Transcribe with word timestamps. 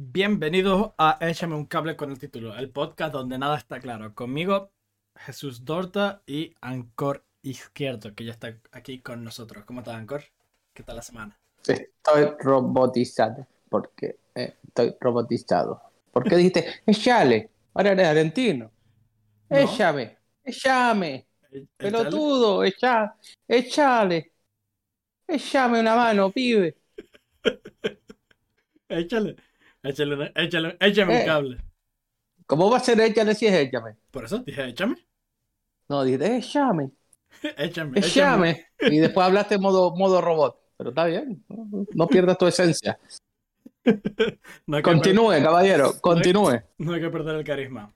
Bienvenidos 0.00 0.92
a 0.96 1.18
Échame 1.20 1.56
un 1.56 1.66
cable 1.66 1.96
con 1.96 2.12
el 2.12 2.20
título, 2.20 2.56
el 2.56 2.70
podcast 2.70 3.12
donde 3.12 3.36
nada 3.36 3.58
está 3.58 3.80
claro. 3.80 4.14
Conmigo, 4.14 4.70
Jesús 5.16 5.64
Dorta 5.64 6.22
y 6.24 6.54
Ancor 6.60 7.24
Izquierdo, 7.42 8.14
que 8.14 8.24
ya 8.24 8.30
está 8.30 8.60
aquí 8.70 9.00
con 9.00 9.24
nosotros. 9.24 9.64
¿Cómo 9.64 9.80
estás, 9.80 9.96
Ancor? 9.96 10.22
¿Qué 10.72 10.84
tal 10.84 10.94
la 10.94 11.02
semana? 11.02 11.36
Estoy 11.66 12.26
robotizado. 12.38 13.44
Porque 13.68 14.20
eh, 14.36 14.58
estoy 14.68 14.94
robotizado. 15.00 15.82
¿Por 16.12 16.22
qué 16.22 16.36
dijiste, 16.36 16.64
échale? 16.86 17.50
Ahora 17.74 17.90
eres 17.90 18.06
argentino. 18.06 18.70
No. 19.50 19.56
Échame, 19.56 20.16
échame. 20.44 21.26
Pelotudo, 21.76 22.62
echa, 22.62 23.16
échale. 23.48 24.30
Échame 25.26 25.80
una 25.80 25.96
mano, 25.96 26.30
pibe. 26.30 26.76
Échale, 28.90 29.36
échale, 29.88 30.32
échale, 30.34 30.76
échame 30.80 31.14
un 31.14 31.20
Eh. 31.20 31.24
cable. 31.26 31.58
¿Cómo 32.46 32.70
va 32.70 32.78
a 32.78 32.80
ser 32.80 33.00
échale 33.00 33.34
si 33.34 33.46
es 33.46 33.54
échame? 33.54 33.96
Por 34.10 34.24
eso 34.24 34.38
dije, 34.38 34.64
échame, 34.68 34.96
No, 35.88 36.02
dijiste, 36.04 36.36
échame, 36.38 36.90
échame, 37.56 37.98
échame. 37.98 38.66
Y 38.80 38.98
después 38.98 39.26
hablaste 39.26 39.58
modo, 39.58 39.94
modo 39.96 40.20
robot. 40.20 40.58
Pero 40.76 40.90
está 40.90 41.04
bien, 41.06 41.44
no, 41.48 41.86
no 41.94 42.06
pierdas 42.06 42.38
tu 42.38 42.46
esencia. 42.46 42.98
No 44.66 44.82
Continúe, 44.82 45.42
caballero, 45.42 45.92
continúe. 46.00 46.60
no 46.78 46.92
hay 46.92 47.00
que 47.00 47.08
perder 47.08 47.36
el 47.36 47.44
carisma. 47.44 47.94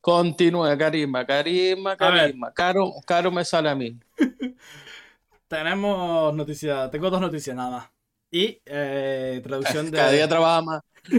Continúe, 0.00 0.76
carisma, 0.78 1.26
carisma, 1.26 1.96
carisma. 1.96 2.52
Caro, 2.52 2.92
caro 3.04 3.30
me 3.32 3.44
sale 3.44 3.68
a 3.68 3.74
mí. 3.74 3.98
Tenemos 5.48 6.34
noticias, 6.34 6.90
tengo 6.90 7.10
dos 7.10 7.20
noticias 7.20 7.54
nada 7.56 7.70
más. 7.70 7.90
Y 8.32 8.60
eh, 8.64 9.40
traducción 9.44 9.86
de... 9.90 9.96
Cada 9.96 10.10
día 10.10 10.26
trabaja 10.26 10.62
más. 10.62 10.82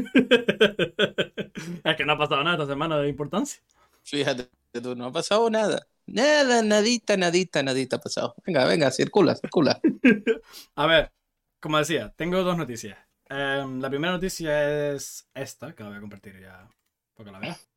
es 1.84 1.96
que 1.96 2.06
no 2.06 2.14
ha 2.14 2.18
pasado 2.18 2.44
nada 2.44 2.56
esta 2.56 2.74
semana 2.74 2.98
de 2.98 3.08
importancia. 3.08 3.62
Fíjate, 4.04 4.50
tú 4.82 4.96
no 4.96 5.06
ha 5.06 5.12
pasado 5.12 5.50
nada. 5.50 5.86
Nada, 6.08 6.64
nadita, 6.64 7.16
nadita, 7.16 7.64
nadita 7.64 7.98
ha 7.98 8.00
pasado. 8.00 8.36
Venga, 8.46 8.66
venga, 8.66 8.92
circula, 8.92 9.36
circula. 9.36 9.80
A 10.76 10.88
ver, 10.88 11.14
como 11.62 11.78
decía, 11.78 12.12
tengo 12.18 12.44
dos 12.44 12.58
noticias. 12.58 12.98
Em, 13.30 13.80
la 13.80 13.90
primera 13.90 14.14
noticia 14.14 14.92
es 14.92 15.30
esta, 15.34 15.74
que 15.74 15.84
la 15.84 15.90
voy 15.90 15.98
a 16.00 16.02
compartir 16.02 16.40
ya 16.42 16.68
porque 17.14 17.32
la 17.32 17.40
veas. 17.40 17.70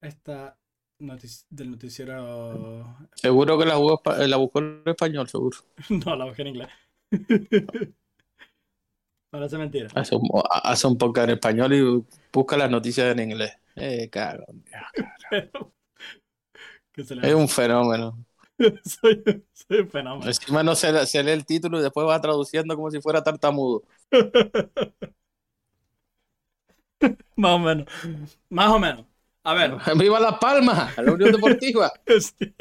Esta 0.00 0.58
del 1.50 1.70
noticiero. 1.70 2.96
Seguro 3.14 3.58
que 3.58 3.66
la, 3.66 3.76
jugó 3.76 4.00
la 4.04 4.36
buscó 4.36 4.60
en 4.60 4.82
español, 4.86 5.28
seguro. 5.28 5.58
No, 5.90 6.16
la 6.16 6.24
busqué 6.24 6.42
en 6.42 6.48
inglés. 6.48 6.68
Parece 9.30 9.58
mentira. 9.58 9.88
Hace 9.96 10.14
un, 10.14 10.28
hace 10.62 10.86
un 10.86 10.96
podcast 10.96 11.28
en 11.28 11.34
español 11.34 11.72
y 11.74 12.04
busca 12.32 12.56
las 12.56 12.70
noticias 12.70 13.10
en 13.12 13.30
inglés. 13.30 13.52
Eh, 13.74 14.08
cago. 14.08 14.44
Se 17.04 17.16
le 17.16 17.28
Es 17.28 17.34
un 17.34 17.48
fenómeno. 17.48 18.24
soy, 18.84 19.24
soy 19.52 19.80
un 19.80 19.90
fenómeno. 19.90 20.28
Encima 20.28 20.62
no 20.62 20.76
se, 20.76 21.04
se 21.06 21.24
lee 21.24 21.32
el 21.32 21.44
título 21.44 21.80
y 21.80 21.82
después 21.82 22.06
va 22.06 22.20
traduciendo 22.20 22.76
como 22.76 22.92
si 22.92 23.00
fuera 23.00 23.24
tartamudo. 23.24 23.82
Más 27.34 27.50
o 27.50 27.58
menos. 27.58 27.86
Más 28.48 28.68
o 28.68 28.78
menos. 28.78 29.06
A 29.42 29.54
ver. 29.54 29.72
¡Viva 29.98 30.20
Las 30.20 30.38
Palmas! 30.38 30.96
La 30.96 31.12
Unión 31.12 31.32
Deportiva. 31.32 31.92
Sí. 32.20 32.54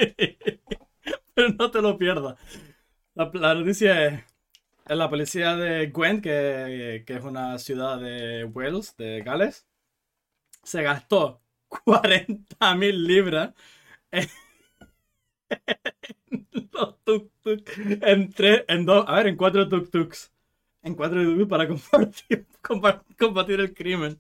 Pero 1.36 1.50
no 1.50 1.70
te 1.70 1.82
lo 1.82 1.98
pierdas. 1.98 2.36
La, 3.14 3.30
la 3.34 3.54
noticia 3.54 4.08
es, 4.08 4.24
es 4.86 4.98
la 4.98 5.10
policía 5.10 5.56
de 5.56 5.88
Gwent, 5.88 6.24
que, 6.24 7.04
que 7.08 7.16
es 7.16 7.24
una 7.24 7.58
ciudad 7.60 8.00
de 8.00 8.46
Wales, 8.46 8.96
de 8.98 9.22
Gales, 9.24 9.68
se 10.64 10.84
gastó 10.84 11.42
40.000 11.70 13.04
libras 13.08 13.54
en, 14.12 14.28
en 16.32 16.46
tuk-tuk, 17.06 17.70
en 18.02 18.30
tres, 18.34 18.64
en 18.68 18.86
dos, 18.86 19.06
a 19.08 19.16
ver, 19.16 19.28
en 19.28 19.36
cuatro 19.38 19.68
tuk-tuks. 19.70 20.32
En 20.84 20.96
cuatro 20.96 21.22
tuk-tuks 21.24 21.50
para 21.50 21.68
combatir, 21.68 22.48
comba- 22.62 23.04
combatir 23.18 23.60
el 23.60 23.74
crimen. 23.74 24.20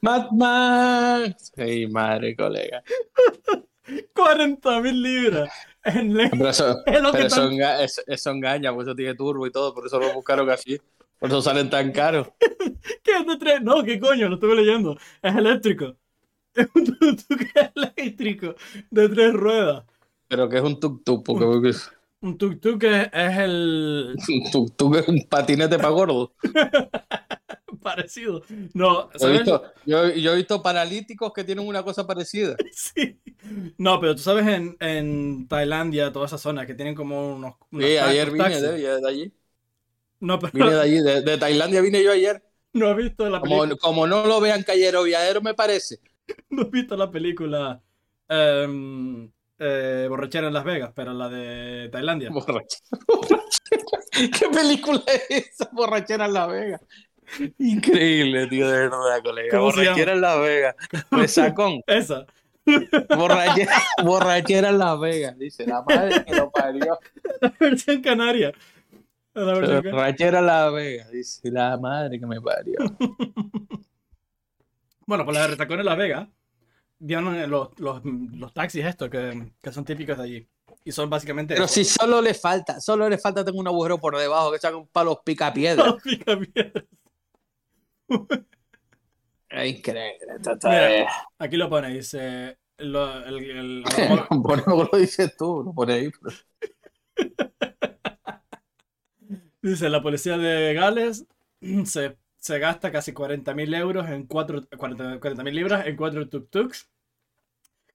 Batman. 0.00 1.34
Ay, 1.56 1.86
madre, 1.88 2.36
colega. 2.36 2.82
40.000 4.14 4.92
libras. 5.02 5.50
En 5.84 6.14
le- 6.14 6.30
Pero 6.30 6.48
eso, 6.48 6.76
es 6.86 7.02
lo 7.02 7.12
que 7.12 7.18
pero 7.28 7.50
eso, 8.08 8.30
engaña, 8.30 8.72
por 8.72 8.84
eso 8.84 8.94
tiene 8.94 9.14
turbo 9.14 9.46
y 9.46 9.50
todo, 9.52 9.74
por 9.74 9.86
eso 9.86 9.98
lo 9.98 10.12
buscaron 10.14 10.48
así. 10.50 10.80
Por 11.18 11.28
eso 11.28 11.42
salen 11.42 11.68
tan 11.70 11.92
caros. 11.92 12.28
¿Qué 13.02 13.12
es 13.20 13.26
de 13.26 13.36
tres? 13.38 13.62
No, 13.62 13.82
¿qué 13.82 13.98
coño? 14.00 14.28
Lo 14.28 14.34
estuve 14.36 14.56
leyendo. 14.56 14.96
Es 15.22 15.34
eléctrico. 15.34 15.96
Es 16.54 16.68
un 16.72 16.84
tuk-tuk 16.86 17.50
eléctrico 17.74 18.54
de 18.88 19.08
tres 19.08 19.32
ruedas. 19.32 19.82
Pero 20.28 20.48
que 20.48 20.58
es 20.58 20.62
un 20.62 20.78
tuk-tuk, 20.78 21.24
porque, 21.24 21.44
porque 21.44 21.68
es- 21.70 21.90
Un 22.20 22.38
tuk-tuk 22.38 22.80
es, 22.84 23.08
es 23.12 23.38
el 23.38 24.14
un 24.16 24.50
tuk-tuk 24.52 24.96
es 25.00 25.08
un 25.08 25.20
patinete 25.28 25.76
para 25.78 25.88
gordo. 25.88 26.32
parecido. 27.82 28.42
No, 28.72 29.10
Yo 29.18 29.28
he, 29.28 29.32
¿sabes? 29.32 29.32
visto, 29.32 29.72
yo, 29.84 30.08
yo 30.10 30.32
he 30.32 30.36
visto 30.36 30.62
paralíticos 30.62 31.32
que 31.32 31.44
tienen 31.44 31.66
una 31.66 31.82
cosa 31.82 32.06
parecida. 32.06 32.56
Sí. 32.72 33.20
No, 33.78 34.00
pero 34.00 34.14
tú 34.14 34.22
sabes 34.22 34.46
en, 34.46 34.76
en 34.80 35.46
Tailandia, 35.48 36.12
toda 36.12 36.26
esa 36.26 36.38
zona, 36.38 36.66
que 36.66 36.74
tienen 36.74 36.94
como 36.94 37.34
unos. 37.36 37.54
unos 37.70 37.90
Sí, 37.90 37.96
ayer 37.98 38.30
vine 38.30 38.60
de, 38.60 39.00
de 39.00 39.08
allí. 39.08 39.34
No, 40.20 40.38
pero 40.38 40.52
Vine 40.52 40.70
de 40.72 40.80
allí, 40.80 41.00
de, 41.02 41.20
de 41.22 41.36
Tailandia 41.38 41.80
vine 41.82 42.02
yo 42.02 42.10
ayer. 42.12 42.42
no 42.72 42.88
he 42.90 42.94
visto 42.94 43.28
la 43.30 43.42
película. 43.42 43.68
Como, 43.68 43.76
como 43.78 44.06
no 44.08 44.26
lo 44.26 44.40
vean 44.40 44.62
callero 44.64 45.02
viajero, 45.04 45.40
me 45.42 45.54
parece. 45.54 46.00
No 46.50 46.62
he 46.62 46.70
visto 46.70 46.96
la 46.96 47.10
película 47.10 47.82
em, 48.28 49.30
eh, 49.58 50.06
Borrachera 50.08 50.48
en 50.48 50.54
Las 50.54 50.64
Vegas, 50.64 50.92
pero 50.94 51.12
la 51.12 51.28
de 51.28 51.88
Tailandia. 51.90 52.34
Borrachera. 52.34 52.98
¿Qué 54.12 54.48
película 54.52 55.02
es 55.06 55.48
esa? 55.48 55.68
Borrachera 55.72 56.26
en 56.26 56.32
Las 56.32 56.48
Vegas. 56.48 56.80
Increíble, 57.58 58.46
tío, 58.48 58.68
de 58.68 58.78
verdad, 58.78 59.22
colega. 59.22 59.58
Borrachera 59.58 60.12
en 60.12 60.20
Las 60.20 60.40
Vegas. 60.40 60.76
Resacón. 61.10 61.80
Esa. 61.86 62.26
Borrachera, 63.16 63.72
borrachera 64.02 64.68
en 64.70 64.78
Las 64.78 65.00
Vegas. 65.00 65.38
Dice 65.38 65.66
la 65.66 65.82
madre 65.82 66.24
que 66.24 66.34
lo 66.34 66.50
parió. 66.50 66.98
La 67.40 67.54
versión 67.60 68.02
canaria. 68.02 68.52
La 69.34 69.54
versión. 69.54 69.82
Borrachera 69.92 70.38
en 70.38 70.46
Las 70.46 70.72
Vegas. 70.72 71.10
Dice 71.10 71.50
la 71.50 71.76
madre 71.76 72.18
que 72.18 72.26
me 72.26 72.40
parió. 72.40 72.78
Bueno, 75.06 75.24
pues 75.24 75.36
la 75.36 75.42
de 75.42 75.48
Retacón 75.48 75.80
en 75.80 75.84
Las 75.84 75.98
Vegas 75.98 76.28
dieron 76.98 77.34
eh, 77.34 77.46
los, 77.46 77.78
los, 77.78 78.00
los 78.04 78.54
taxis 78.54 78.84
estos 78.84 79.10
que, 79.10 79.52
que 79.60 79.72
son 79.72 79.84
típicos 79.84 80.16
de 80.16 80.24
allí. 80.24 80.48
Y 80.86 80.92
son 80.92 81.08
básicamente 81.08 81.54
Pero 81.54 81.66
si 81.66 81.84
solo 81.84 82.20
le 82.20 82.34
falta, 82.34 82.80
solo 82.80 83.08
le 83.08 83.16
falta 83.16 83.44
tengo 83.44 83.58
un 83.58 83.66
agujero 83.66 83.98
por 83.98 84.16
debajo 84.16 84.52
que 84.52 84.58
sacan 84.58 84.86
para 84.92 85.04
los 85.04 85.18
picapiedras. 85.24 85.86
los 85.92 86.02
picapiedras. 86.02 86.84
Increíble. 89.50 90.38
Mira. 90.64 91.10
Aquí 91.38 91.56
lo 91.56 91.68
pone, 91.70 91.88
dice. 91.90 92.58
lo- 92.78 93.24
el, 93.24 93.50
el- 93.50 93.82
lo 94.66 94.88
lo 94.90 94.98
dices 94.98 95.36
tú, 95.36 95.62
lo 95.64 95.72
pones 95.72 95.96
ahí. 95.96 96.10
pero- 96.20 96.36
dice, 99.62 99.88
la 99.88 100.02
policía 100.02 100.36
de 100.38 100.74
Gales 100.74 101.26
se, 101.84 102.16
se 102.36 102.58
gasta 102.58 102.90
casi 102.92 103.12
40.000 103.12 103.76
euros 103.76 104.08
en 104.08 104.26
cuatro, 104.26 104.62
40 104.76 105.20
40.000 105.20 105.52
libras 105.52 105.86
en 105.86 105.96
cuatro 105.96 106.28
tuk-tuks, 106.28 106.88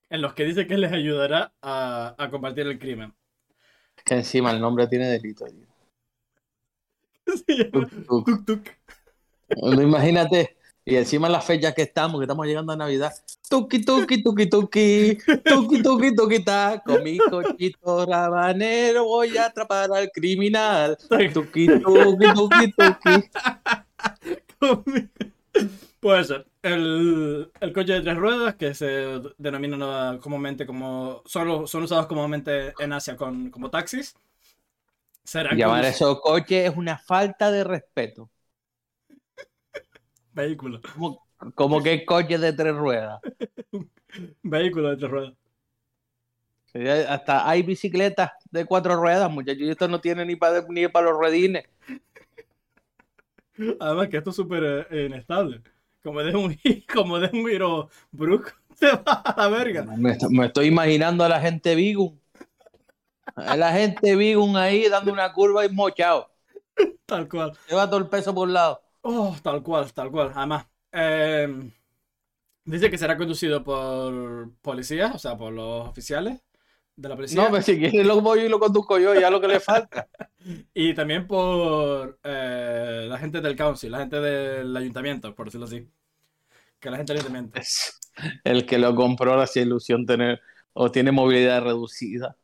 en 0.09 0.21
los 0.21 0.33
que 0.33 0.45
dice 0.45 0.65
que 0.65 0.77
les 0.77 0.91
ayudará 0.91 1.53
a, 1.61 2.15
a 2.17 2.29
combatir 2.29 2.65
el 2.67 2.79
crimen. 2.79 3.13
Que 4.05 4.15
encima 4.15 4.51
el 4.51 4.61
nombre 4.61 4.87
tiene 4.87 5.07
delito. 5.09 5.45
tío. 5.45 5.67
Se 7.45 7.53
llama 7.55 7.87
Tuk, 7.87 8.05
tuk. 8.07 8.27
tuk-tuk. 8.27 8.63
No, 9.57 9.81
Imagínate. 9.81 10.55
Y 10.85 10.95
encima 10.95 11.27
en 11.27 11.33
las 11.33 11.45
fechas 11.45 11.75
que 11.75 11.83
estamos, 11.83 12.19
que 12.19 12.23
estamos 12.23 12.47
llegando 12.47 12.73
a 12.73 12.75
Navidad. 12.75 13.11
Tuki, 13.47 13.85
tuki, 13.85 14.23
tuki, 14.23 14.49
tuki. 14.49 15.17
Tuki, 15.45 15.83
tuki, 15.83 16.15
tuki, 16.15 16.43
ta. 16.43 16.81
Con 16.83 17.03
mi 17.03 17.17
cochito 17.19 18.05
rabanero 18.07 19.03
voy 19.03 19.37
a 19.37 19.45
atrapar 19.47 19.91
al 19.93 20.09
criminal. 20.09 20.97
Tuki, 20.97 21.67
tuki, 21.67 21.67
tuki, 22.33 22.73
tuki. 22.73 23.29
Puede 25.99 26.23
ser. 26.23 26.47
El, 26.63 27.51
el 27.59 27.73
coche 27.73 27.93
de 27.93 28.01
tres 28.01 28.17
ruedas, 28.17 28.55
que 28.55 28.73
se 28.73 29.21
denomina 29.37 30.17
comúnmente 30.19 30.65
como. 30.65 31.21
Solo 31.25 31.67
son 31.67 31.83
usados 31.83 32.07
comúnmente 32.07 32.73
en 32.79 32.93
Asia 32.93 33.15
con, 33.15 33.51
como 33.51 33.69
taxis. 33.69 34.15
Llamar 35.33 35.83
conduc- 35.83 35.89
eso 35.89 36.19
coche 36.19 36.65
es 36.65 36.75
una 36.75 36.97
falta 36.97 37.51
de 37.51 37.63
respeto. 37.63 38.27
Vehículo. 40.39 40.81
Como, 40.93 41.25
como 41.55 41.83
que 41.83 42.05
coche 42.05 42.37
de 42.37 42.53
tres 42.53 42.75
ruedas. 42.75 43.19
Vehículo 44.43 44.89
de 44.89 44.97
tres 44.97 45.11
ruedas. 45.11 45.33
Hasta 47.09 47.49
hay 47.49 47.63
bicicletas 47.63 48.31
de 48.51 48.63
cuatro 48.65 48.95
ruedas, 48.95 49.29
muchachos, 49.31 49.61
y 49.61 49.69
esto 49.69 49.87
no 49.87 49.99
tiene 49.99 50.25
ni 50.25 50.35
para 50.35 50.63
ni 50.69 50.87
para 50.87 51.09
los 51.09 51.19
redines. 51.19 51.65
Además 53.79 54.07
que 54.07 54.17
esto 54.17 54.29
es 54.29 54.35
súper 54.35 54.87
eh, 54.91 55.05
inestable. 55.07 55.61
Como 56.03 56.21
de 56.21 56.35
un, 56.35 56.57
como 56.93 57.19
de 57.19 57.29
un 57.33 57.47
giro 57.47 57.89
brusco, 58.11 58.51
se 58.75 58.91
va 58.91 59.13
a 59.25 59.35
la 59.41 59.49
verga. 59.49 59.83
Me 59.97 60.45
estoy 60.45 60.67
imaginando 60.67 61.23
a 61.23 61.29
la 61.29 61.41
gente 61.41 61.75
Vigun. 61.75 62.19
A 63.35 63.57
la 63.57 63.71
gente 63.73 64.15
Vigun 64.15 64.55
ahí 64.55 64.87
dando 64.87 65.11
una 65.11 65.33
curva 65.33 65.65
y 65.65 65.69
mochado. 65.69 66.31
Tal 67.05 67.27
cual. 67.27 67.57
Lleva 67.67 67.87
todo 67.87 67.99
el 67.99 68.07
peso 68.07 68.33
por 68.33 68.47
un 68.47 68.53
lado. 68.53 68.81
Oh, 69.01 69.35
tal 69.41 69.63
cual, 69.63 69.91
tal 69.93 70.11
cual. 70.11 70.31
Además, 70.35 70.67
eh, 70.91 71.71
dice 72.65 72.89
que 72.89 72.97
será 72.97 73.17
conducido 73.17 73.63
por 73.63 74.51
policías, 74.61 75.15
o 75.15 75.19
sea, 75.19 75.37
por 75.37 75.53
los 75.53 75.87
oficiales 75.87 76.41
de 76.95 77.09
la 77.09 77.15
policía. 77.15 77.41
No, 77.43 77.49
pero 77.49 77.61
si 77.63 77.77
quieres 77.77 78.05
lo 78.05 78.19
voy 78.21 78.41
y 78.41 78.49
lo 78.49 78.59
conduzco 78.59 78.99
yo, 78.99 79.13
ya 79.15 79.29
lo 79.29 79.39
que 79.41 79.47
le 79.47 79.59
falta. 79.59 80.07
Y 80.73 80.93
también 80.93 81.27
por 81.27 82.17
eh, 82.23 83.05
la 83.09 83.17
gente 83.19 83.41
del 83.41 83.57
council, 83.57 83.91
la 83.91 83.99
gente 83.99 84.21
del 84.21 84.75
ayuntamiento, 84.75 85.35
por 85.35 85.47
decirlo 85.47 85.65
así. 85.67 85.85
Que 86.79 86.89
la 86.89 86.95
gente 86.97 87.11
del 87.13 87.19
ayuntamiento. 87.21 87.59
El 88.45 88.65
que 88.65 88.77
lo 88.77 88.95
compró 88.95 89.35
le 89.35 89.43
hacía 89.43 89.63
ilusión 89.63 90.05
tener 90.05 90.39
o 90.71 90.89
tiene 90.91 91.11
movilidad 91.11 91.61
reducida 91.61 92.37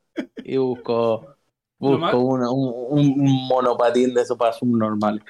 y 0.43 0.57
buscó, 0.57 1.35
buscó 1.79 2.17
una- 2.19 2.51
un, 2.51 3.13
un 3.17 3.47
monopatín 3.47 4.13
de 4.13 4.21
esos 4.23 4.37
para 4.37 4.51
subnormales. 4.53 5.23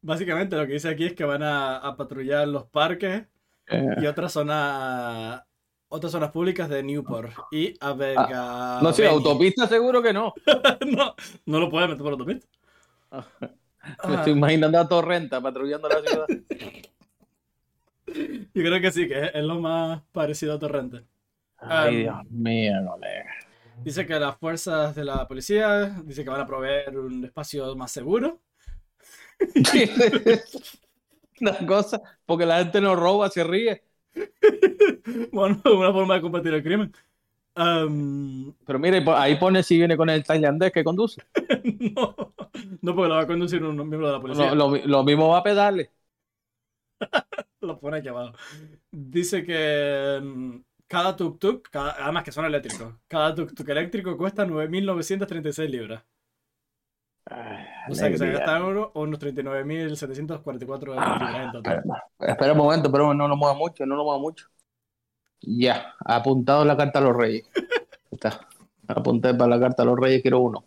Básicamente 0.00 0.56
lo 0.56 0.66
que 0.66 0.74
dice 0.74 0.88
aquí 0.88 1.06
es 1.06 1.14
que 1.14 1.24
van 1.24 1.42
a, 1.42 1.78
a 1.78 1.96
patrullar 1.96 2.46
los 2.48 2.66
parques 2.66 3.26
Eh, 3.68 3.94
y 3.96 4.06
otras 4.06 4.32
zonas 4.32 5.42
otras 5.88 6.12
zonas 6.12 6.30
públicas 6.32 6.68
de 6.68 6.82
Newport 6.82 7.32
y 7.50 7.74
a 7.80 7.92
Verga. 7.94 8.78
Ah, 8.78 8.80
no 8.82 8.92
sé, 8.92 9.06
autopista 9.06 9.66
seguro 9.68 10.02
que 10.02 10.12
no. 10.12 10.34
no, 10.86 11.14
no 11.46 11.60
lo 11.60 11.70
puedes 11.70 11.88
meter 11.88 12.02
por 12.02 12.12
autopista. 12.12 12.46
Me 14.08 14.14
estoy 14.16 14.32
imaginando 14.32 14.78
a 14.78 14.88
Torrenta 14.88 15.40
patrullando 15.40 15.88
la 15.88 16.00
ciudad. 16.02 16.30
Yo 18.06 18.62
creo 18.62 18.80
que 18.80 18.90
sí, 18.92 19.06
que 19.08 19.18
es, 19.26 19.30
es 19.34 19.44
lo 19.44 19.60
más 19.60 20.02
parecido 20.12 20.54
a 20.54 20.58
Torrente. 20.58 21.04
Ay, 21.58 21.96
Um, 21.96 22.02
Dios 22.02 22.16
mío, 22.30 22.72
colega. 22.88 23.30
Dice 23.84 24.06
que 24.06 24.18
las 24.18 24.36
fuerzas 24.38 24.94
de 24.94 25.04
la 25.04 25.26
policía, 25.28 25.86
dice 26.04 26.24
que 26.24 26.30
van 26.30 26.40
a 26.40 26.46
proveer 26.46 26.98
un 26.98 27.24
espacio 27.24 27.74
más 27.76 27.92
seguro. 27.92 28.40
Una 31.40 31.66
cosa, 31.66 32.00
porque 32.24 32.46
la 32.46 32.58
gente 32.58 32.80
no 32.80 32.96
roba, 32.96 33.28
se 33.30 33.44
ríe. 33.44 33.82
Bueno, 35.32 35.60
una 35.64 35.92
forma 35.92 36.14
de 36.14 36.20
combatir 36.20 36.54
el 36.54 36.62
crimen. 36.62 36.92
Um, 37.56 38.52
Pero 38.66 38.78
mire, 38.78 39.02
ahí 39.14 39.36
pone 39.36 39.62
si 39.62 39.78
viene 39.78 39.96
con 39.96 40.10
el 40.10 40.24
tailandés 40.24 40.72
que 40.72 40.84
conduce. 40.84 41.22
no, 41.96 42.34
no, 42.82 42.94
porque 42.94 43.08
lo 43.08 43.14
va 43.14 43.22
a 43.22 43.26
conducir 43.26 43.62
un 43.64 43.76
miembro 43.76 44.06
de 44.08 44.12
la 44.12 44.20
policía. 44.20 44.54
Lo, 44.54 44.68
lo- 44.70 44.86
lo 44.86 45.04
mismo 45.04 45.28
va 45.28 45.38
a 45.38 45.42
pedarle. 45.42 45.90
Lo 47.60 47.78
pone 47.78 47.98
aquí 47.98 48.08
abajo. 48.08 48.36
Dice 48.90 49.44
que 49.44 50.20
mm, 50.22 50.56
cada 50.86 51.16
tuk-tuk, 51.16 51.68
además 51.74 52.24
que 52.24 52.32
son 52.32 52.44
eléctricos, 52.44 52.94
cada 53.08 53.34
tuk-tuk 53.34 53.68
eléctrico 53.70 54.16
cuesta 54.16 54.44
9.936 54.46 55.70
libras. 55.70 56.02
O 57.88 57.94
sea 57.94 58.08
que 58.08 58.18
se 58.18 58.30
gasta 58.30 58.64
uno, 58.64 58.92
unos 58.94 59.18
39.744 59.18 60.94
Ah. 60.96 61.50
Espera, 61.54 61.82
espera 62.20 62.52
un 62.52 62.58
momento, 62.58 62.90
pero 62.90 63.12
no 63.14 63.26
lo 63.26 63.36
mueva 63.36 63.54
mucho, 63.54 63.84
no 63.84 63.96
lo 63.96 64.04
mueva 64.04 64.20
mucho. 64.20 64.48
Ya, 65.40 65.94
apuntado 66.04 66.64
la 66.64 66.76
carta 66.76 67.00
a 67.00 67.02
los 67.02 67.16
reyes. 67.16 67.48
Está. 68.10 68.46
Apunté 68.88 69.34
para 69.34 69.50
la 69.50 69.60
carta 69.60 69.82
a 69.82 69.86
los 69.86 69.98
reyes, 69.98 70.22
quiero 70.22 70.40
uno. 70.40 70.64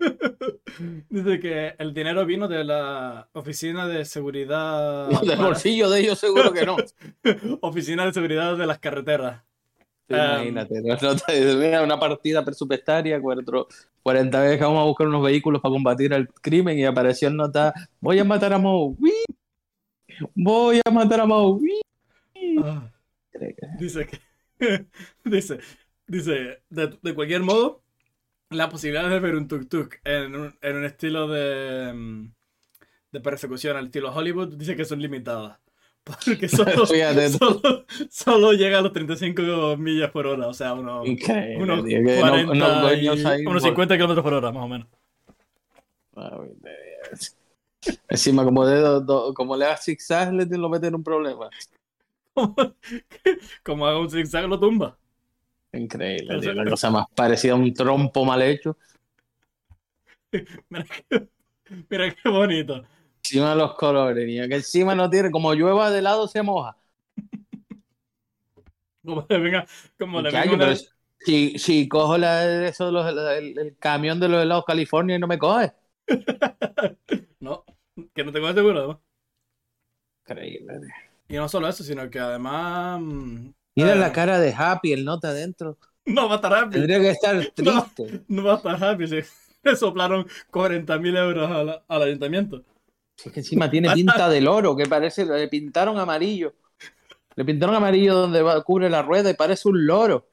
Dice 1.08 1.40
que 1.40 1.74
el 1.78 1.94
dinero 1.94 2.26
vino 2.26 2.48
de 2.48 2.64
la 2.64 3.28
Oficina 3.32 3.86
de 3.86 4.04
Seguridad. 4.04 5.08
Del 5.22 5.38
bolsillo 5.38 5.88
de 5.88 6.00
ellos 6.00 6.18
seguro 6.18 6.52
que 6.52 6.66
no. 6.66 6.76
Oficina 7.62 8.04
de 8.04 8.12
Seguridad 8.12 8.56
de 8.56 8.66
las 8.66 8.78
Carreteras. 8.78 9.42
Sí, 10.08 10.14
Um, 10.14 10.18
Imagínate, 10.20 10.80
no, 10.82 10.96
no 11.02 11.16
te- 11.16 11.54
mira, 11.56 11.82
una 11.82 11.98
partida 11.98 12.44
presupuestaria, 12.44 13.20
cuatro, 13.20 13.66
40 14.02 14.40
veces 14.40 14.60
vamos 14.60 14.80
a 14.80 14.84
buscar 14.84 15.08
unos 15.08 15.22
vehículos 15.24 15.60
para 15.60 15.72
combatir 15.72 16.12
el 16.12 16.28
crimen 16.28 16.78
y 16.78 16.84
apareció 16.84 17.28
en 17.28 17.36
nota, 17.36 17.74
voy 18.00 18.18
a 18.20 18.24
matar 18.24 18.52
a 18.52 18.58
Moe, 18.58 18.94
voy 20.34 20.80
a 20.84 20.90
matar 20.90 21.20
a 21.20 21.26
Moe. 21.26 21.60
Ah, 22.58 22.90
dice 23.78 24.06
que. 24.06 24.20
dice. 25.24 25.58
Dice, 26.08 26.62
de, 26.70 26.98
de 27.02 27.14
cualquier 27.14 27.42
modo, 27.42 27.82
la 28.50 28.68
posibilidad 28.70 29.10
de 29.10 29.20
ver 29.20 29.36
un 29.36 29.48
tuk-tuk 29.48 29.96
en 30.04 30.36
un, 30.36 30.58
en 30.62 30.76
un 30.76 30.84
estilo 30.84 31.28
de. 31.28 31.92
mm, 31.94 32.32
de 33.12 33.20
persecución 33.20 33.76
al 33.76 33.86
estilo 33.86 34.12
Hollywood 34.14 34.56
dice 34.56 34.76
que 34.76 34.84
son 34.84 35.00
limitadas. 35.00 35.58
Porque 36.06 36.48
solo, 36.48 36.86
solo, 37.38 37.84
solo 38.08 38.52
llega 38.52 38.78
a 38.78 38.82
los 38.82 38.92
35 38.92 39.76
millas 39.76 40.10
por 40.12 40.26
hora, 40.28 40.46
o 40.46 40.54
sea, 40.54 40.72
unos, 40.74 41.04
unos 41.58 41.84
tío, 41.84 41.98
que 41.98 42.14
no- 42.14 42.20
40 42.20 42.52
unos 42.52 42.80
dueños 42.82 43.18
y- 43.18 43.26
ahí 43.26 43.46
unos 43.46 43.62
por- 43.62 43.70
50 43.70 43.94
kilómetros 43.96 44.22
por 44.22 44.34
hora, 44.34 44.52
más 44.52 44.62
o 44.62 44.68
menos. 44.68 44.86
Encima, 48.08 48.44
como, 48.44 48.64
de, 48.64 48.80
do- 48.80 49.34
como 49.34 49.56
le 49.56 49.64
das 49.66 49.84
zigzag, 49.84 50.32
le 50.32 50.44
lo 50.46 50.68
mete 50.68 50.86
en 50.86 50.94
un 50.94 51.02
problema. 51.04 51.50
Como 53.64 53.86
haga 53.86 53.98
un 53.98 54.10
zigzag, 54.10 54.46
lo 54.46 54.60
tumba. 54.60 54.96
Increíble, 55.72 56.38
tío, 56.40 56.52
la 56.52 56.64
cosa 56.70 56.90
más 56.90 57.06
parecida 57.14 57.52
a 57.52 57.56
un 57.56 57.72
trompo 57.72 58.24
mal 58.24 58.42
hecho. 58.42 58.76
Mira 60.68 60.86
qué, 61.08 61.28
mira 61.90 62.14
qué 62.14 62.28
bonito. 62.28 62.84
Encima 63.28 63.54
los 63.54 63.74
colores, 63.74 64.26
niño, 64.26 64.48
que 64.48 64.56
encima 64.56 64.94
no 64.94 65.10
tiene, 65.10 65.30
como 65.30 65.52
llueva 65.54 65.90
de 65.90 66.02
lado 66.02 66.28
se 66.28 66.42
moja. 66.42 66.76
Como 69.04 69.24
le 69.28 69.38
venga, 69.38 69.66
como 69.98 70.20
le 70.20 70.30
venga 70.30 70.52
una- 70.54 70.74
si, 71.20 71.58
si 71.58 71.88
cojo 71.88 72.18
la, 72.18 72.66
eso 72.68 72.90
los- 72.90 73.06
el, 73.08 73.58
el 73.58 73.76
camión 73.78 74.20
de 74.20 74.28
los 74.28 74.42
helados 74.42 74.64
California 74.64 75.16
y 75.16 75.18
no 75.18 75.26
me 75.26 75.38
coge. 75.38 75.72
No, 77.40 77.64
que 78.14 78.24
no 78.24 78.32
tengo 78.32 78.52
seguro, 78.52 78.78
además. 78.78 78.98
Increíble. 80.28 80.88
Y 81.28 81.34
no 81.36 81.48
solo 81.48 81.68
eso, 81.68 81.82
sino 81.84 82.08
que 82.10 82.18
además. 82.18 83.00
mm, 83.00 83.48
Mira 83.74 83.94
eh, 83.94 83.98
la 83.98 84.12
cara 84.12 84.38
de 84.38 84.54
Happy, 84.56 84.92
el 84.92 85.04
nota 85.04 85.28
adentro. 85.28 85.78
No 86.06 86.28
va 86.28 86.34
a 86.34 86.36
estar 86.36 86.54
happy. 86.54 86.72
Tendría 86.72 87.00
que 87.00 87.10
estar 87.10 87.46
triste. 87.54 88.24
No 88.28 88.44
va 88.44 88.54
a 88.54 88.56
estar 88.56 88.82
happy. 88.82 89.06
Si 89.08 89.20
le 89.64 89.76
soplaron 89.76 90.26
40.000 90.50 91.16
euros 91.16 91.50
al, 91.50 91.82
al 91.86 92.02
ayuntamiento. 92.02 92.64
Si 93.16 93.28
es 93.28 93.32
que 93.32 93.40
encima 93.40 93.70
tiene 93.70 93.90
pinta 93.94 94.28
del 94.28 94.46
oro, 94.46 94.76
que 94.76 94.86
parece, 94.86 95.24
le 95.24 95.48
pintaron 95.48 95.98
amarillo. 95.98 96.54
Le 97.34 97.44
pintaron 97.44 97.74
amarillo 97.74 98.14
donde 98.14 98.42
va, 98.42 98.62
cubre 98.62 98.88
la 98.88 99.02
rueda 99.02 99.30
y 99.30 99.34
parece 99.34 99.68
un 99.68 99.86
loro. 99.86 100.28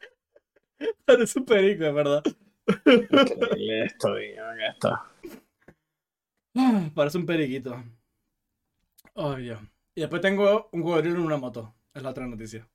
Parece 1.05 1.39
un 1.39 1.45
perico, 1.45 1.85
es 1.85 1.93
verdad. 1.93 2.23
Increíble 2.85 3.85
esto, 3.85 4.15
tío, 4.15 4.43
esto. 4.69 4.99
Parece 6.93 7.17
un 7.17 7.25
periquito. 7.25 7.83
Ay, 9.15 9.43
Dios. 9.43 9.59
Y 9.95 10.01
después 10.01 10.21
tengo 10.21 10.69
un 10.71 10.81
cocodrilo 10.81 11.15
en 11.15 11.25
una 11.25 11.37
moto. 11.37 11.73
Es 11.93 12.01
la 12.01 12.09
otra 12.09 12.25
noticia. 12.25 12.67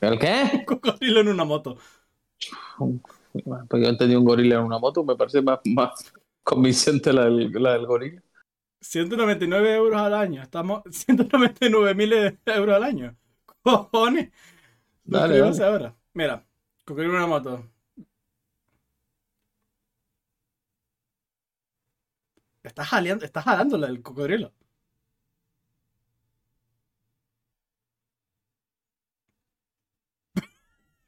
¿El 0.00 0.18
qué? 0.18 0.42
Un 0.54 0.64
cocodrilo 0.64 1.20
en 1.20 1.28
una 1.28 1.44
moto. 1.44 1.76
Pues 2.78 3.82
yo 3.82 3.88
entendí 3.88 4.14
un 4.14 4.24
gorila 4.24 4.56
en 4.56 4.62
una 4.62 4.78
moto, 4.78 5.04
me 5.04 5.16
parece 5.16 5.42
más, 5.42 5.60
más 5.64 6.12
convincente 6.42 7.12
la 7.12 7.24
del, 7.24 7.52
la 7.52 7.74
del 7.74 7.86
gorila. 7.86 8.22
199 8.84 9.74
euros 9.74 10.00
al 10.00 10.14
año. 10.14 10.42
Estamos 10.42 10.82
199 10.90 11.94
mil 11.94 12.12
euros 12.46 12.76
al 12.76 12.84
año. 12.84 13.16
Cojones. 13.62 14.30
Dale, 15.04 15.38
dale. 15.38 15.64
ahora. 15.64 15.96
Mira, 16.14 16.46
cocodrilo 16.84 17.14
en 17.14 17.18
una 17.18 17.26
moto. 17.26 17.70
Está 22.64 22.84
jaleando, 22.84 23.24
está 23.24 23.42
jalándole 23.42 23.86
el 23.86 24.02
cocodrilo. 24.02 24.52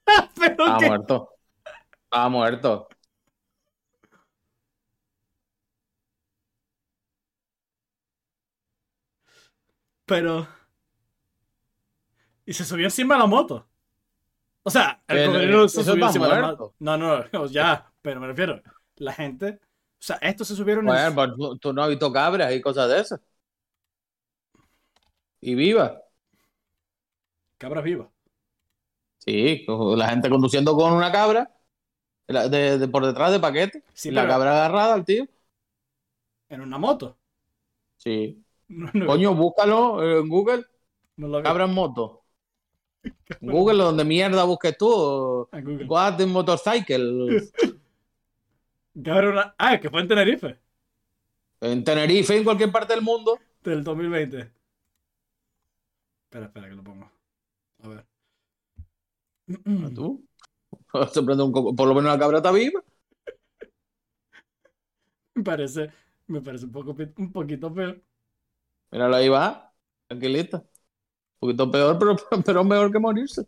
Pero 0.37 0.51
Estaba 0.51 0.79
qué 0.79 0.87
muerto. 0.89 1.31
Estaba 2.05 2.29
muerto. 2.29 2.89
Pero. 10.07 10.49
Y 12.45 12.53
se 12.53 12.65
subió 12.65 12.85
encima 12.87 13.15
de 13.15 13.21
la 13.21 13.27
moto. 13.27 13.69
O 14.63 14.71
sea, 14.71 15.03
el 15.09 15.17
Pero, 15.17 15.27
cocodrilo 15.33 15.69
se 15.69 15.85
subió 15.85 16.07
encima 16.07 16.27
de 16.29 16.35
la 16.35 16.41
muerto. 16.43 16.63
moto. 16.65 16.75
No, 16.81 16.97
no, 16.97 17.25
no, 17.33 17.47
ya, 17.47 17.93
pero 18.03 18.21
me 18.21 18.27
refiero. 18.29 18.63
La 18.97 19.13
gente. 19.13 19.61
O 19.63 20.03
sea, 20.07 20.17
estos 20.17 20.49
se 20.49 20.57
subieron 20.57 20.85
Bueno, 20.85 21.09
en. 21.09 21.15
pues 21.15 21.31
tú, 21.37 21.59
tú 21.59 21.73
no 21.73 21.83
has 21.83 21.89
visto 21.89 22.13
cabras 22.13 22.53
y 22.55 22.61
cosas 22.61 22.89
de 22.89 23.01
esas. 23.01 23.21
Y 25.41 25.55
viva. 25.55 26.03
Cabras 27.59 27.85
vivas. 27.85 28.09
Sí, 29.19 29.65
la 29.97 30.09
gente 30.09 30.31
conduciendo 30.31 30.75
con 30.77 30.93
una 30.93 31.11
cabra 31.11 31.51
la- 32.29 32.49
de, 32.49 32.79
de- 32.79 32.89
por 32.89 33.07
detrás 33.07 33.33
de 33.33 33.41
paquete. 33.41 33.85
Sí, 33.95 34.11
la 34.11 34.23
pero 34.23 34.35
cabra 34.35 34.53
agarrada 34.53 34.95
al 34.95 35.05
tío. 35.05 35.27
en 36.49 36.61
una 36.61 36.79
moto. 36.79 37.19
Sí. 37.97 38.45
No, 38.69 38.91
no, 38.93 39.07
Coño, 39.07 39.35
búscalo 39.35 40.19
en 40.21 40.29
Google. 40.29 40.65
no 41.17 41.29
lo. 41.29 41.43
Cabra 41.43 41.65
en 41.65 41.75
moto. 41.75 42.25
Google, 43.41 43.83
donde 43.85 44.05
mierda 44.05 44.45
busques 44.45 44.77
tú. 44.77 45.49
What 45.87 46.19
in 46.21 46.31
motorcycle. 46.31 47.49
Cabra 49.05 49.31
una- 49.31 49.55
Ah, 49.59 49.79
que 49.79 49.91
fue 49.91 50.01
en 50.01 50.09
Tenerife. 50.09 50.59
En 51.61 51.85
Tenerife, 51.85 52.37
en 52.37 52.45
cualquier 52.45 52.73
parte 52.73 52.95
del 52.95 53.03
mundo. 53.03 53.39
Del 53.63 53.85
2020. 53.85 54.51
Espera, 56.25 56.47
espera, 56.47 56.69
que 56.69 56.75
lo 56.75 56.83
pongo. 56.83 57.11
A 57.83 57.89
ver. 57.89 58.05
¿Tú? 59.95 60.25
Un 60.93 61.53
coco- 61.53 61.77
Por 61.77 61.89
lo 61.89 61.95
menos 61.95 62.11
la 62.13 62.19
cabra 62.19 62.39
está 62.39 62.51
viva. 62.53 62.83
Me 65.35 65.43
parece, 65.43 65.91
me 66.27 66.41
parece 66.41 66.65
un, 66.65 66.73
poco, 66.73 66.97
un 67.19 67.33
poquito 67.33 67.73
peor. 67.73 68.01
Míralo 68.97 69.17
ahí 69.17 69.29
va. 69.29 69.75
Tranquilita. 70.09 70.57
Un 70.59 70.69
poquito 71.41 71.71
peor, 71.71 71.99
pero, 71.99 72.17
pero 72.47 72.65
mejor 72.65 72.91
que 72.93 72.99
morirse. 72.99 73.47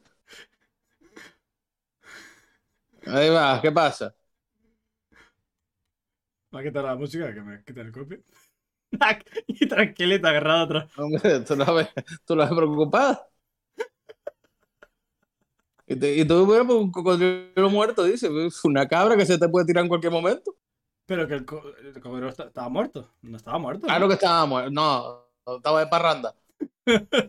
Ahí 3.06 3.30
va, 3.30 3.60
¿qué 3.60 3.72
pasa? 3.72 4.14
Va 6.54 6.60
a 6.60 6.62
quitar 6.64 6.84
la 6.84 6.94
música 6.96 7.32
que 7.32 7.40
me 7.40 7.62
quita 7.64 7.80
el 7.80 7.92
copio. 7.92 8.18
y 9.46 9.66
tranquilita, 9.66 10.28
agarrada 10.30 10.62
atrás. 10.62 10.98
Hombre, 10.98 11.40
tú 11.40 11.56
la 11.56 11.72
ves, 11.72 11.88
tú 12.26 12.36
la 12.36 12.44
ves 12.44 12.54
preocupada. 12.54 13.26
Y, 15.86 15.96
te- 15.96 16.16
y 16.16 16.24
tú, 16.26 16.44
bueno, 16.44 16.66
pues, 16.66 16.78
un 16.78 16.92
cocodrilo 16.92 17.70
muerto, 17.70 18.04
dice. 18.04 18.28
"Uf, 18.28 18.64
Una 18.66 18.86
cabra 18.86 19.16
que 19.16 19.24
se 19.24 19.38
te 19.38 19.48
puede 19.48 19.64
tirar 19.66 19.84
en 19.84 19.88
cualquier 19.88 20.12
momento. 20.12 20.54
Pero 21.06 21.26
que 21.26 21.34
el, 21.34 21.46
co- 21.46 21.74
el 21.82 21.94
cocodrilo 21.94 22.28
esta- 22.28 22.44
estaba 22.48 22.68
muerto. 22.68 23.14
No 23.22 23.36
estaba 23.38 23.58
muerto. 23.58 23.82
¿no? 23.82 23.88
Claro 23.88 24.08
que 24.08 24.14
estaba 24.14 24.44
muerto. 24.44 24.70
No, 24.70 25.27
estaba 25.56 25.80
de 25.80 25.86
parranda. 25.88 26.34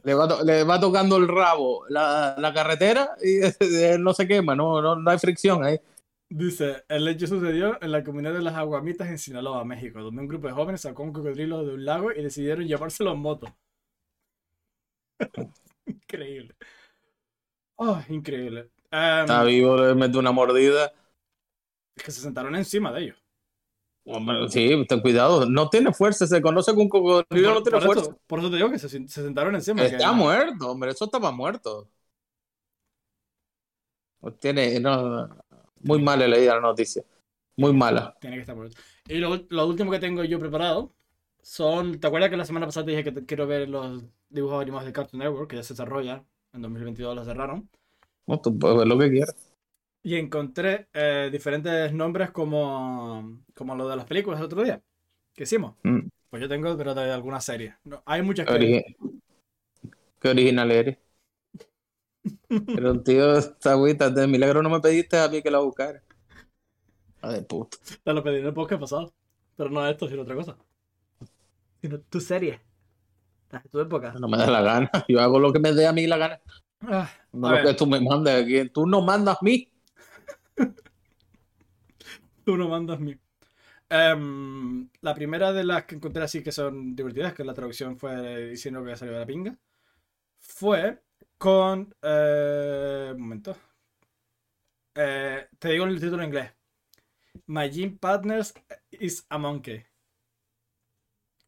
Le 0.04 0.14
va, 0.14 0.28
to- 0.28 0.44
le 0.44 0.64
va 0.64 0.80
tocando 0.80 1.18
el 1.18 1.28
rabo 1.28 1.86
la, 1.90 2.36
la 2.38 2.54
carretera 2.54 3.16
y 3.22 3.40
él 3.84 4.04
no 4.04 4.14
se 4.14 4.28
quema, 4.28 4.56
no, 4.56 4.82
no, 4.82 4.96
no 4.96 5.12
hay 5.12 5.20
fricción 5.20 5.64
ahí. 5.64 5.80
Dice, 6.32 6.84
el 6.90 7.08
hecho 7.08 7.26
sucedió 7.28 7.82
en 7.82 7.92
la 7.92 8.04
comunidad 8.04 8.34
de 8.34 8.42
las 8.42 8.54
Aguamitas 8.56 9.10
en 9.10 9.18
Sinaloa, 9.18 9.66
México, 9.66 10.02
donde 10.02 10.22
un 10.22 10.28
grupo 10.28 10.48
de 10.48 10.54
jóvenes 10.54 10.82
sacó 10.82 11.04
un 11.04 11.12
cocodrilo 11.12 11.66
de 11.66 11.74
un 11.74 11.86
lago 11.86 12.12
y 12.12 12.22
decidieron 12.22 12.66
llevárselo 12.68 13.12
en 13.14 13.20
moto. 13.20 13.48
increíble. 15.88 16.56
Oh, 17.78 18.00
increíble. 18.10 18.70
Em, 18.92 19.22
Está 19.22 19.44
vivo, 19.44 19.78
le 19.78 19.96
mete 19.96 20.18
una 20.18 20.32
mordida. 20.32 20.92
es 21.96 22.04
que 22.04 22.12
se 22.12 22.22
sentaron 22.22 22.56
encima 22.56 22.92
de 22.92 23.04
ellos. 23.04 23.18
Hombre, 24.12 24.50
sí, 24.50 24.86
ten 24.88 25.02
cuidado. 25.02 25.46
No 25.46 25.70
tiene 25.70 25.94
fuerza, 25.94 26.26
se 26.26 26.42
conoce 26.42 26.74
que 26.74 26.80
un 26.80 26.90
cocodrilo 26.90 27.54
no 27.54 27.64
tiene 27.64 27.78
por, 27.78 27.86
fuerza. 27.86 28.04
eso, 28.12 28.20
por 28.26 28.40
eso 28.40 28.50
te 28.50 28.56
digo 28.58 28.72
que 28.72 28.80
se, 28.80 28.90
se 28.90 29.08
sentaron 29.08 29.54
encima. 29.56 29.84
Está 29.84 30.12
muerto, 30.12 30.72
hombre, 30.72 30.92
eso 30.92 31.06
estaba 31.06 31.32
muerto. 31.32 31.88
Tiene, 34.40 34.80
no, 34.80 35.30
muy 35.84 36.02
mala 36.02 36.28
leída 36.28 36.56
la 36.56 36.62
noticia. 36.62 37.04
Muy 37.56 37.74
mala. 37.74 38.16
Tiene 38.20 38.38
que 38.38 38.42
estar 38.42 38.56
muerto. 38.56 38.78
Y 39.08 39.18
lo, 39.18 39.36
lo 39.50 39.68
último 39.68 39.92
que 39.92 40.00
tengo 40.00 40.24
yo 40.24 40.40
preparado 40.40 40.94
son. 41.42 42.00
¿Te 42.00 42.08
acuerdas 42.08 42.30
que 42.30 42.38
la 42.38 42.46
semana 42.46 42.66
pasada 42.66 42.86
te 42.86 42.92
dije 42.92 43.04
que 43.04 43.12
te- 43.12 43.26
quiero 43.26 43.48
ver 43.48 43.70
los 43.70 44.04
dibujos 44.30 44.62
animados 44.62 44.86
de 44.86 44.94
Cartoon 44.94 45.20
Network, 45.20 45.50
que 45.50 45.56
ya 45.58 45.64
se 45.64 45.74
desarrolla? 45.74 46.24
En 46.54 46.62
2022 46.62 47.16
los 47.16 47.26
cerraron. 47.26 47.70
No, 48.28 48.40
tú 48.40 48.58
puedes 48.58 48.78
ver 48.78 48.88
lo 48.88 48.98
que 48.98 49.10
quieras. 49.10 49.36
Y 50.02 50.16
encontré 50.16 50.88
eh, 50.94 51.30
diferentes 51.32 51.92
nombres 51.94 52.32
como, 52.32 53.42
como 53.54 53.76
lo 53.76 53.88
de 53.90 53.96
las 53.98 54.06
películas 54.06 54.40
el 54.40 54.46
otro 54.46 54.64
día 54.64 54.82
que 55.34 55.44
hicimos. 55.44 55.76
Mm. 55.84 56.00
Pues 56.30 56.42
yo 56.42 56.48
tengo, 56.50 56.78
pero 56.78 56.94
de 56.96 57.12
algunas 57.12 57.44
series. 57.44 57.74
No, 57.84 58.02
hay 58.06 58.22
muchas 58.22 58.46
que. 58.46 58.54
origi- 58.54 58.96
qué 60.20 60.30
original 60.30 60.72
eres. 60.72 60.98
Pero 62.50 63.02
tío, 63.02 63.38
esta 63.38 63.72
agüita, 63.72 64.10
de 64.10 64.28
milagro 64.28 64.62
no 64.62 64.70
me 64.70 64.80
pediste 64.82 65.18
a 65.18 65.28
mí 65.30 65.42
que 65.42 65.50
la 65.50 65.60
buscara. 65.60 66.04
Ah, 67.22 67.32
de 67.32 67.42
puta. 67.42 67.78
Te 68.04 68.14
lo 68.14 68.24
pedí 68.24 68.40
en 68.40 68.46
el 68.48 68.54
podcast 68.54 68.82
pasado. 68.82 69.14
Pero 69.56 69.70
no 69.70 69.86
esto, 69.88 70.08
sino 70.08 70.22
otra 70.24 70.36
cosa. 70.36 70.58
Sino 71.82 72.00
tu 72.02 72.20
serie. 72.20 72.60
Tu 73.72 73.80
época. 73.80 74.14
No 74.20 74.28
me 74.28 74.38
da 74.38 74.48
la 74.52 74.62
gana. 74.62 74.92
Yo 75.08 75.20
hago 75.20 75.40
lo 75.40 75.52
que 75.52 75.60
me 75.60 75.74
dé 75.74 75.88
a 75.88 75.94
mí 75.94 76.06
la 76.08 76.18
gana. 76.18 76.40
Ah, 76.82 77.10
No 77.32 77.48
A 77.48 77.52
lo 77.52 77.56
ver. 77.58 77.66
que 77.68 77.74
tú 77.74 77.88
me 77.88 78.00
mandes 78.00 78.44
aquí. 78.44 78.70
Tú 78.70 78.86
no 78.86 79.02
mandas 79.02 79.38
a 79.42 79.44
mí. 79.44 79.68
tú 82.46 82.58
no 82.58 82.70
mandas 82.70 83.00
mi. 83.00 83.16
Em, 83.90 84.90
la 85.02 85.16
primera 85.16 85.54
de 85.54 85.64
las 85.64 85.86
que 85.86 85.96
encontré 85.96 86.24
así 86.24 86.44
que 86.44 86.52
son 86.54 86.96
divertidas, 86.96 87.34
que 87.34 87.44
la 87.46 87.54
traducción 87.56 87.98
fue 87.98 88.50
diciendo 88.52 88.84
que 88.86 88.96
salió 88.98 89.14
de 89.16 89.20
la 89.22 89.26
pinga, 89.28 89.58
fue 90.40 91.02
con. 91.38 91.96
eh, 92.04 93.12
un 93.16 93.22
momento. 93.22 93.58
Eh, 94.96 95.48
te 95.58 95.70
digo 95.70 95.86
el 95.86 96.00
título 96.00 96.22
en 96.24 96.30
inglés. 96.30 96.52
My 97.48 97.70
gym 97.70 97.98
partner 98.00 98.44
is 98.92 99.26
a 99.30 99.38
monkey. 99.40 99.86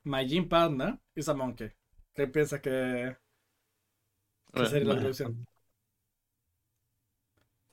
My 0.03 0.23
gym 0.25 0.47
partner 0.47 0.99
is 1.15 1.27
a 1.27 1.33
monkey. 1.33 1.71
¿Qué 2.13 2.27
piensas 2.27 2.61
que, 2.61 3.17
que 4.53 4.65
sería 4.65 4.87
la 4.87 4.95
traducción? 4.97 5.47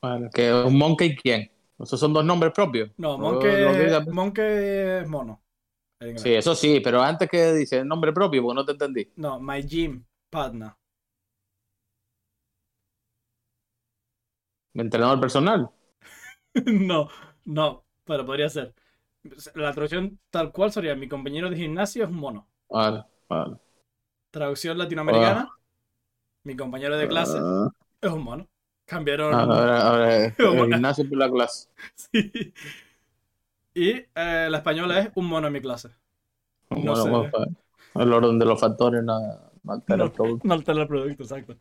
Bueno, 0.00 0.31
que 0.33 0.52
un 0.52 0.76
monkey 0.78 1.17
quién. 1.17 1.50
Esos 1.78 1.99
son 2.00 2.12
dos 2.12 2.25
nombres 2.25 2.52
propios. 2.52 2.90
No, 2.99 3.19
monkey, 3.19 3.50
es 4.43 5.09
mono. 5.09 5.43
Sí, 6.17 6.35
eso 6.35 6.55
sí, 6.55 6.81
pero 6.81 7.02
antes 7.02 7.28
que 7.28 7.52
dice 7.52 7.85
nombre 7.85 8.12
propio, 8.12 8.43
porque 8.43 8.55
no 8.55 8.64
te 8.64 8.73
entendí. 8.73 9.09
No, 9.17 9.38
my 9.40 9.62
gym 9.62 10.05
partner. 10.31 10.73
Mi 14.75 14.83
entrenador 14.83 15.21
personal. 15.21 15.71
no, 16.67 17.09
no, 17.45 17.85
pero 18.05 18.26
podría 18.26 18.49
ser. 18.49 18.75
La 19.55 19.73
traducción 19.73 20.21
tal 20.31 20.52
cual 20.52 20.73
sería 20.73 20.95
mi 20.95 21.09
compañero 21.09 21.50
de 21.50 21.57
gimnasio 21.57 22.05
es 22.05 22.11
un 22.11 22.17
mono. 22.17 22.49
Vale, 22.71 23.05
vale. 23.28 23.59
Traducción 24.31 24.78
latinoamericana, 24.78 25.49
mi 26.45 26.57
compañero 26.57 26.97
de 26.99 27.09
clase 27.09 27.38
Ah, 27.40 27.71
es 28.02 28.11
un 28.12 28.25
mono. 28.25 28.49
Cambiaron. 28.88 29.35
ahora, 29.35 29.83
ahora 29.87 30.25
el 30.38 30.66
gimnasio 30.66 31.09
por 31.09 31.18
la 31.18 31.30
clase. 31.30 31.68
sí. 31.95 32.52
Y 33.75 33.90
eh, 33.90 34.49
la 34.50 34.59
española 34.59 34.99
es 35.00 35.11
un 35.14 35.26
mono 35.26 35.47
en 35.47 35.52
mi 35.52 35.61
clase. 35.61 35.90
No 36.71 36.95
bueno, 36.95 36.97
sé. 36.97 37.11
bueno, 37.11 37.30
pues, 37.30 37.49
el 38.07 38.12
orden 38.12 38.38
de 38.38 38.45
los 38.47 38.61
factores 38.61 39.02
no, 39.04 39.18
no 39.62 39.73
altera 39.73 40.04
el 40.04 40.12
producto. 40.12 40.49
no 40.49 40.54
altera 40.54 40.83
el 40.83 40.88
producto, 40.88 41.23
exacto. 41.23 41.57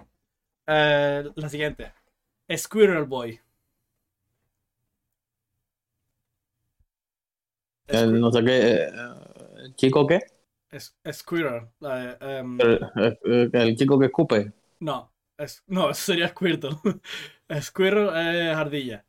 Eh, 0.67 1.25
la 1.35 1.49
siguiente. 1.49 1.93
Squirrel 2.55 3.05
Boy. 3.05 3.39
El 7.87 8.19
no 8.19 8.31
sé 8.31 8.43
qué. 8.43 8.83
eh, 8.83 8.89
¿El 9.65 9.75
chico 9.75 10.05
qué? 10.07 10.19
Es- 10.69 10.95
Squirrel. 11.11 11.69
eh, 11.81 12.17
em, 12.21 12.57
El, 12.59 12.79
el- 13.23 13.49
el 13.53 13.75
chico 13.75 13.97
que 13.99 14.05
escupe. 14.07 14.51
No, 14.79 15.11
es, 15.37 15.63
no, 15.67 15.89
eso 15.89 16.01
sería 16.01 16.29
Squirtle. 16.29 16.71
Squirrel 17.61 18.09
es 18.09 18.55
ardilla. 18.55 19.05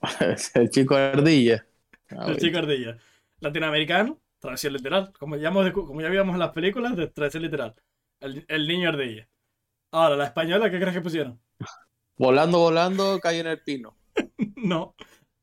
el 0.54 0.70
chico 0.70 0.94
ardilla. 0.96 1.66
Ah, 2.10 2.26
El 2.28 2.38
chico 2.38 2.58
ardilla. 2.58 2.96
Latinoamericano, 3.40 4.20
traducción 4.38 4.72
literal. 4.72 5.12
Como 5.18 5.36
ya, 5.36 5.48
hemos 5.48 5.70
como 5.72 6.00
ya 6.00 6.08
vimos 6.08 6.34
en 6.34 6.38
las 6.38 6.52
películas, 6.52 6.96
de 6.96 7.08
traducción 7.08 7.42
literal. 7.42 7.74
El, 8.20 8.44
el 8.48 8.68
niño 8.68 8.88
ardilla. 8.88 9.28
Ahora, 9.90 10.16
la 10.16 10.24
española, 10.24 10.70
¿qué 10.70 10.78
crees 10.78 10.94
que 10.94 11.00
pusieron? 11.00 11.40
Volando, 12.16 12.58
volando, 12.58 13.18
cayó 13.20 13.40
en 13.40 13.46
el 13.48 13.62
pino. 13.62 13.96
No. 14.56 14.94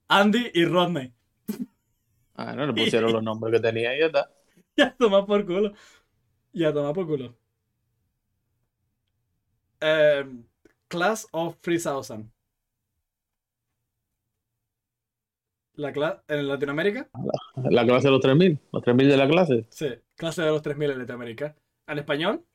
Andy 0.09 0.51
y 0.53 0.65
Rodney. 0.65 1.13
Ah, 2.35 2.53
no 2.53 2.65
le 2.65 2.73
pusieron 2.73 3.13
los 3.13 3.23
nombres 3.23 3.53
que 3.53 3.59
tenía 3.61 3.95
y 3.95 3.99
ya 3.99 4.05
está. 4.07 4.29
Ya 4.77 4.95
toma 4.97 5.25
por 5.25 5.45
culo. 5.45 5.73
Ya 6.53 6.73
toma 6.73 6.93
por 6.93 7.07
culo. 7.07 7.37
Em, 9.79 10.43
Class 10.87 11.27
of 11.31 11.57
3000. 11.61 12.29
La 15.77 15.91
cla- 15.91 16.23
en 16.29 16.47
Latinoamérica, 16.47 17.09
La 17.69 17.85
clase 17.85 18.07
de 18.07 18.11
los 18.11 18.21
3000. 18.21 18.59
Los 18.71 18.81
3000 18.83 19.09
de 19.09 19.17
la 19.17 19.27
clase. 19.27 19.65
sí, 19.69 19.87
clase 20.15 20.41
de 20.41 20.47
los 20.49 20.61
3000 20.61 20.91
en 20.91 20.99
Latinoamérica. 20.99 21.55
En 21.87 21.97
español, 21.99 22.45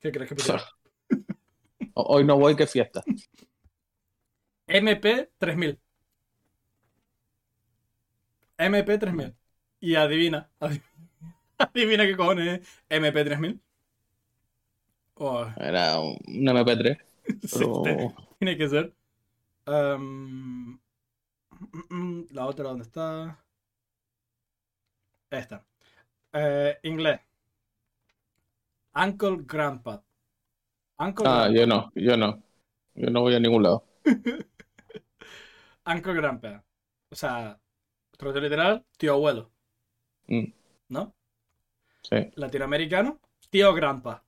¿qué 0.00 0.12
crees 0.12 0.28
que 0.28 0.34
pusieron? 0.34 0.62
Hoy 1.94 2.24
no 2.24 2.38
voy, 2.38 2.54
qué 2.56 2.66
fiesta. 2.66 3.02
MP 4.66 5.30
3000. 5.38 5.78
MP 8.58 8.98
3000. 8.98 9.34
Y 9.80 9.94
adivina, 9.94 10.50
adivina, 10.60 10.84
adivina 11.58 12.04
qué 12.06 12.16
cojones 12.16 12.60
es 12.60 12.68
MP 12.90 13.24
3000. 13.24 13.60
Oh, 15.20 15.46
Era 15.56 16.00
un 16.00 16.16
un 16.26 16.48
MP3. 16.48 16.98
Sí, 17.40 17.64
Pero... 17.64 17.82
te- 17.82 18.14
tiene 18.38 18.56
que 18.56 18.68
ser. 18.68 18.94
Em, 19.66 20.78
la 22.32 22.46
otra, 22.46 22.64
¿dónde 22.68 22.84
está? 22.84 23.38
Esta. 25.30 25.64
Eh, 26.32 26.78
inglés. 26.84 27.20
Uncle 29.04 29.38
Grandpa. 29.46 30.04
Uncle, 30.98 31.28
Ah, 31.28 31.32
Grandpa. 31.32 31.52
yo 31.52 31.66
no, 31.66 31.90
yo 31.94 32.16
no. 32.16 32.42
Yo 32.94 33.10
no 33.10 33.20
voy 33.22 33.34
a 33.34 33.40
ningún 33.40 33.62
lado. 33.62 33.84
Uncle 35.86 36.14
Grandpa. 36.14 36.64
O 37.10 37.14
sea, 37.16 37.60
traducción 38.16 38.44
literal, 38.44 38.86
tío 38.98 39.14
abuelo. 39.14 39.52
Mm, 40.30 40.52
¿No? 40.88 41.14
sí. 42.02 42.32
Latinoamericano, 42.34 43.20
tío 43.50 43.72
Grandpa. 43.72 44.24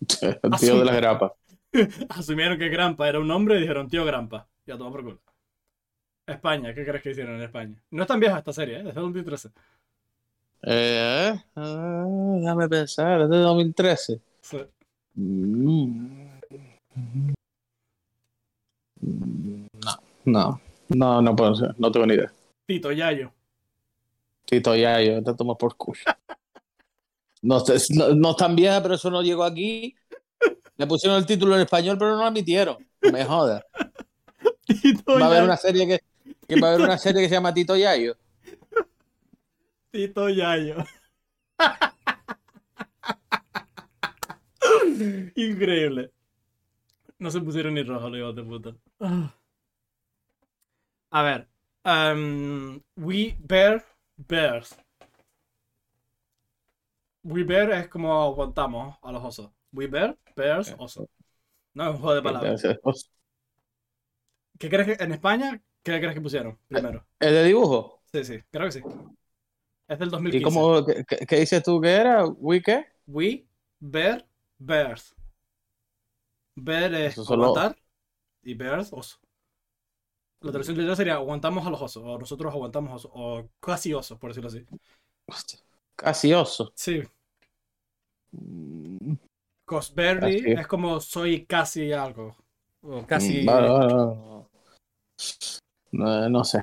Tío 0.60 0.78
de 0.78 0.84
la 0.84 0.94
grapa. 0.94 1.34
Asumieron 2.08 2.58
que 2.58 2.68
Grampa 2.68 3.08
era 3.08 3.20
un 3.20 3.30
hombre 3.30 3.56
y 3.56 3.60
dijeron 3.60 3.88
tío 3.88 4.04
Grampa. 4.04 4.48
Ya 4.66 4.76
toma 4.76 4.90
por 4.90 5.04
culo. 5.04 5.20
España, 6.26 6.74
¿qué 6.74 6.84
crees 6.84 7.02
que 7.02 7.10
hicieron 7.10 7.36
en 7.36 7.42
España? 7.42 7.74
No 7.90 8.02
es 8.02 8.08
tan 8.08 8.20
vieja 8.20 8.38
esta 8.38 8.52
serie, 8.52 8.78
¿eh? 8.78 8.82
Desde 8.84 9.00
2013. 9.00 9.50
Eh, 10.62 11.34
ah, 11.56 12.06
déjame 12.38 12.68
pensar, 12.68 13.22
es 13.22 13.30
de 13.30 13.38
2013. 13.38 14.20
Sí. 14.42 14.58
No, 15.14 16.40
no, 20.24 20.60
no, 20.88 21.22
no 21.22 21.36
puedo 21.36 21.54
ser, 21.54 21.74
no 21.78 21.90
tengo 21.90 22.06
ni 22.06 22.14
idea. 22.14 22.32
Tito 22.66 22.92
Yayo. 22.92 23.32
Tito 24.44 24.76
Yayo, 24.76 25.22
te 25.22 25.34
tomas 25.34 25.56
por 25.56 25.76
culo. 25.76 25.98
No, 27.42 27.62
no, 27.90 28.14
no 28.14 28.30
es 28.30 28.36
tan 28.36 28.54
vieja, 28.54 28.82
pero 28.82 28.94
eso 28.94 29.10
no 29.10 29.22
llegó 29.22 29.44
aquí. 29.44 29.94
Le 30.76 30.86
pusieron 30.86 31.18
el 31.18 31.26
título 31.26 31.54
en 31.54 31.62
español, 31.62 31.96
pero 31.98 32.12
no 32.12 32.18
lo 32.18 32.26
admitieron. 32.26 32.76
Me 33.00 33.24
jodas. 33.24 33.62
Tito 34.66 35.18
Va 35.18 35.26
a 35.26 35.28
haber 35.28 35.42
una 35.42 35.56
serie 35.56 35.86
que, 35.86 36.00
que 36.46 36.60
va 36.60 36.68
a 36.68 36.74
haber 36.74 36.86
una 36.86 36.98
serie 36.98 37.22
que 37.22 37.28
se 37.28 37.34
llama 37.34 37.54
Tito 37.54 37.76
Yayo. 37.76 38.16
Tito 39.90 40.28
Yayo. 40.28 40.76
Increíble. 45.34 46.12
No 47.18 47.30
se 47.30 47.40
pusieron 47.40 47.74
ni 47.74 47.82
rojo, 47.82 48.08
los 48.08 48.34
de 48.34 48.42
puta. 48.42 48.74
A 51.10 51.22
ver. 51.22 51.48
em, 51.84 52.80
we 52.96 53.36
bear 53.40 53.84
bears. 54.16 54.76
We 57.22 57.44
bear 57.44 57.70
es 57.72 57.88
como 57.88 58.12
aguantamos 58.22 58.96
a 59.02 59.12
los 59.12 59.22
osos. 59.24 59.50
We 59.72 59.86
bear 59.86 60.16
bears 60.36 60.74
oso. 60.78 61.08
No 61.74 61.84
es 61.84 61.90
un 61.94 61.98
juego 62.00 62.14
de 62.14 62.22
palabras. 62.22 62.64
¿Es 62.64 63.10
¿Qué 64.58 64.68
crees 64.68 64.98
que 64.98 65.04
en 65.04 65.12
España? 65.12 65.62
¿Qué 65.82 65.98
crees 65.98 66.14
que 66.14 66.20
pusieron 66.20 66.58
primero? 66.68 67.06
de 67.18 67.44
dibujo? 67.44 68.00
Sí, 68.12 68.24
sí, 68.24 68.40
creo 68.50 68.66
que 68.66 68.72
sí. 68.72 68.82
Es 69.88 69.98
del 69.98 70.08
¿Y 70.08 70.12
2015. 70.12 70.54
cómo, 70.54 70.86
qué, 70.86 71.04
qué- 71.26 71.36
dices 71.40 71.62
tú 71.62 71.80
que 71.80 71.90
era? 71.90 72.26
¿We 72.26 72.62
qué? 72.62 72.86
We 73.06 73.46
bear 73.80 74.24
bears. 74.58 75.14
Bear 76.56 76.94
es 76.94 77.14
solo- 77.16 77.44
aguantar 77.46 77.76
y 78.42 78.54
bears 78.54 78.92
oso. 78.92 79.18
La 80.42 80.50
traducción 80.52 80.76
literal 80.76 80.96
sería 80.96 81.14
aguantamos 81.14 81.66
a 81.66 81.70
los 81.70 81.80
osos, 81.82 82.02
o 82.04 82.18
nosotros 82.18 82.52
aguantamos 82.52 82.92
osos, 82.94 83.10
o 83.14 83.48
casi 83.60 83.92
osos, 83.94 84.18
por 84.18 84.30
decirlo 84.30 84.48
así. 84.48 84.64
Hostia, 85.26 85.58
Casi 86.00 86.32
oso. 86.32 86.72
Sí, 86.74 87.02
Mm, 88.32 89.14
Cosberry 89.66 90.52
es 90.52 90.66
como 90.68 91.00
soy 91.00 91.44
casi 91.46 91.92
algo. 91.92 92.36
O 92.82 93.04
casi. 93.06 93.44
mm. 93.44 94.46
No, 95.92 96.28
no 96.28 96.44
sé. 96.44 96.62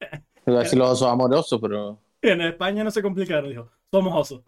Iba 0.46 0.60
a 0.60 0.62
decir 0.62 0.78
los 0.78 0.90
osos 0.90 1.08
amorosos, 1.08 1.58
pero. 1.60 1.98
En 2.20 2.42
España 2.42 2.84
no 2.84 2.90
se 2.90 3.02
complicaron, 3.02 3.48
dijo, 3.48 3.70
somos 3.90 4.14
osos. 4.14 4.42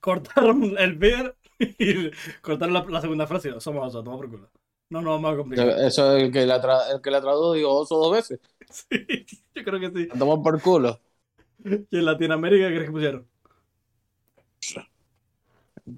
Cortaron 0.00 0.76
el 0.78 0.94
bear 0.96 1.36
y 1.58 2.10
cortaron 2.40 2.74
la, 2.74 2.84
la 2.88 3.00
segunda 3.00 3.26
frase 3.26 3.48
dijo, 3.48 3.60
somos 3.60 3.86
osos, 3.86 4.02
toma 4.02 4.16
por 4.16 4.30
culo. 4.30 4.50
No, 4.90 5.02
no 5.02 5.10
vamos 5.10 5.34
a 5.34 5.36
complicar. 5.36 5.68
Eso 5.68 6.16
es 6.16 6.22
el 6.24 6.32
que 6.32 6.46
la, 6.46 6.62
tra- 6.62 6.90
el 6.94 7.02
que 7.02 7.10
la 7.10 7.20
tradujo, 7.20 7.52
digo 7.52 7.74
oso 7.74 7.96
dos 7.98 8.12
veces. 8.12 8.40
Sí, 8.68 9.24
yo 9.54 9.62
creo 9.62 9.78
que 9.78 9.90
sí. 9.90 10.06
La 10.08 10.18
tomó 10.18 10.42
por 10.42 10.60
culo. 10.60 10.98
¿Y 11.64 11.98
en 11.98 12.04
Latinoamérica 12.04 12.66
qué 12.68 12.74
crees 12.74 12.86
que 12.86 12.92
pusieron? 12.92 13.28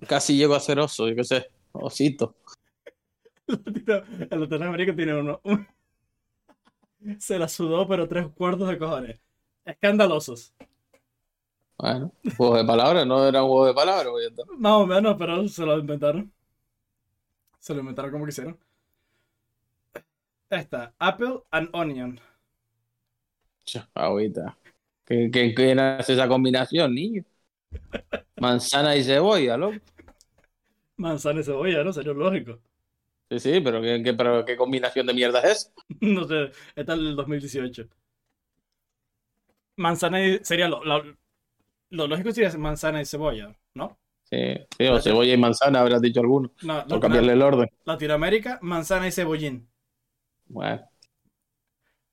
Casi 0.07 0.37
llego 0.37 0.55
a 0.55 0.61
ser 0.61 0.79
oso, 0.79 1.09
yo 1.09 1.14
qué 1.16 1.24
sé. 1.24 1.51
Osito. 1.72 2.35
Latino- 3.46 4.03
En 4.31 4.40
Latinoamérica 4.40 4.94
tiene 4.94 5.14
uno. 5.18 5.40
un- 5.44 5.66
Se 7.18 7.38
la 7.38 7.48
sudó, 7.48 7.87
pero 7.88 8.07
tres 8.09 8.27
cuartos 8.29 8.68
de 8.68 8.79
cojones. 8.79 9.20
Escandalosos. 9.64 10.53
Bueno, 11.79 12.12
juego 12.37 12.57
de 12.57 12.64
palabras, 12.64 13.07
no 13.07 13.27
era 13.27 13.42
un 13.42 13.51
juego 13.51 13.66
de 13.66 13.74
palabras, 13.74 14.09
pues 14.11 14.24
ya 14.24 14.31
está. 14.31 14.53
Más 14.57 14.72
o 14.72 14.87
menos, 14.87 15.16
pero 15.16 15.46
se 15.46 15.64
lo 15.64 15.79
inventaron. 15.79 16.33
Se 17.61 17.72
lo 17.72 17.81
inventaron 17.81 18.11
como 18.11 18.27
quisieron. 18.27 18.59
Esta, 20.51 20.94
Apple 20.98 21.42
and 21.51 21.68
Onion. 21.72 22.20
Agüita. 23.94 24.57
¿Qué, 25.05 25.31
qué, 25.33 25.55
quién 25.55 25.79
hace 25.79 26.14
esa 26.14 26.27
combinación, 26.27 26.94
niño? 26.94 27.22
Manzana 28.40 28.96
y 28.96 29.04
cebolla, 29.04 29.57
loco. 29.57 29.78
Manzana 30.98 31.40
y 31.40 31.44
cebolla, 31.44 31.83
¿no? 31.83 31.92
Sería 31.94 32.12
lógico. 32.12 32.61
Sí, 33.31 33.40
sí, 33.40 33.61
pero 33.61 33.81
¿qué, 33.83 34.02
qué, 34.02 34.14
pero 34.14 34.44
¿qué 34.44 34.57
combinación 34.57 35.07
de 35.07 35.14
mierda 35.14 35.40
es? 35.42 35.72
No 36.00 36.26
sé, 36.26 36.50
esta 36.76 36.94
es 36.94 36.98
del 36.98 37.16
2018. 37.16 37.88
Manzana 39.76 40.22
y... 40.24 40.38
Sería 40.44 40.68
lo, 40.68 40.85
lo, 40.85 41.02
lo 41.90 42.07
lógico 42.09 42.33
sería 42.33 42.57
manzana 42.59 43.02
y 43.02 43.07
cebolla, 43.07 43.57
¿no? 43.74 43.98
Sí, 44.24 44.37
sí, 44.76 44.87
o 44.87 45.00
cebolla 45.00 45.33
y 45.33 45.38
manzana, 45.38 45.81
habrás 45.81 46.02
dicho 46.02 46.20
alguno. 46.20 46.52
No, 46.61 46.85
O 46.90 47.00
cambiarle 47.00 47.33
el 47.33 47.42
orden. 47.42 47.68
Latinoamérica, 47.85 48.59
manzana 48.62 49.09
y 49.09 49.12
cebollín. 49.12 49.68
Bueno, 50.46 50.88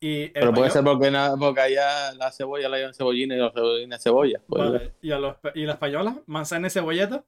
Y 0.08 0.28
pero 0.30 0.54
puede 0.54 0.70
ser 0.70 0.84
porque, 0.84 1.10
na- 1.10 1.36
porque 1.36 1.62
allá 1.62 2.14
la 2.14 2.32
cebolla 2.32 2.70
la 2.70 2.78
llevan 2.78 2.94
cebollina 2.94 3.34
y 3.34 3.40
los 3.40 3.52
cebollines 3.52 4.04
cebolla. 4.04 4.40
Vale, 4.48 4.78
ser. 4.78 4.94
¿Y, 5.02 5.12
a 5.12 5.18
los, 5.18 5.36
y 5.56 5.66
la 5.66 5.74
española? 5.74 6.22
¿Manzana 6.28 6.68
y 6.68 6.70
cebolleta? 6.70 7.26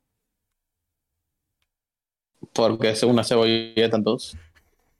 Porque 2.53 2.91
es 2.91 3.01
una 3.01 3.23
cebolleta 3.23 3.97
entonces. 3.97 4.37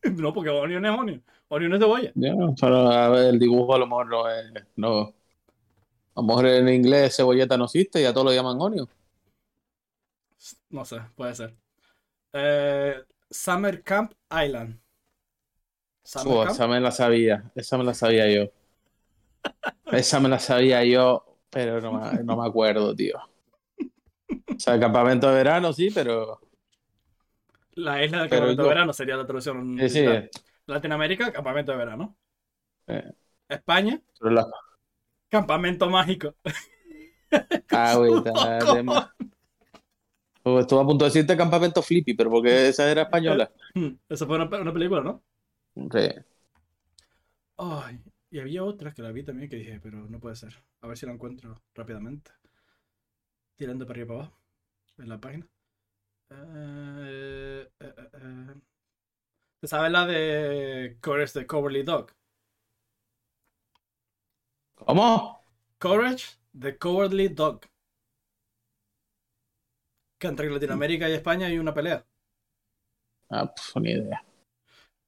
No, 0.15 0.33
porque 0.33 0.49
onion 0.49 0.83
es 0.85 0.91
onion. 0.99 1.23
Onion 1.49 1.73
es 1.73 1.79
cebolla. 1.79 2.11
Ya, 2.15 2.33
pero 2.59 2.77
a 2.91 3.09
ver, 3.09 3.25
el 3.33 3.39
dibujo 3.39 3.75
a 3.75 3.77
lo 3.77 3.85
mejor 3.85 4.07
no 4.07 4.27
es. 4.27 4.51
No. 4.75 5.01
A 6.15 6.21
lo 6.21 6.23
mejor 6.23 6.47
en 6.47 6.69
inglés 6.69 7.15
cebolleta 7.15 7.57
no 7.57 7.65
existe 7.65 8.01
y 8.01 8.05
a 8.05 8.11
todos 8.13 8.25
lo 8.25 8.33
llaman 8.33 8.57
onion. 8.59 8.89
No 10.71 10.83
sé, 10.83 10.97
puede 11.15 11.35
ser. 11.35 11.55
Eh, 12.33 12.95
Summer 13.29 13.83
Camp 13.83 14.13
Island. 14.31 14.79
Summer 16.07 16.37
Oh, 16.37 16.43
esa 16.49 16.67
me 16.69 16.79
la 16.79 16.91
sabía, 16.91 17.51
esa 17.53 17.77
me 17.77 17.83
la 17.83 17.93
sabía 17.93 18.33
yo. 18.33 18.49
Esa 19.91 20.21
me 20.21 20.29
la 20.29 20.39
sabía 20.39 20.81
yo, 20.85 21.25
pero 21.49 21.81
no 21.81 21.91
me, 21.91 22.23
no 22.23 22.37
me 22.37 22.47
acuerdo, 22.47 22.95
tío. 22.95 23.17
O 23.17 24.57
sea, 24.57 24.79
campamento 24.79 25.27
de 25.27 25.35
verano, 25.35 25.73
sí, 25.73 25.89
pero. 25.93 26.39
La 27.71 28.05
isla 28.05 28.21
del 28.21 28.29
campamento 28.29 28.63
de 28.63 28.69
verano 28.69 28.93
sería 28.93 29.17
la 29.17 29.25
traducción. 29.25 29.77
Sí, 29.79 29.89
sí. 29.89 30.05
Latinoamérica, 30.65 31.33
campamento 31.33 31.73
de 31.73 31.77
verano. 31.77 32.15
Eh. 32.87 33.11
España, 33.49 34.01
pero 34.17 34.31
la. 34.31 34.47
campamento 35.27 35.89
mágico. 35.89 36.35
Ah, 37.69 37.95
güey, 37.97 38.13
Estuve 40.61 40.79
a 40.81 40.85
punto 40.85 41.03
de 41.03 41.09
decirte 41.09 41.35
campamento 41.35 41.81
flippy, 41.81 42.13
pero 42.13 42.29
porque 42.29 42.69
esa 42.69 42.89
era 42.89 43.01
española. 43.01 43.51
Esa 44.07 44.25
fue 44.25 44.37
una 44.37 44.71
película, 44.71 45.01
¿no? 45.01 45.21
Sí. 45.91 46.07
Ay, 47.57 47.99
y 48.31 48.39
había 48.39 48.63
otras 48.63 48.93
que 48.95 49.01
la 49.01 49.11
vi 49.11 49.23
también 49.23 49.49
que 49.49 49.57
dije, 49.57 49.79
pero 49.79 50.07
no 50.07 50.19
puede 50.19 50.35
ser. 50.35 50.53
A 50.81 50.87
ver 50.87 50.97
si 50.97 51.05
la 51.05 51.13
encuentro 51.13 51.61
rápidamente. 51.75 52.31
Tirando 53.55 53.85
para 53.85 53.99
arriba 53.99 54.05
y 54.05 54.07
para 54.07 54.19
abajo. 54.21 54.39
En 54.97 55.09
la 55.09 55.19
página. 55.19 55.47
Eh, 56.29 57.69
eh, 57.79 57.93
eh. 58.13 58.55
¿Te 59.59 59.67
sabes 59.67 59.91
la 59.91 60.05
de 60.05 60.97
Courage 61.01 61.33
the 61.33 61.47
Cowardly 61.47 61.83
Dog? 61.83 62.11
¿Cómo? 64.75 65.43
Courage 65.79 66.37
the 66.59 66.77
Cowardly 66.77 67.29
Dog. 67.29 67.61
Que 70.19 70.27
entre 70.27 70.49
Latinoamérica 70.49 71.09
y 71.09 71.13
España 71.13 71.47
hay 71.47 71.59
una 71.59 71.73
pelea. 71.73 72.05
Ah, 73.29 73.45
pf, 73.45 73.79
ni 73.79 73.91
idea. 73.91 74.26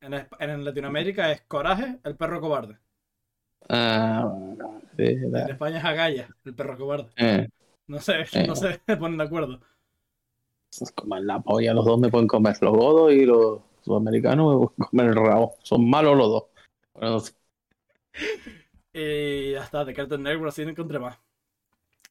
En, 0.02 0.14
en 0.40 0.66
Latinoamérica 0.66 1.32
es 1.32 1.42
Coraje, 1.42 2.00
el 2.04 2.16
perro 2.16 2.40
cobarde. 2.40 2.78
Ah, 3.68 4.26
bueno, 4.32 4.82
sí, 4.98 5.04
En 5.04 5.36
España 5.36 5.78
es 5.80 5.86
Agaya, 5.86 6.30
el 6.46 6.56
perro 6.56 6.78
cobarde. 6.78 7.10
eh, 7.18 7.48
No 7.88 8.00
sé, 8.00 8.22
Eh. 8.34 8.48
no 8.48 8.56
se 8.56 8.80
ponen 9.00 9.18
de 9.18 9.24
acuerdo. 9.26 9.60
Comer 10.96 11.24
la 11.24 11.40
polla, 11.40 11.74
los 11.74 11.86
dos 11.86 12.00
me 12.00 12.10
pueden 12.10 12.28
comer. 12.28 12.56
Los 12.62 12.72
godos 12.72 13.12
y 13.12 13.26
los 13.26 13.60
sudamericanos 13.84 14.54
me 14.54 14.68
pueden 14.68 14.90
comer 14.90 15.06
el 15.08 15.16
rabo. 15.16 15.56
Son 15.64 15.90
malos 15.90 16.16
los 16.16 16.28
dos. 16.30 16.44
Bueno, 16.94 17.10
no 17.12 17.20
sé. 17.20 17.34
Y 18.94 19.52
ya 19.54 19.64
está, 19.64 19.84
de 19.84 19.94
Cartoon 19.94 20.24
Network 20.24 20.50
así 20.50 20.64
no 20.64 20.72
encontré 20.72 21.00
más. 21.00 21.18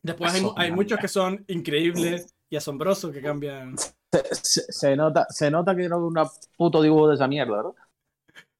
Después 0.02 0.32
hay, 0.56 0.72
muchos 0.72 0.98
que 0.98 1.08
son 1.08 1.44
increíbles 1.48 2.34
y 2.50 2.56
asombrosos 2.56 3.12
que 3.12 3.20
cambian. 3.22 3.74
Se, 4.12 4.34
se- 4.34 4.72
se 4.72 4.96
nota, 4.96 5.26
se 5.30 5.50
nota 5.50 5.74
que 5.76 5.88
no 5.88 5.98
veo 5.98 6.08
un 6.24 6.30
puto 6.56 6.82
dibujo 6.82 7.08
de 7.08 7.14
esa 7.16 7.28
mierda, 7.28 7.62
¿no? 7.62 7.74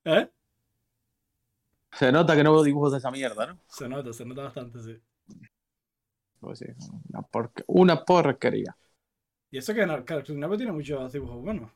¿Eh? 0.04 0.28
Se 1.92 2.11
nota 2.12 2.34
que 2.34 2.42
no 2.44 2.52
veo 2.54 2.62
dibujos 2.62 2.92
de 2.92 2.98
esa 2.98 3.11
mierda, 3.11 3.46
¿no? 3.46 3.58
Se 3.68 3.88
nota, 3.88 4.12
se 4.12 4.24
nota 4.26 4.42
bastante, 4.42 4.78
sí. 4.80 5.00
Pues 6.40 6.58
sí, 6.61 6.66
una, 7.11 7.22
porca- 7.22 7.64
una 7.68 8.04
porquería. 8.04 8.76
Y 9.50 9.58
eso 9.58 9.74
que 9.74 9.87
Cartoon 10.06 10.40
Network 10.40 10.56
tiene 10.58 10.72
muchos 10.72 11.12
dibujos 11.12 11.42
buenos. 11.42 11.70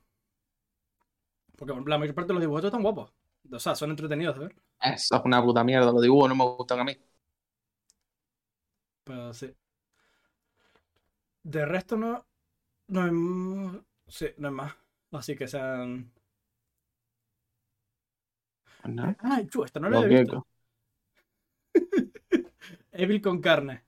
Porque 1.57 1.73
la 1.89 1.97
mayor 1.97 2.13
parte 2.15 2.27
de 2.29 2.33
los 2.35 2.41
dibujos 2.41 2.63
están 2.65 2.83
guapos. 2.83 3.11
O 3.51 3.59
sea, 3.59 3.75
son 3.75 3.89
entretenidos 3.91 4.35
de 4.35 4.41
ver. 4.47 4.55
Eso 4.81 5.15
es 5.15 5.21
una 5.25 5.41
puta 5.43 5.63
mierda, 5.63 5.91
los 5.91 6.01
dibujos 6.01 6.29
no 6.29 6.35
me 6.35 6.43
gustan 6.45 6.79
a 6.81 6.83
mí. 6.83 6.95
Pero 9.03 9.33
sí. 9.33 9.55
De 11.43 11.65
resto 11.65 11.95
no. 11.95 12.25
No 12.87 13.01
hay. 13.01 13.81
Sí, 14.07 14.27
no 14.37 14.47
hay 14.49 14.53
más. 14.53 14.75
Así 15.11 15.35
que 15.35 15.47
sean. 15.47 16.11
¿no? 18.85 19.15
Ay, 19.19 19.47
chu, 19.47 19.63
esta 19.63 19.79
no 19.79 19.89
la 19.89 19.99
Lo 19.99 20.05
había 20.05 20.17
que- 20.17 20.23
visto. 20.23 20.47
Evil 22.91 23.21
con 23.21 23.41
carne. 23.41 23.83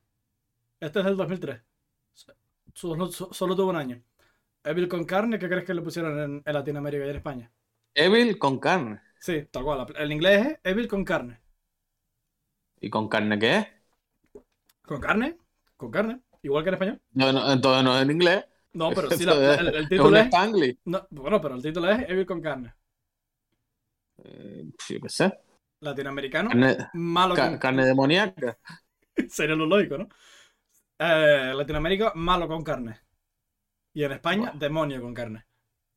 Este 0.80 1.00
es 1.00 1.06
del 1.06 1.18
2003. 1.18 1.62
Solo, 2.74 3.08
so- 3.08 3.34
solo 3.34 3.56
tuvo 3.56 3.70
un 3.70 3.76
año. 3.78 4.02
Evil 4.64 4.88
con 4.88 5.06
carne, 5.06 5.38
¿qué 5.40 5.48
crees 5.48 5.64
que 5.66 5.74
le 5.74 5.82
pusieron 5.82 6.20
en, 6.20 6.44
en 6.46 6.54
Latinoamérica 6.54 7.06
y 7.06 7.10
en 7.10 7.16
España? 7.16 7.52
Evil 7.94 8.38
con 8.38 8.60
carne. 8.60 9.02
Sí, 9.20 9.46
tal 9.52 9.64
cual. 9.64 9.86
El 9.98 10.12
inglés 10.12 10.46
es 10.48 10.60
Evil 10.64 10.88
con 10.88 11.04
carne. 11.06 11.40
¿Y 12.82 12.90
con 12.90 13.08
carne 13.08 13.40
qué 13.40 13.58
es? 13.58 13.68
¿Con 14.84 15.00
carne? 15.00 15.38
Con 15.78 15.92
carne. 15.92 16.22
Igual 16.42 16.64
que 16.64 16.70
en 16.70 16.74
español. 16.76 17.02
No, 17.12 17.32
no, 17.32 17.52
entonces 17.52 17.84
no 17.84 17.96
es 17.96 18.04
en 18.04 18.12
inglés. 18.12 18.46
No, 18.76 18.92
pero 18.94 19.10
sí, 19.12 19.26
la- 19.26 19.54
es- 19.54 19.60
el, 19.60 19.68
el 19.76 19.88
Es 19.90 19.90
título 19.90 20.10
un 20.10 20.16
es. 20.18 20.26
spanglish. 20.26 20.78
no, 20.86 21.08
bueno, 21.10 21.42
pero 21.42 21.56
el 21.56 21.62
título 21.64 21.90
es 21.92 22.10
Evil 22.10 22.26
con 22.26 22.42
carne. 22.42 22.74
Eh, 24.18 24.66
yo 24.90 25.00
qué 25.02 25.10
sé. 25.10 25.40
Latinoamericano, 25.82 26.50
Carne, 26.50 26.78
malo 26.94 27.36
ca- 27.36 27.48
con 27.50 27.58
carne 27.58 27.86
demoníaca. 27.86 28.58
Sería 29.30 29.56
lo 29.56 29.66
lógico, 29.66 29.98
¿no? 29.98 30.08
Eh, 31.00 31.54
Latinoamérica, 31.56 32.14
malo 32.16 32.48
con 32.48 32.64
carne. 32.64 33.02
Y 33.94 34.04
en 34.04 34.12
España, 34.14 34.52
demonio 34.56 35.02
con 35.02 35.14
carne. 35.14 35.46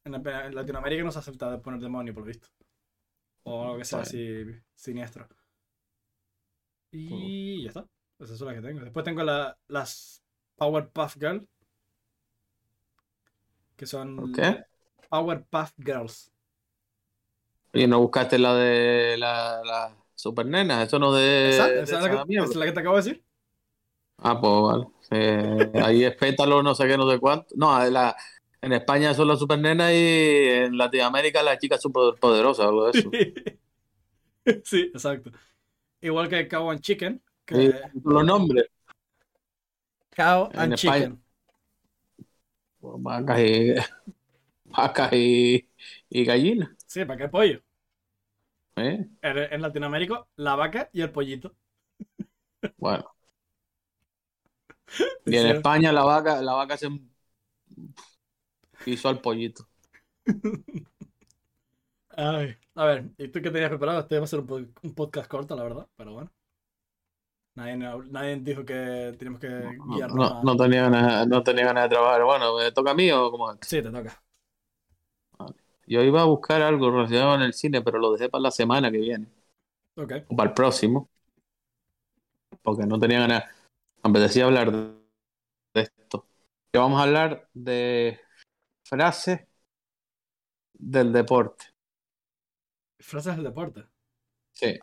En, 0.04 0.14
en 0.14 0.54
Latinoamérica 0.54 1.04
no 1.04 1.12
se 1.12 1.18
acepta 1.20 1.60
poner 1.60 1.80
demonio, 1.80 2.14
por 2.14 2.22
lo 2.22 2.28
visto. 2.28 2.48
O 3.44 3.64
algo 3.64 3.78
que 3.78 3.84
sea 3.84 4.00
así 4.00 4.44
siniestro. 4.74 5.28
Y 6.92 7.62
ya 7.62 7.68
está. 7.68 7.86
Esas 8.18 8.38
son 8.38 8.48
las 8.48 8.56
que 8.56 8.62
tengo. 8.66 8.80
Después 8.80 9.04
tengo 9.04 9.22
la- 9.22 9.56
las 9.68 10.22
Powerpuff 10.56 11.14
Girls. 11.18 11.44
Que 13.78 13.86
son 13.86 14.16
¿Por 14.16 14.32
qué? 14.32 14.64
Powerpuff 15.08 15.72
Girls. 15.78 16.30
Y 17.72 17.86
no 17.86 18.00
buscaste 18.00 18.38
la 18.38 18.54
de 18.54 19.16
la, 19.18 19.60
la 19.64 19.94
super 20.14 20.46
nena, 20.46 20.82
eso 20.82 20.98
no 20.98 21.12
de, 21.12 21.50
¿Esa? 21.50 21.68
de 21.68 21.82
¿Esa 21.82 21.82
es 21.82 21.90
esa 21.90 22.00
la 22.00 22.24
que, 22.26 22.34
esa 22.34 22.44
es 22.44 22.56
la 22.56 22.66
que 22.66 22.72
te 22.72 22.80
acabo 22.80 22.96
de 22.96 23.02
decir? 23.02 23.24
Ah, 24.18 24.40
pues 24.40 24.52
vale. 24.62 24.86
Eh, 25.10 25.70
ahí 25.82 26.04
es 26.04 26.16
pétalo, 26.16 26.62
no 26.62 26.74
sé 26.74 26.86
qué, 26.88 26.96
no 26.96 27.08
sé 27.10 27.18
cuánto. 27.18 27.46
No, 27.56 27.82
en 27.84 27.92
la- 27.92 28.16
en 28.60 28.72
España 28.72 29.14
son 29.14 29.28
las 29.28 29.38
super 29.38 29.58
nenas 29.58 29.92
y 29.92 29.96
en 29.96 30.76
Latinoamérica 30.76 31.42
las 31.42 31.58
chicas 31.58 31.80
super 31.80 32.18
poderosas, 32.18 32.66
algo 32.66 32.86
de 32.90 32.98
eso. 32.98 33.10
sí, 34.64 34.90
exacto. 34.92 35.30
Igual 36.00 36.28
que 36.28 36.48
Cow 36.48 36.70
and 36.70 36.80
Chicken. 36.80 37.22
Que... 37.44 37.72
Los 38.04 38.24
nombres. 38.24 38.66
Cow 40.16 40.50
and. 40.54 40.76
Chicken. 40.76 41.22
Vacas 42.80 43.40
y, 43.40 43.74
vacas 44.66 45.12
y, 45.14 45.70
y 46.10 46.24
gallinas. 46.24 46.70
Sí, 46.86 47.04
¿para 47.04 47.18
qué 47.18 47.28
pollo? 47.28 47.62
¿eh? 48.76 49.08
En, 49.22 49.38
en 49.38 49.62
Latinoamérica, 49.62 50.26
la 50.36 50.56
vaca 50.56 50.90
y 50.92 51.02
el 51.02 51.12
pollito. 51.12 51.54
Bueno. 52.76 53.14
Y 55.26 55.36
en. 55.36 55.46
España 55.46 55.92
la 55.92 56.04
vaca, 56.04 56.40
la 56.42 56.54
vaca 56.54 56.76
se 56.76 56.88
hizo 58.86 59.08
al 59.08 59.20
pollito. 59.20 59.68
Ay, 62.10 62.56
a 62.74 62.84
ver, 62.86 63.10
¿y 63.18 63.28
tú 63.28 63.40
qué 63.42 63.50
tenías 63.50 63.68
preparado? 63.70 64.00
Este 64.00 64.18
va 64.18 64.24
a 64.24 64.26
ser 64.28 64.40
un 64.40 64.94
podcast 64.94 65.28
corto, 65.30 65.54
la 65.56 65.62
verdad, 65.62 65.88
pero 65.96 66.12
bueno. 66.14 66.32
Nadie, 67.58 67.76
nadie 67.76 68.36
dijo 68.48 68.64
que 68.64 69.14
tenemos 69.18 69.40
que 69.40 69.48
No, 69.56 69.74
guiarnos 69.84 70.30
no, 70.30 70.36
a- 70.36 70.46
no 70.46 70.56
tenía 70.56 70.82
ganas, 70.88 71.26
no 71.28 71.42
tenía 71.42 71.64
ganas 71.66 71.84
de 71.84 71.88
trabajar. 71.90 72.24
Bueno, 72.24 72.56
¿me 72.56 72.72
toca 72.72 72.92
a 72.92 72.94
mí 72.94 73.10
o 73.10 73.30
cómo 73.30 73.52
es? 73.52 73.58
Sí, 73.60 73.82
te 73.82 73.90
toca. 73.90 74.22
Yo 75.88 76.02
iba 76.02 76.20
a 76.22 76.24
buscar 76.26 76.62
algo 76.62 76.90
relacionado 76.90 77.34
en 77.34 77.42
el 77.42 77.52
cine, 77.54 77.82
pero 77.82 77.98
lo 77.98 78.12
dejé 78.12 78.28
para 78.28 78.42
la 78.42 78.50
semana 78.52 78.90
que 78.92 78.98
viene. 78.98 79.26
Ok. 79.96 80.12
o 80.28 80.36
para 80.36 80.50
el 80.50 80.54
próximo. 80.54 81.08
Porque 82.62 82.86
no 82.86 82.98
tenía 82.98 83.20
ganas. 83.20 83.44
Me 84.02 84.10
apetecía 84.10 84.46
hablar 84.46 84.72
de, 84.72 84.78
de 85.74 85.82
esto. 85.82 86.26
Que 86.72 86.78
vamos 86.78 87.00
a 87.00 87.04
hablar 87.04 87.48
de 87.54 88.20
frases 88.84 89.42
del 90.78 91.12
deporte. 91.12 91.66
Frases 93.00 93.34
del 93.34 93.42
deporte. 93.46 93.88
Sí, 94.52 94.78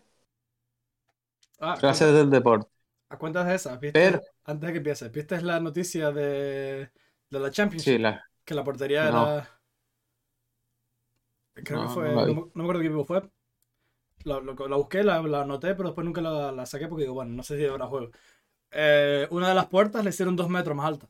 Ah, 1.59 1.75
frases 1.77 2.13
del 2.13 2.29
deporte. 2.29 2.69
¿a 3.09 3.17
cuentas 3.17 3.47
de 3.47 3.55
esas? 3.55 3.79
¿Viste? 3.79 3.99
Pero- 3.99 4.21
Antes 4.45 4.67
de 4.67 4.73
que 4.73 4.77
empieces, 4.77 5.11
¿viste 5.11 5.41
la 5.41 5.59
noticia 5.59 6.11
de, 6.11 6.91
de 7.29 7.39
la 7.39 7.49
Championship? 7.51 7.93
Sí, 7.93 7.97
la, 7.97 8.23
Que 8.43 8.53
la 8.53 8.63
portería 8.63 9.09
No. 9.09 9.27
era. 9.27 9.49
Creo 11.53 11.81
No, 11.81 11.87
que 11.87 11.93
fue. 11.93 12.09
no 12.11 12.51
me- 12.53 12.63
acuerdo 12.63 12.81
qué 12.81 12.87
equipo 12.87 13.05
fue. 13.05 13.23
Lo, 14.25 14.41
lo- 14.41 14.67
la 14.67 14.75
busqué, 14.77 15.03
la, 15.03 15.17
anoté, 15.17 15.75
pero 15.75 15.89
después 15.89 16.05
nunca 16.05 16.21
la, 16.21 16.51
la 16.51 16.65
saqué 16.65 16.87
porque 16.87 17.03
digo, 17.03 17.13
bueno, 17.15 17.31
no 17.33 17.43
sé 17.43 17.57
si 17.57 17.65
habrá 17.65 17.87
juego. 17.87 18.11
Eh, 18.71 19.27
una 19.31 19.49
de 19.49 19.55
las 19.55 19.67
puertas 19.67 20.03
le 20.03 20.11
hicieron 20.11 20.35
dos 20.35 20.49
metros 20.49 20.75
más 20.75 20.87
alta. 20.87 21.09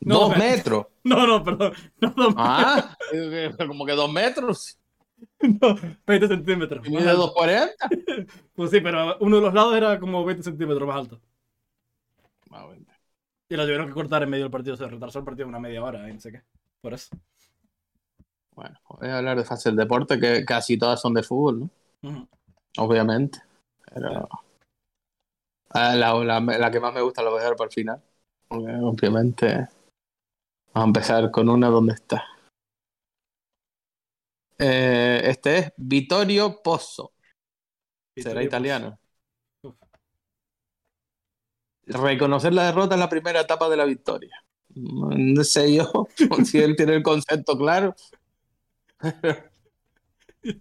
No, 0.00 0.20
dos 0.20 0.36
metros. 0.36 0.86
No, 1.04 1.26
no, 1.26 1.42
perdón. 1.42 1.72
No, 2.00 2.10
dos 2.10 2.34
Ah, 2.36 2.96
como 3.66 3.86
que 3.86 3.92
dos 3.92 4.12
metros. 4.12 4.78
no, 5.60 5.76
20 6.06 6.28
centímetros. 6.28 6.86
Alto. 6.86 7.34
2.40. 7.34 7.70
Pues 8.54 8.70
sí, 8.70 8.80
pero 8.80 9.16
uno 9.20 9.36
de 9.36 9.42
los 9.42 9.54
lados 9.54 9.74
era 9.74 9.98
como 9.98 10.24
20 10.24 10.42
centímetros 10.42 10.86
más 10.86 10.96
alto. 10.96 11.20
Y 13.48 13.56
lo 13.56 13.64
tuvieron 13.64 13.86
que 13.88 13.94
cortar 13.94 14.22
en 14.22 14.30
medio 14.30 14.44
del 14.44 14.50
partido. 14.50 14.76
Se 14.76 14.86
retrasó 14.86 15.18
el 15.20 15.24
partido 15.24 15.48
una 15.48 15.58
media 15.58 15.82
hora 15.82 16.08
y 16.08 16.12
no 16.12 16.20
sé 16.20 16.30
qué. 16.32 16.42
Por 16.80 16.94
eso. 16.94 17.16
Bueno, 18.54 18.78
voy 18.88 19.08
a 19.08 19.18
hablar 19.18 19.38
de 19.38 19.44
frases 19.44 19.64
del 19.64 19.76
deporte, 19.76 20.20
que 20.20 20.44
casi 20.44 20.78
todas 20.78 21.00
son 21.00 21.14
de 21.14 21.22
fútbol, 21.22 21.60
¿no? 22.02 22.28
Obviamente. 22.78 23.40
Pero... 23.92 24.28
Ah, 25.70 25.94
la, 25.94 26.12
la- 26.14 26.40
la 26.40 26.70
que 26.70 26.80
más 26.80 26.92
me 26.92 27.00
gusta 27.00 27.22
la 27.22 27.30
voy 27.30 27.38
a 27.38 27.42
dejar 27.42 27.56
para 27.56 27.68
el 27.68 27.72
final. 27.74 28.02
Porque, 28.48 28.72
obviamente. 28.72 29.68
Vamos 30.74 30.84
a 30.84 30.84
empezar 30.84 31.30
con 31.30 31.48
una 31.48 31.68
donde 31.68 31.94
está. 31.94 32.24
Eh, 34.62 35.22
este 35.24 35.58
es 35.58 35.72
Vittorio 35.78 36.60
Pozzo. 36.62 37.12
Será 38.14 38.42
italiano. 38.42 38.98
Reconocer 41.86 42.52
la 42.52 42.66
derrota 42.66 42.94
es 42.94 43.00
la 43.00 43.08
primera 43.08 43.40
etapa 43.40 43.70
de 43.70 43.76
la 43.78 43.86
victoria. 43.86 44.36
No 44.74 45.42
sé 45.44 45.74
yo 45.74 45.90
si 46.44 46.58
él 46.58 46.76
tiene 46.76 46.96
el 46.96 47.02
concepto 47.02 47.56
claro. 47.56 47.94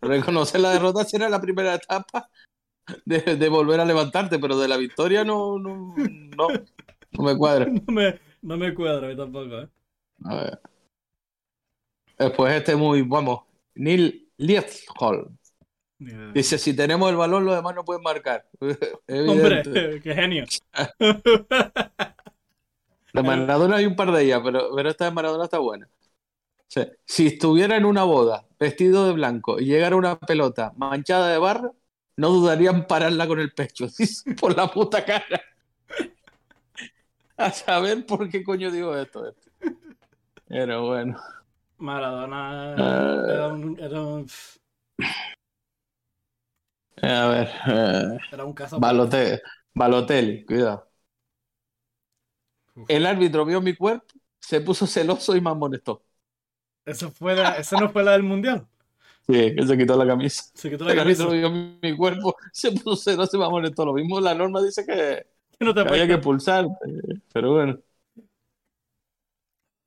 Reconocer 0.01 0.61
la 0.61 0.71
derrota 0.71 1.03
será 1.03 1.27
la 1.29 1.41
primera 1.41 1.75
etapa 1.75 2.29
de, 3.05 3.19
de 3.35 3.49
volver 3.49 3.81
a 3.81 3.85
levantarte, 3.85 4.39
pero 4.39 4.57
de 4.57 4.69
la 4.69 4.77
victoria 4.77 5.25
no, 5.25 5.59
no, 5.59 5.93
no, 5.97 6.47
no 7.11 7.23
me 7.23 7.37
cuadra. 7.37 7.65
No 7.87 7.93
me, 7.93 8.19
no 8.41 8.57
me 8.57 8.73
cuadra 8.73 9.07
a 9.07 9.09
mí 9.09 9.17
tampoco, 9.17 9.59
¿eh? 9.59 9.69
A 10.23 10.35
ver. 10.35 10.61
Después 12.17 12.53
este 12.53 12.75
muy, 12.75 13.01
vamos, 13.01 13.48
Neil 13.75 14.29
idea. 14.37 14.65
Dice, 16.33 16.57
si 16.57 16.73
tenemos 16.73 17.09
el 17.09 17.17
balón, 17.17 17.45
los 17.45 17.55
demás 17.55 17.75
no 17.75 17.83
pueden 17.83 18.01
marcar. 18.03 18.45
Hombre, 19.09 19.63
qué 20.03 20.15
genio. 20.15 20.45
De 23.11 23.23
Maradona 23.23 23.77
hay 23.77 23.87
un 23.87 23.95
par 23.95 24.11
de 24.11 24.21
ellas, 24.23 24.39
pero, 24.43 24.69
pero 24.75 24.87
esta 24.87 25.05
de 25.05 25.11
Maradona 25.11 25.45
está 25.45 25.57
buena. 25.57 25.87
O 25.87 26.67
sea, 26.67 26.87
si 27.03 27.25
estuviera 27.25 27.75
en 27.75 27.85
una 27.85 28.03
boda, 28.03 28.45
vestido 28.59 29.07
de 29.07 29.13
blanco, 29.13 29.59
y 29.59 29.65
llegara 29.65 29.95
una 29.95 30.19
pelota 30.19 30.73
manchada 30.77 31.29
de 31.29 31.39
barro, 31.39 31.75
no 32.17 32.29
dudarían 32.29 32.85
pararla 32.85 33.27
con 33.27 33.39
el 33.39 33.51
pecho. 33.51 33.87
Por 34.39 34.55
la 34.55 34.67
puta 34.71 35.03
cara. 35.03 35.41
A 37.35 37.51
saber 37.51 38.05
por 38.05 38.29
qué 38.29 38.43
coño 38.43 38.69
digo 38.69 38.95
esto. 38.95 39.33
Pero 40.47 40.85
bueno. 40.85 41.19
Maradona 41.79 42.75
Ah. 42.77 43.23
era 43.33 43.47
un, 43.47 43.79
era 43.79 44.01
un, 44.01 44.27
A 47.01 47.27
ver. 47.27 47.47
eh, 47.67 48.17
era 48.31 48.45
un 48.45 48.53
caso. 48.53 48.79
Balote- 48.79 49.41
Balotelli, 49.73 50.45
cuidado. 50.45 50.89
Uf. 52.75 52.89
El 52.89 53.05
árbitro 53.05 53.45
vio 53.45 53.61
mi 53.61 53.75
cuerpo, 53.75 54.05
se 54.39 54.61
puso 54.61 54.85
celoso 54.87 55.35
y 55.35 55.41
me 55.41 55.49
amonestó. 55.49 56.03
Eso, 56.85 57.11
fue 57.11 57.35
la- 57.35 57.57
eso 57.57 57.77
no 57.79 57.89
fue 57.89 58.03
la 58.03 58.13
del 58.13 58.23
mundial. 58.23 58.67
Sí, 59.27 59.55
que 59.55 59.65
se 59.67 59.77
quitó 59.77 59.95
la 59.95 60.07
camisa. 60.07 60.43
Se 60.55 60.69
quitó 60.69 60.85
la 60.85 60.91
El 60.91 60.97
camisa. 60.97 61.23
árbitro 61.23 61.51
vio 61.51 61.77
mi 61.81 61.95
cuerpo, 61.95 62.35
se 62.51 62.71
puso 62.71 62.95
celoso 62.95 63.37
y 63.37 63.39
me 63.39 63.45
amonestó. 63.45 63.85
Lo 63.85 63.93
mismo 63.93 64.19
la 64.19 64.33
norma 64.33 64.61
dice 64.61 64.85
que, 64.85 65.27
No 65.59 65.73
te 65.73 65.83
que 65.83 65.89
había 65.89 66.07
que 66.07 66.17
pulsar, 66.17 66.67
pero 67.33 67.53
bueno. 67.53 67.79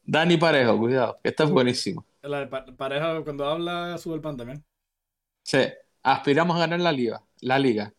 Dani 0.05 0.37
Parejo, 0.37 0.79
cuidado, 0.79 1.19
que 1.23 1.31
está 1.31 1.45
buenísimo. 1.45 2.05
La 2.23 2.41
de 2.41 2.47
pa- 2.47 2.65
pareja 2.77 3.23
cuando 3.25 3.47
habla 3.47 3.99
sube 3.99 4.17
el 4.17 4.21
pan 4.21 4.37
también. 4.37 4.65
Sí, 5.43 5.59
aspiramos 6.03 6.57
a 6.57 6.61
ganar 6.61 6.81
la 6.81 6.93
liga, 6.93 7.23
la 7.41 7.59
liga. 7.59 7.93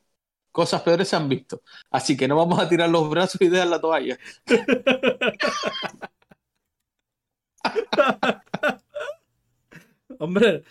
Cosas 0.52 0.82
peores 0.84 1.08
se 1.10 1.16
han 1.16 1.28
visto. 1.30 1.62
Así 1.92 2.16
que 2.18 2.28
no 2.28 2.36
vamos 2.38 2.60
a 2.60 2.70
tirar 2.70 2.90
los 2.90 3.10
brazos 3.10 3.42
y 3.42 3.50
dejar 3.50 3.68
la 3.68 3.82
toalla. 3.82 4.18
Hombre, 10.20 10.64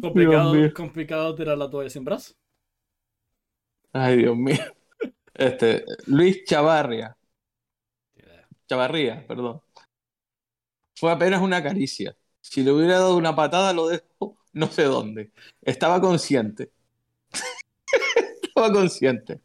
complicado, 0.00 0.54
complicado 0.74 1.34
tirar 1.34 1.58
la 1.58 1.70
toalla 1.70 1.90
sin 1.90 2.04
brazo. 2.04 2.34
Ay, 3.92 4.16
Dios 4.18 4.36
mío. 4.36 4.56
Este, 5.34 5.84
Luis 6.06 6.44
Chavarria. 6.44 7.16
Chavarría, 8.68 9.24
perdón. 9.26 9.60
Fue 11.02 11.10
apenas 11.10 11.42
una 11.42 11.60
caricia. 11.60 12.16
Si 12.40 12.62
le 12.62 12.70
hubiera 12.70 13.00
dado 13.00 13.16
una 13.16 13.34
patada, 13.34 13.72
lo 13.72 13.88
dejo 13.88 14.38
no 14.52 14.68
sé 14.68 14.84
dónde. 14.84 15.32
Estaba 15.60 16.00
consciente. 16.00 16.70
Estaba 18.40 18.72
consciente. 18.72 19.40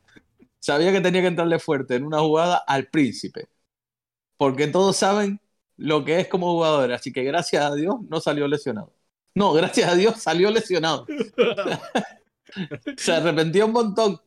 Sabía 0.60 0.92
que 0.92 1.02
tenía 1.02 1.22
que 1.22 1.30
entrarle 1.30 1.58
fuerte 1.58 1.96
en 1.96 2.06
una 2.06 2.20
jugada 2.20 2.58
al 2.58 2.90
príncipe. 2.90 3.48
Porque 4.38 4.68
todos 4.68 4.98
saben 4.98 5.42
lo 5.78 6.06
que 6.06 6.20
es 6.20 6.28
como 6.28 6.52
jugador. 6.52 6.92
Así 6.92 7.12
que 7.12 7.24
gracias 7.24 7.66
a 7.66 7.74
Dios 7.74 7.96
no 8.08 8.22
salió 8.22 8.48
lesionado. 8.48 8.94
No, 9.34 9.52
gracias 9.54 9.90
a 9.90 9.96
Dios 9.96 10.22
salió 10.22 10.52
lesionado. 10.52 11.08
Se 12.98 13.14
arrepintió 13.14 13.66
un 13.66 13.72
montón. 13.72 14.22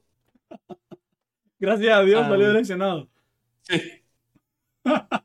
Gracias 1.60 1.96
a 1.96 2.02
Dios 2.02 2.22
Ah, 2.24 2.28
salió 2.28 2.52
lesionado. 2.52 3.08
Sí. 3.62 4.02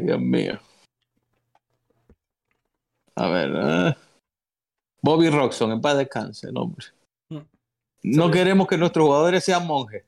Ay, 0.00 0.06
Dios 0.06 0.20
mío. 0.20 0.58
A 3.16 3.28
ver. 3.28 3.50
eh. 3.54 3.94
Bobby 5.02 5.28
Roxon, 5.28 5.72
en 5.72 5.80
paz 5.80 5.98
descanse, 5.98 6.48
el 6.48 6.56
hombre. 6.56 6.86
Mm. 7.28 7.38
No 8.04 8.30
queremos 8.30 8.66
que 8.66 8.78
nuestros 8.78 9.06
jugadores 9.06 9.44
sean 9.44 9.66
monjes. 9.66 10.04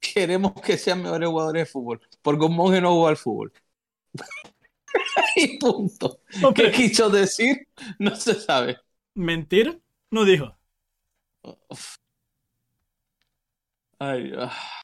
Queremos 0.00 0.52
que 0.52 0.76
sean 0.76 1.02
mejores 1.02 1.28
jugadores 1.28 1.62
de 1.62 1.66
fútbol. 1.66 2.00
Porque 2.22 2.44
un 2.44 2.56
monje 2.56 2.80
no 2.80 2.94
juega 2.94 3.10
al 3.10 3.16
fútbol. 3.16 3.52
y 5.36 5.58
punto. 5.58 6.20
¿Qué 6.54 6.70
quiso 6.70 7.08
decir? 7.08 7.68
No 7.98 8.14
se 8.16 8.34
sabe. 8.34 8.78
mentir 9.14 9.80
no 10.10 10.24
dijo. 10.24 10.56
Ay, 13.98 14.32
ah. 14.36 14.82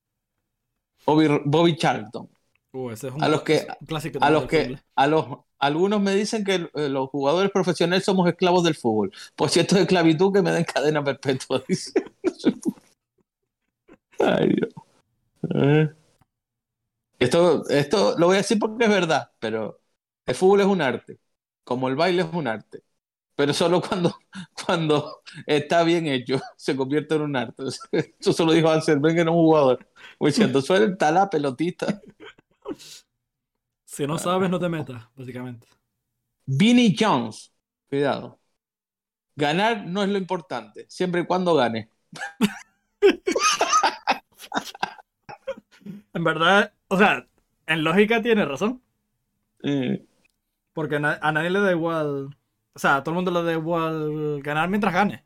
Bobby, 1.05 1.29
Bobby 1.45 1.77
Charlton. 1.77 2.36
Uh, 2.77 2.91
ese 2.91 3.09
es 3.09 3.15
un, 3.15 3.25
A 3.25 3.29
los 3.29 3.43
que- 3.43 3.67
clásico 3.87 4.19
A 4.21 4.31
los 4.31 4.47
que, 4.47 4.79
a 4.95 5.07
los, 5.07 5.27
algunos 5.59 6.01
me 6.03 6.15
dicen 6.15 6.45
que 6.45 6.69
eh, 6.75 6.89
los 6.91 7.09
jugadores 7.09 7.51
profesionales 7.51 8.05
somos 8.05 8.29
esclavos 8.29 8.65
del 8.65 8.75
fútbol. 8.75 9.13
Si 9.49 9.61
esto 9.61 9.77
es 9.77 9.83
esclavitud, 9.83 10.33
que 10.33 10.43
me 10.43 10.53
den 10.53 10.65
cadena 10.65 11.03
perpetua, 11.03 11.63
dice. 11.69 11.93
Ay, 14.19 14.49
Dios. 14.55 14.75
Eh. 15.55 15.89
Esto, 17.19 17.67
esto 17.71 18.15
lo 18.19 18.27
voy 18.27 18.35
a 18.35 18.39
decir 18.39 18.59
porque 18.59 18.85
es 18.85 18.91
verdad, 18.91 19.31
pero 19.39 19.81
el 20.27 20.35
fútbol 20.35 20.61
es 20.61 20.67
un 20.67 20.83
arte, 20.83 21.19
como 21.65 21.89
el 21.89 21.97
baile 21.97 22.23
es 22.23 22.29
un 22.31 22.47
arte, 22.47 22.83
pero 23.37 23.55
solo 23.55 23.81
cuando, 23.81 24.15
cuando 24.67 25.23
está 25.47 25.83
bien 25.83 26.07
hecho 26.09 26.41
se 26.57 26.77
convierte 26.77 27.15
en 27.15 27.23
un 27.23 27.37
arte. 27.37 27.63
Eso 28.21 28.33
se 28.35 28.45
lo 28.45 28.53
dijo 28.53 28.69
Ansel 28.71 28.99
Wenger, 28.99 29.25
no 29.25 29.33
un 29.33 29.47
jugador. 29.47 29.89
Diciendo, 30.21 30.61
suelta 30.61 31.11
la 31.11 31.31
pelotita. 31.31 32.03
Si 33.85 34.07
no 34.07 34.19
sabes, 34.19 34.51
no 34.51 34.59
te 34.59 34.69
metas, 34.69 35.09
básicamente. 35.17 35.67
Vinnie 36.47 36.95
Jones, 36.99 37.53
cuidado. 37.89 38.41
Ganar 39.37 39.87
no 39.87 40.03
es 40.03 40.09
lo 40.11 40.19
importante, 40.19 40.87
siempre 40.89 41.23
y 41.23 41.27
cuando 41.27 41.55
gane. 41.55 41.91
En 46.15 46.25
verdad, 46.25 46.73
o 46.89 46.97
sea, 46.99 47.27
en 47.67 47.85
lógica 47.85 48.23
tiene 48.23 48.45
razón. 48.45 48.83
Eh, 49.63 50.07
Porque 50.73 50.97
a 50.97 51.33
nadie 51.33 51.51
le 51.51 51.61
da 51.61 51.73
igual. 51.73 52.37
O 52.75 52.79
sea, 52.79 52.97
a 52.97 53.03
todo 53.03 53.13
el 53.13 53.17
mundo 53.17 53.31
le 53.31 53.43
da 53.43 53.53
igual 53.53 54.41
ganar 54.43 54.69
mientras 54.69 54.93
gane. 54.95 55.25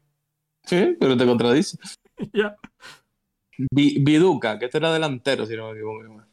sí, 0.64 0.96
pero 0.98 1.16
te 1.16 1.26
contradice. 1.26 1.79
ya. 2.33 2.57
Vi- 3.76 3.98
Viduca, 4.05 4.59
que 4.59 4.66
este 4.66 4.79
era 4.79 4.92
delantero, 4.92 5.46
si 5.46 5.57
no 5.57 5.66
me 5.68 5.72
equivoco. 5.79 6.24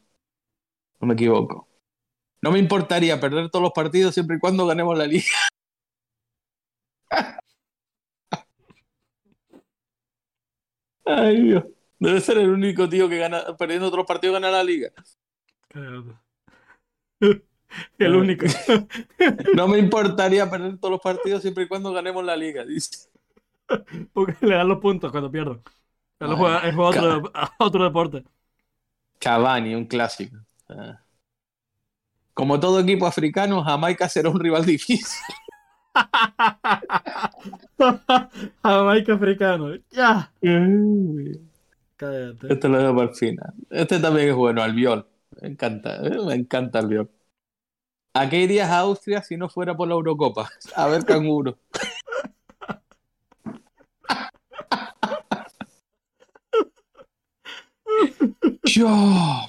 No 1.00 1.08
me 1.08 1.14
equivoco. 1.14 1.68
No 2.42 2.50
me 2.52 2.58
importaría 2.58 3.20
perder 3.20 3.50
todos 3.50 3.62
los 3.62 3.72
partidos 3.72 4.14
siempre 4.14 4.36
y 4.36 4.38
cuando 4.38 4.66
ganemos 4.66 4.96
la 4.96 5.06
liga. 5.06 5.26
Ay, 11.04 11.42
Dios. 11.42 11.64
Debe 11.98 12.20
ser 12.20 12.38
el 12.38 12.50
único 12.50 12.88
tío 12.88 13.08
que 13.08 13.18
gana, 13.18 13.56
perdiendo 13.56 13.88
otros 13.88 14.06
partidos 14.06 14.34
gana 14.34 14.50
la 14.50 14.62
liga. 14.62 14.92
El 17.98 18.14
único. 18.14 18.46
No 19.54 19.68
me 19.68 19.78
importaría 19.78 20.48
perder 20.48 20.78
todos 20.78 20.92
los 20.92 21.00
partidos 21.00 21.42
siempre 21.42 21.64
y 21.64 21.68
cuando 21.68 21.92
ganemos 21.92 22.24
la 22.24 22.36
liga, 22.36 22.64
dice. 22.64 23.10
Porque 24.12 24.34
le 24.46 24.54
dan 24.54 24.68
los 24.68 24.78
puntos 24.78 25.10
cuando 25.10 25.30
pierden. 25.30 25.60
Él 26.20 26.34
juega, 26.34 26.62
otro, 26.78 27.32
otro 27.58 27.84
deporte. 27.84 28.24
Cavani, 29.18 29.74
un 29.74 29.84
clásico. 29.84 30.38
Como 32.34 32.60
todo 32.60 32.80
equipo 32.80 33.06
africano, 33.06 33.64
Jamaica 33.64 34.08
será 34.08 34.30
un 34.30 34.38
rival 34.38 34.64
difícil. 34.64 35.08
Jamaica 38.62 39.14
africano. 39.14 39.74
Ya. 39.90 40.30
Cállate. 41.96 42.52
Este 42.52 42.68
lo 42.68 42.78
dejo 42.78 42.94
para 42.94 43.08
el 43.08 43.14
final. 43.16 43.54
Este 43.70 43.98
también 43.98 44.28
es 44.28 44.34
bueno, 44.36 44.62
Albiol. 44.62 45.08
Me 45.40 45.48
encanta, 45.48 45.96
eh, 46.06 46.16
me 46.24 46.34
encanta 46.34 46.78
Albiol. 46.78 47.10
¿A 48.14 48.28
qué 48.28 48.40
irías 48.40 48.70
a 48.70 48.80
Austria 48.80 49.22
si 49.22 49.36
no 49.36 49.48
fuera 49.48 49.76
por 49.76 49.88
la 49.88 49.94
Eurocopa? 49.94 50.48
A 50.76 50.86
ver, 50.86 51.04
canguro. 51.04 51.58
Yo, 58.64 58.88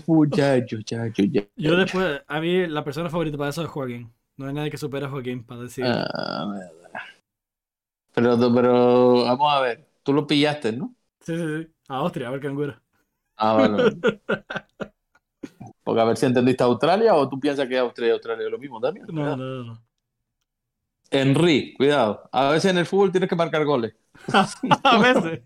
muchacho, 0.08 0.78
muchacho, 0.78 1.24
ya. 1.24 1.44
Yo 1.56 1.76
después, 1.76 2.22
a 2.28 2.40
mí 2.40 2.68
la 2.68 2.84
persona 2.84 3.10
favorita 3.10 3.38
para 3.38 3.50
eso 3.50 3.64
es 3.64 3.70
Joaquín. 3.70 4.12
No 4.38 4.48
hay 4.48 4.54
nadie 4.54 4.72
que 4.72 4.78
supere 4.78 5.06
a 5.06 5.10
Joaquín 5.10 5.44
para 5.44 5.62
decir. 5.62 5.86
Ah, 5.86 6.48
pero, 8.14 8.38
pero, 8.54 9.24
vamos 9.26 9.54
a 9.54 9.62
ver. 9.62 9.88
Tú 10.04 10.14
lo 10.14 10.26
pillaste, 10.26 10.72
¿no? 10.72 10.96
Sí, 11.22 11.36
sí, 11.36 11.44
sí. 11.44 11.74
A 11.88 11.98
Austria, 11.98 12.28
a 12.28 12.32
ver 12.32 12.40
canguro. 12.40 12.76
Ah, 13.36 13.56
bueno. 13.56 13.78
Porque 15.84 16.02
a 16.02 16.06
ver 16.06 16.18
si 16.18 16.26
entendiste 16.26 16.64
Australia 16.64 17.16
o 17.16 17.28
tú 17.28 17.40
piensas 17.40 17.68
que 17.68 17.78
Austria 17.78 18.10
y 18.10 18.12
Australia 18.12 18.46
es 18.46 18.52
lo 18.52 18.60
mismo 18.60 18.80
también. 18.80 19.06
No, 19.12 19.36
no, 19.36 19.38
no. 19.38 19.64
no. 19.64 19.84
Henry, 21.12 21.74
cuidado. 21.76 22.30
A 22.32 22.52
veces 22.52 22.72
en 22.72 22.78
el 22.78 22.86
fútbol 22.86 23.12
tienes 23.12 23.30
que 23.30 23.36
marcar 23.36 23.66
goles. 23.66 23.96
A 24.84 24.98
veces. 25.00 25.42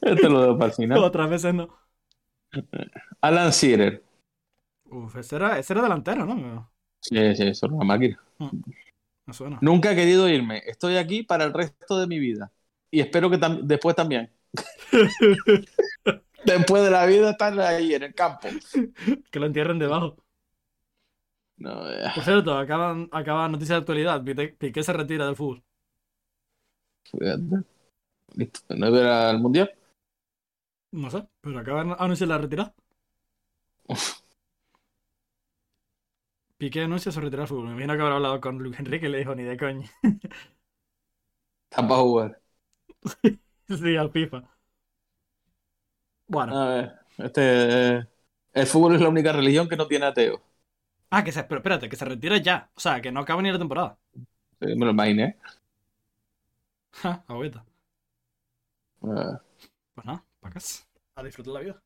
Este 0.00 0.28
lo 0.28 0.40
dejo 0.42 0.58
para 0.58 0.70
el 0.70 0.72
final. 0.76 0.98
Otras 1.02 1.28
veces 1.30 1.54
no. 1.54 1.68
Alan 3.20 3.50
Shearer. 3.50 4.02
Uf, 4.84 5.16
ese 5.16 5.36
era, 5.36 5.58
ese 5.58 5.72
era 5.72 5.82
delantero, 5.82 6.24
¿no? 6.26 6.70
Sí, 7.00 7.16
sí, 7.34 7.42
eso 7.48 7.66
es 7.66 7.72
una 7.72 7.84
máquina. 7.84 8.20
Me 9.26 9.32
suena. 9.34 9.58
Nunca 9.60 9.92
he 9.92 9.96
querido 9.96 10.28
irme. 10.28 10.62
Estoy 10.66 10.96
aquí 10.96 11.22
para 11.22 11.44
el 11.44 11.52
resto 11.52 11.98
de 11.98 12.06
mi 12.06 12.18
vida. 12.18 12.52
Y 12.90 13.00
espero 13.00 13.30
que 13.30 13.38
tam- 13.38 13.62
después 13.62 13.96
también. 13.96 14.30
Después 16.44 16.82
de 16.82 16.90
la 16.90 17.06
vida 17.06 17.30
estar 17.30 17.58
ahí 17.60 17.94
en 17.94 18.02
el 18.02 18.14
campo. 18.14 18.48
Que 19.30 19.38
lo 19.38 19.46
entierren 19.46 19.78
debajo. 19.78 20.16
No, 21.56 21.88
eh, 21.90 22.10
Por 22.14 22.24
cierto, 22.24 22.58
acaban, 22.58 23.08
acaba 23.12 23.48
noticia 23.48 23.76
de 23.76 23.80
actualidad. 23.80 24.22
Piqué, 24.24 24.48
Piqué 24.48 24.82
se 24.82 24.92
retira 24.92 25.26
del 25.26 25.36
fútbol. 25.36 25.62
fíjate. 27.10 27.64
Listo. 28.34 28.62
¿No 28.76 28.86
era 28.88 29.30
el 29.30 29.38
mundial? 29.38 29.72
No 31.00 31.10
sé, 31.14 31.20
pero 31.42 31.58
acaban 31.58 31.88
de 31.90 31.96
anunciar 31.98 32.28
la 32.30 32.38
retirada. 32.38 32.74
Piqué 36.58 36.80
anuncia 36.82 37.12
su 37.12 37.20
retiro 37.20 37.42
al 37.42 37.48
fútbol. 37.48 37.66
Me 37.66 37.72
imagino 37.72 37.94
que 37.94 38.00
habrá 38.02 38.14
hablado 38.16 38.40
con 38.40 38.58
Luis 38.58 38.78
Enrique 38.78 39.06
y 39.06 39.08
le 39.10 39.18
dijo 39.18 39.34
ni 39.34 39.42
de 39.42 39.56
coña. 39.58 39.90
Está 41.70 41.88
para 41.88 42.00
jugar. 42.02 42.40
sí, 43.68 43.96
al 43.96 44.10
FIFA. 44.10 44.42
Bueno. 46.26 46.58
A 46.58 46.64
ver, 46.66 46.92
este. 47.18 47.40
eh, 47.98 48.06
el 48.52 48.66
fútbol 48.66 48.94
es 48.94 49.00
la 49.00 49.08
única 49.08 49.32
religión 49.32 49.68
que 49.68 49.76
no 49.76 49.86
tiene 49.88 50.06
ateo. 50.06 50.42
Ah, 51.16 51.22
que 51.24 51.32
se, 51.36 51.44
pero 51.44 51.58
espérate, 51.60 51.88
que 51.88 51.96
se 52.00 52.04
retira 52.04 52.36
ya. 52.38 52.70
O 52.74 52.80
sea, 52.80 53.00
que 53.00 53.12
no 53.12 53.20
acaba 53.20 53.42
ni 53.42 53.52
la 53.52 53.58
temporada. 53.58 53.98
Sí, 54.60 54.66
me 54.76 54.86
lo 54.86 54.92
imaginé. 54.92 55.36
Ja, 57.00 57.12
agüita. 57.28 57.64
Eh, 59.04 59.38
Pues 59.94 60.06
nada, 60.06 60.24
para 60.40 60.54
casa. 60.54 60.84
A 61.16 61.22
disfrutar 61.22 61.54
la 61.54 61.60
vida. 61.60 61.82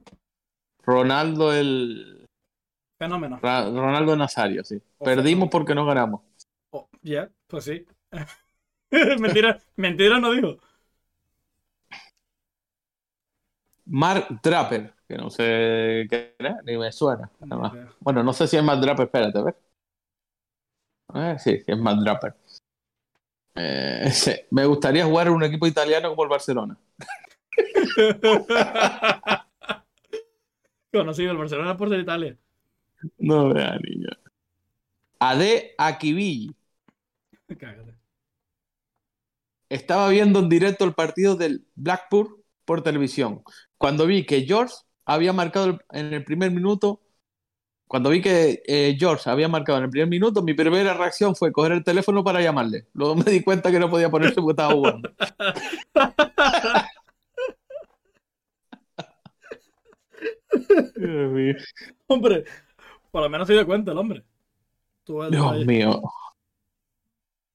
Ronaldo 0.83 1.52
el. 1.52 2.26
Fenómeno. 2.98 3.38
Ra- 3.42 3.64
Ronaldo 3.68 4.16
Nazario, 4.16 4.64
sí. 4.64 4.81
O 4.98 5.05
Perdimos 5.05 5.24
fenómeno. 5.48 5.50
porque 5.50 5.74
no 5.74 5.85
ganamos. 5.85 6.20
Oh, 6.70 6.88
ya, 7.02 7.29
pues 7.46 7.64
sí. 7.64 7.85
mentira, 9.20 9.59
mentira 9.76 10.18
no 10.20 10.31
dijo. 10.33 10.57
Mark 13.88 14.26
Draper, 14.42 14.92
que 15.07 15.16
no 15.16 15.31
sé 15.31 16.07
qué 16.11 16.35
era, 16.38 16.61
ni 16.64 16.76
me 16.76 16.90
suena. 16.90 17.31
Nada 17.40 17.62
más. 17.62 17.72
Bueno, 18.00 18.22
no 18.22 18.33
sé 18.33 18.46
si 18.48 18.57
es 18.57 18.62
Mark 18.64 18.81
Draper, 18.81 19.07
espérate, 19.07 19.38
a 19.38 19.42
ver. 19.42 19.57
Ver, 21.14 21.38
sí, 21.38 21.59
sí, 21.59 21.64
es 21.72 21.79
Mark 21.79 21.98
Draper. 22.00 22.35
Eh, 23.57 24.11
sí, 24.12 24.33
Me 24.51 24.66
gustaría 24.66 25.05
jugar 25.05 25.29
en 25.29 25.33
un 25.35 25.45
equipo 25.45 25.66
italiano 25.66 26.11
como 26.11 26.25
el 26.25 26.29
Barcelona. 26.29 26.79
Conocido 30.92 31.33
el 31.33 31.38
Barcelona 31.38 31.77
por 31.77 31.88
ser 31.88 32.01
Italia. 32.01 32.37
No 33.19 33.53
vea, 33.53 33.79
niño. 33.83 34.09
Ade 35.19 35.75
Akibilli. 35.79 36.55
Cágate. 37.59 37.95
Estaba 39.69 40.09
viendo 40.11 40.38
en 40.38 40.49
directo 40.49 40.85
el 40.85 40.95
partido 40.95 41.35
del 41.35 41.66
Blackpool 41.75 42.45
por 42.64 42.83
televisión. 42.83 43.42
Cuando 43.79 44.07
vi 44.07 44.25
que 44.25 44.42
George 44.42 44.75
había 45.05 45.33
marcado 45.33 45.81
en 45.90 46.12
el 46.12 46.25
primer 46.25 46.53
minuto, 46.53 47.01
cuando 47.87 48.11
vi 48.11 48.20
que 48.20 48.62
eh, 48.66 48.96
George 48.99 49.31
había 49.31 49.49
marcado 49.49 49.79
en 49.79 49.85
el 49.85 49.90
primer 49.90 50.09
minuto, 50.09 50.42
mi 50.42 50.55
primera 50.55 50.94
reacción 50.94 51.37
fue 51.37 51.53
coger 51.53 51.72
el 51.72 51.85
teléfono 51.85 52.25
para 52.25 52.40
llamarle. 52.42 52.87
Luego 52.94 53.14
me 53.16 53.31
di 53.31 53.42
cuenta 53.42 53.70
que 53.70 53.79
no 53.79 53.88
podía 53.88 54.11
ponerse 54.11 54.37
porque 54.37 54.53
estaba 54.53 54.72
jugando. 54.75 55.11
Dios 60.96 61.33
mío. 61.33 61.55
Hombre, 62.07 62.44
por 63.11 63.22
lo 63.22 63.29
menos 63.29 63.46
se 63.46 63.55
dio 63.55 63.66
cuenta 63.66 63.92
el 63.92 63.99
hombre. 63.99 64.25
Tú 65.05 65.22
el 65.22 65.31
Dios 65.31 65.53
ahí. 65.53 65.64
mío. 65.64 66.03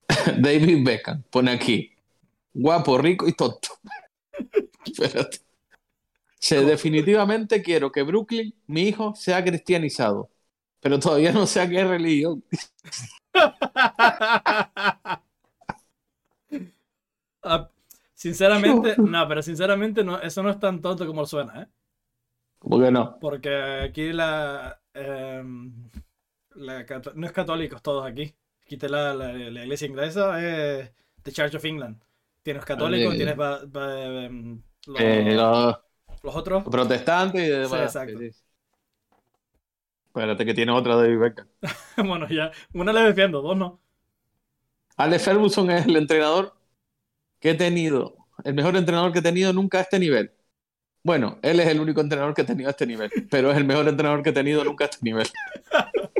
David 0.38 0.86
Beckham 0.86 1.24
pone 1.30 1.52
aquí. 1.52 1.92
Guapo, 2.54 2.98
rico 2.98 3.28
y 3.28 3.34
tonto. 3.34 3.70
Espérate. 4.86 5.40
Se 6.42 6.66
definitivamente 6.66 7.62
quiero 7.64 7.92
que 7.92 8.04
Brooklyn, 8.04 8.54
mi 8.68 8.84
hijo, 8.84 9.16
sea 9.16 9.44
cristianizado. 9.46 10.32
Pero 10.82 11.00
todavía 11.00 11.32
no 11.32 11.46
sé 11.48 11.62
a 11.62 11.70
qué 11.70 11.84
religión. 11.86 12.44
Ah, 17.44 17.70
sinceramente, 18.16 18.98
no, 19.04 19.28
pero 19.28 19.42
sinceramente 19.44 20.04
no, 20.04 20.20
eso 20.22 20.44
no 20.44 20.50
es 20.50 20.60
tan 20.60 20.82
tonto 20.82 21.06
como 21.08 21.26
suena, 21.26 21.64
¿eh? 21.64 21.68
¿Cómo 22.60 22.80
que 22.80 22.92
no? 22.92 23.20
Porque 23.20 23.50
aquí 23.84 24.12
la, 24.14 24.82
la 26.56 26.86
cato- 26.86 27.14
no 27.16 27.26
es 27.28 27.32
católicos 27.34 27.82
todos 27.82 28.06
aquí. 28.06 28.36
Te 28.80 28.88
la, 28.90 29.14
la, 29.14 29.34
la 29.34 29.64
iglesia 29.64 29.88
inglesa 29.88 30.40
es 30.42 30.94
The 31.24 31.32
Church 31.32 31.56
of 31.56 31.66
England. 31.66 32.02
Tienes 32.42 32.64
católicos, 32.66 33.16
tienes 33.18 33.36
ba- 33.36 33.62
ba- 33.66 34.02
em, 34.26 34.62
los, 34.88 35.02
Eh, 35.04 35.34
los 35.36 35.56
los 36.24 36.36
otros. 36.36 36.64
protestantes 36.64 37.44
y 37.44 37.50
demás. 37.50 37.70
Sí, 37.70 37.78
exacto. 37.78 38.20
Sí, 38.20 38.32
sí. 38.32 38.42
Espérate 40.08 40.46
que 40.46 40.54
tiene 40.54 40.72
otra 40.74 40.96
David 40.96 41.20
Beckham. 41.20 41.48
Bueno, 42.08 42.28
ya, 42.28 42.52
una 42.74 42.92
le 42.92 43.02
defiendo, 43.02 43.42
dos 43.42 43.56
no. 43.56 43.80
Alex 44.98 45.24
Ferguson 45.24 45.72
es 45.72 45.86
el 45.86 45.96
entrenador 45.96 46.54
que 47.40 47.52
he 47.52 47.56
tenido, 47.56 48.18
el 48.44 48.54
mejor 48.54 48.76
entrenador 48.76 49.14
que 49.14 49.20
he 49.20 49.24
tenido 49.24 49.54
nunca 49.54 49.78
a 49.80 49.82
este 49.82 50.00
nivel. 50.00 50.32
Bueno, 51.04 51.40
él 51.42 51.60
es 51.60 51.68
el 51.68 51.80
único 51.80 52.02
entrenador 52.02 52.34
que 52.34 52.42
he 52.42 52.46
tenido 52.46 52.68
a 52.68 52.72
este 52.72 52.86
nivel, 52.86 53.10
pero 53.32 53.52
es 53.52 53.58
el 53.58 53.66
mejor 53.66 53.88
entrenador 53.88 54.22
que 54.22 54.30
he 54.30 54.34
tenido 54.34 54.64
nunca 54.64 54.84
a 54.86 54.88
este 54.90 55.00
nivel. 55.02 55.28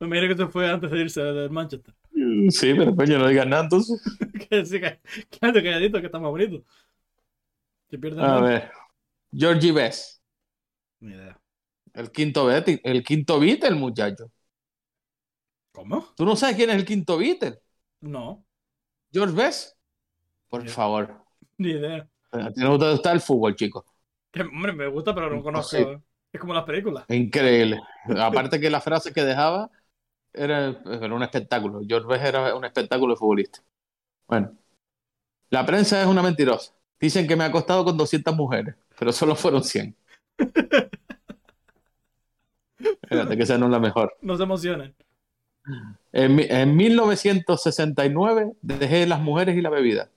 Me 0.00 0.06
imagino 0.06 0.28
que 0.28 0.42
se 0.42 0.48
fue 0.48 0.70
antes 0.70 0.90
de 0.90 1.00
irse 1.00 1.20
del 1.22 1.50
Manchester. 1.50 1.94
Sí, 2.50 2.74
pero 2.74 2.94
coño, 2.94 3.18
no 3.18 3.26
digas 3.28 3.46
nada 3.46 3.64
entonces. 3.64 4.00
que 4.48 4.64
sí, 4.64 4.80
que 4.80 5.00
calladito, 5.40 5.98
que 6.00 6.06
está 6.06 6.18
más 6.18 6.30
bonito. 6.30 6.62
A 8.18 8.40
ver, 8.40 8.70
Georgie 9.32 9.72
Best, 9.72 10.20
Ni 11.00 11.12
idea. 11.12 11.40
el 11.94 12.10
quinto 12.10 12.46
beat, 12.46 12.68
el 12.82 13.02
quinto 13.02 13.38
beat, 13.38 13.64
el 13.64 13.76
muchacho. 13.76 14.30
¿Cómo? 15.72 16.06
¿Tú 16.16 16.24
no 16.24 16.36
sabes 16.36 16.56
quién 16.56 16.70
es 16.70 16.76
el 16.76 16.84
quinto 16.84 17.18
Beatle? 17.18 17.58
No, 18.00 18.44
George 19.12 19.34
Best. 19.34 19.76
Por 20.48 20.68
favor. 20.68 21.24
ni 21.58 21.70
idea. 21.70 22.08
A 22.30 22.50
ti 22.50 22.60
no 22.60 22.78
gusta 22.78 23.12
el 23.12 23.20
fútbol, 23.20 23.56
chico. 23.56 23.84
Que, 24.30 24.42
hombre, 24.42 24.72
me 24.72 24.86
gusta, 24.86 25.14
pero 25.14 25.30
no 25.30 25.42
conozco. 25.42 26.02
Es 26.32 26.40
como 26.40 26.54
las 26.54 26.64
películas. 26.64 27.04
Increíble. 27.08 27.80
Aparte 28.18 28.60
que 28.60 28.70
la 28.70 28.80
frase 28.80 29.12
que 29.12 29.22
dejaba 29.22 29.70
era, 30.32 30.80
era 30.84 31.14
un 31.14 31.22
espectáculo. 31.22 31.80
George 31.86 32.08
Best 32.08 32.24
era 32.24 32.54
un 32.54 32.64
espectáculo 32.64 33.14
de 33.14 33.18
futbolista. 33.18 33.60
Bueno. 34.26 34.56
La 35.50 35.64
prensa 35.64 36.00
es 36.00 36.06
una 36.06 36.22
mentirosa. 36.22 36.72
Dicen 37.00 37.26
que 37.26 37.36
me 37.36 37.44
ha 37.44 37.50
costado 37.52 37.84
con 37.84 37.96
200 37.96 38.34
mujeres, 38.36 38.74
pero 38.98 39.12
solo 39.12 39.34
fueron 39.34 39.62
100. 39.64 39.94
Espérate, 42.78 43.36
que 43.36 43.42
esa 43.42 43.58
no 43.58 43.66
es 43.66 43.72
la 43.72 43.78
mejor. 43.78 44.16
No 44.20 44.36
se 44.36 44.42
emocionen. 44.42 44.94
En, 46.12 46.38
en 46.40 46.76
1969 46.76 48.52
dejé 48.60 49.06
las 49.06 49.20
mujeres 49.20 49.56
y 49.56 49.60
la 49.62 49.70
bebida. 49.70 50.10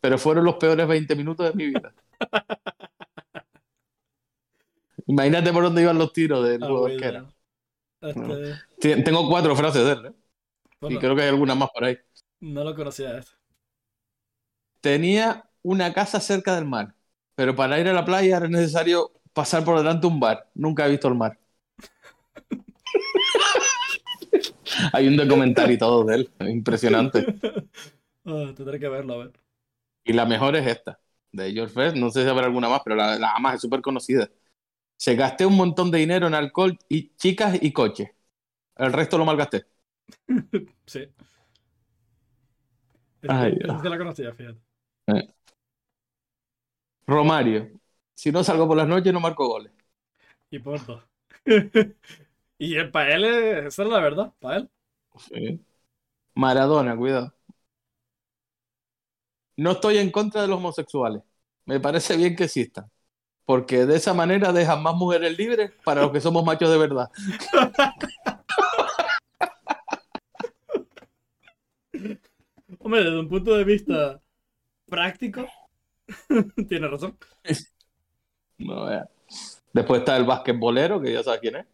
Pero 0.00 0.18
fueron 0.18 0.44
los 0.44 0.56
peores 0.56 0.86
20 0.86 1.16
minutos 1.16 1.46
de 1.48 1.54
mi 1.54 1.66
vida. 1.70 1.92
Imagínate 5.06 5.52
por 5.52 5.62
dónde 5.64 5.82
iban 5.82 5.98
los 5.98 6.12
tiros 6.12 6.46
del 6.46 6.62
Ah, 6.62 6.66
jugador. 6.66 6.90
Este, 8.00 8.54
Tien- 8.80 9.04
Tengo 9.04 9.28
cuatro 9.28 9.54
frases 9.56 9.84
de 9.84 9.92
él, 9.92 10.06
¿eh? 10.06 10.12
bueno, 10.80 10.96
y 10.96 10.98
creo 10.98 11.14
que 11.16 11.22
hay 11.22 11.28
alguna 11.28 11.54
más 11.54 11.70
por 11.70 11.84
ahí. 11.84 11.96
no 12.40 12.62
lo 12.64 12.74
conocía. 12.74 13.20
Tenía 14.80 15.48
una 15.64 15.94
casa 15.94 16.20
cerca 16.20 16.56
del 16.56 16.66
mar, 16.66 16.96
pero 17.36 17.56
para 17.56 17.80
ir 17.80 17.88
a 17.88 17.94
la 17.94 18.06
playa 18.06 18.38
era 18.38 18.48
necesario 18.48 19.12
pasar 19.34 19.64
por 19.64 19.78
delante 19.78 20.02
de 20.08 20.14
un 20.14 20.20
bar. 20.20 20.50
Nunca 20.54 20.86
he 20.86 20.90
visto 20.92 21.08
el 21.08 21.16
mar. 21.16 21.38
hay 24.92 25.08
un 25.08 25.16
documental 25.16 25.70
y 25.70 25.78
todo 25.78 26.04
de 26.04 26.14
él, 26.16 26.30
impresionante. 26.40 27.28
Ah, 28.26 28.52
tendré 28.56 28.78
que 28.80 28.88
verlo, 28.88 29.14
a 29.14 29.18
ver. 29.18 29.32
Y 30.04 30.12
la 30.12 30.26
mejor 30.26 30.56
es 30.56 30.66
esta, 30.66 31.00
de 31.32 31.52
George 31.52 31.74
Best. 31.74 31.96
No 31.96 32.10
sé 32.10 32.22
si 32.24 32.28
habrá 32.28 32.46
alguna 32.46 32.68
más, 32.68 32.82
pero 32.84 32.96
la, 32.96 33.18
la 33.18 33.38
más 33.38 33.56
es 33.56 33.60
súper 33.62 33.80
conocida. 33.82 34.28
Se 34.98 35.16
gasté 35.16 35.46
un 35.46 35.56
montón 35.56 35.90
de 35.92 35.98
dinero 36.00 36.26
en 36.28 36.34
alcohol 36.34 36.78
y 36.88 37.14
chicas 37.16 37.58
y 37.62 37.72
coches. 37.72 38.10
El 38.76 38.92
resto 38.94 39.18
lo 39.18 39.24
malgasté. 39.26 39.66
Sí. 40.86 41.08
Ay, 43.26 43.52
esta 43.58 43.58
Dios. 43.58 43.82
sí 43.82 43.88
la 43.88 43.98
conocía, 43.98 44.32
fíjate. 44.32 44.60
Romario. 47.06 47.70
Si 48.14 48.30
no 48.32 48.44
salgo 48.44 48.66
por 48.68 48.76
las 48.76 48.88
noches, 48.88 49.12
no 49.12 49.20
marco 49.20 49.46
goles. 49.46 49.72
Y 50.50 50.58
punto. 50.58 51.02
y 52.58 52.76
el 52.76 52.90
para 52.90 53.14
él, 53.14 53.24
es- 53.24 53.66
esa 53.66 53.82
es 53.82 53.88
la 53.88 54.00
verdad, 54.00 54.32
para 54.40 54.58
él. 54.58 54.70
Sí. 55.18 55.60
Maradona, 56.34 56.96
cuidado. 56.96 57.34
No 59.56 59.72
estoy 59.72 59.98
en 59.98 60.10
contra 60.10 60.42
de 60.42 60.48
los 60.48 60.58
homosexuales. 60.58 61.22
Me 61.64 61.80
parece 61.80 62.16
bien 62.16 62.34
que 62.36 62.44
existan. 62.44 62.90
Porque 63.44 63.86
de 63.86 63.96
esa 63.96 64.14
manera 64.14 64.52
dejan 64.52 64.82
más 64.82 64.94
mujeres 64.96 65.36
libres 65.38 65.72
para 65.84 66.02
los 66.02 66.12
que 66.12 66.20
somos 66.20 66.44
machos 66.44 66.70
de 66.70 66.78
verdad. 66.78 67.10
Hombre, 72.80 73.02
desde 73.04 73.18
un 73.20 73.28
punto 73.28 73.56
de 73.56 73.64
vista 73.64 74.22
práctico, 74.86 75.46
tiene 76.68 76.88
razón. 76.88 77.16
No. 78.58 78.86
Después 79.72 80.00
está 80.00 80.16
el 80.16 80.24
basquetbolero, 80.24 81.00
que 81.00 81.12
ya 81.12 81.22
sabes 81.22 81.40
quién 81.40 81.56
es. 81.56 81.66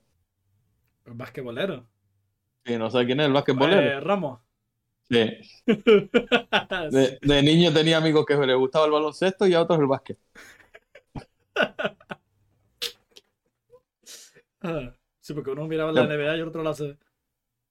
El 1.04 1.14
basquetbolero. 1.14 1.86
Sí, 2.64 2.76
no 2.76 2.90
sabes 2.90 3.06
quién 3.06 3.20
es 3.20 3.26
el 3.26 3.32
basquetbolero. 3.32 3.80
Eh, 3.80 4.00
Ramos. 4.00 4.40
Sí. 5.08 5.30
De, 5.66 7.18
de 7.20 7.42
niño 7.42 7.72
tenía 7.72 7.96
amigos 7.98 8.24
que 8.24 8.36
le 8.36 8.54
gustaba 8.54 8.86
el 8.86 8.92
baloncesto 8.92 9.46
y 9.46 9.54
a 9.54 9.62
otros 9.62 9.80
el 9.80 9.86
básquet. 9.86 10.18
Ah, 14.62 14.92
Sí, 15.20 15.34
porque 15.34 15.50
uno 15.50 15.66
miraba 15.66 15.92
la 15.92 16.04
NBA 16.06 16.36
y 16.36 16.40
el 16.40 16.48
otro 16.48 16.62
la 16.62 16.70
hace. 16.70 16.96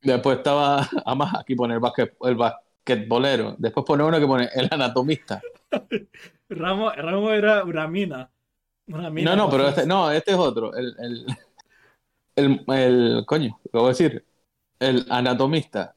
Después 0.02 0.38
estaba, 0.38 0.88
además 1.06 1.34
aquí 1.38 1.56
pone 1.56 1.74
el, 1.74 1.82
basquet, 1.82 2.16
el 2.22 2.36
basquetbolero. 2.36 3.56
Después 3.58 3.86
pone 3.86 4.04
uno 4.04 4.18
que 4.18 4.26
pone 4.26 4.50
el 4.54 4.70
anatomista. 4.72 5.42
Ramos, 6.50 6.96
Ramos 6.96 7.32
era 7.34 7.64
una 7.64 7.88
mina. 7.88 8.32
Una 8.88 9.10
mina. 9.10 9.36
No, 9.36 9.46
no, 9.46 9.50
pero 9.50 9.70
este, 9.70 9.86
no, 9.86 10.12
este 10.12 10.32
es 10.32 10.38
otro. 10.38 10.74
El, 10.76 10.96
el, 11.00 11.26
el, 12.36 12.66
el 12.68 13.26
coño, 13.26 13.60
¿qué 13.64 13.70
voy 13.74 13.86
a 13.86 13.90
decir? 13.90 14.26
El 14.80 15.06
anatomista. 15.10 15.96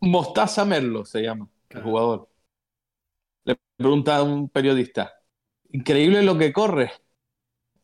Mostaza 0.00 0.64
Merlo 0.64 1.04
se 1.04 1.22
llama, 1.22 1.48
el 1.70 1.82
jugador. 1.82 2.28
Le 3.44 3.56
pregunta 3.76 4.16
a 4.16 4.22
un 4.22 4.48
periodista. 4.48 5.12
Increíble 5.70 6.22
lo 6.22 6.36
que 6.36 6.52
corre. 6.52 6.92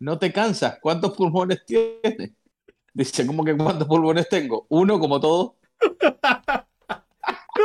No 0.00 0.18
te 0.18 0.32
cansas. 0.32 0.78
¿Cuántos 0.80 1.16
pulmones 1.16 1.64
tienes? 1.64 2.32
Dice, 2.92 3.26
¿cómo 3.26 3.44
que 3.44 3.56
cuántos 3.56 3.86
pulmones 3.86 4.28
tengo? 4.28 4.66
Uno 4.70 4.98
como 4.98 5.20
todo. 5.20 5.56
Yo, 7.58 7.64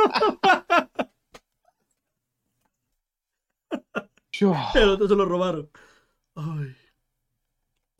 El 4.40 4.88
otro 4.88 5.08
se 5.08 5.14
lo 5.14 5.24
robaron. 5.24 5.70
Ay. 6.34 6.74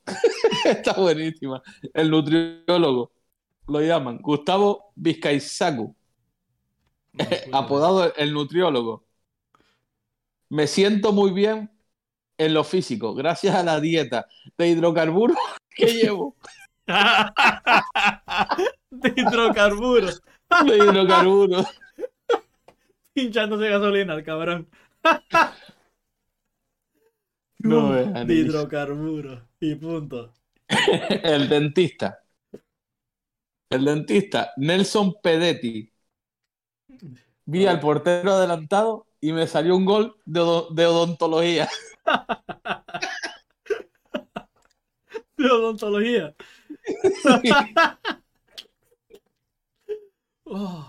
está 0.65 0.93
buenísima. 0.95 1.63
El 1.93 2.11
nutriólogo 2.11 3.13
lo 3.67 3.81
llaman 3.81 4.19
Gustavo 4.19 4.93
Vizcaizacu, 4.95 5.95
apodado 7.53 8.15
el 8.15 8.33
nutriólogo. 8.33 9.05
Me 10.51 10.67
siento 10.67 11.13
muy 11.13 11.33
bien 11.33 11.71
en 12.37 12.55
lo 12.55 12.65
físico, 12.65 13.15
gracias 13.15 13.55
a 13.55 13.63
la 13.63 13.81
dieta 13.81 14.27
de 14.59 14.69
hidrocarburos 14.69 15.37
que 15.71 15.87
llevo. 15.87 16.37
de 18.91 19.15
hidrocarburos. 19.17 20.23
De 20.67 20.77
hidrocarburos. 20.77 21.67
Hinchándose 23.15 23.69
gasolina, 23.69 24.15
el 24.15 24.25
cabrón. 24.25 24.69
No 27.65 27.93
veas, 27.93 28.27
de 28.27 28.35
hidrocarburos. 28.35 29.43
Y 29.59 29.75
punto. 29.77 30.35
El 30.69 31.49
dentista. 31.49 32.23
El 33.71 33.87
dentista, 33.87 34.53
Nelson 34.59 35.15
Pedetti. 35.23 35.91
Vi 37.47 37.67
al 37.67 37.81
portero 37.81 38.33
adelantado 38.33 39.07
y 39.19 39.33
me 39.33 39.47
salió 39.47 39.77
un 39.77 39.87
gol 39.87 40.17
de 40.27 40.41
odontología. 40.41 41.69
De 45.39 45.51
odontología. 45.51 46.35
Oh, 50.47 50.87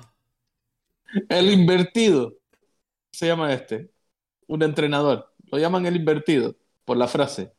El 1.29 1.49
invertido. 1.49 2.33
Se 3.11 3.27
llama 3.27 3.53
este. 3.53 3.89
Un 4.47 4.61
entrenador. 4.63 5.33
Lo 5.45 5.57
llaman 5.57 5.85
el 5.85 5.95
invertido 5.95 6.57
por 6.85 6.97
la 6.97 7.07
frase. 7.07 7.53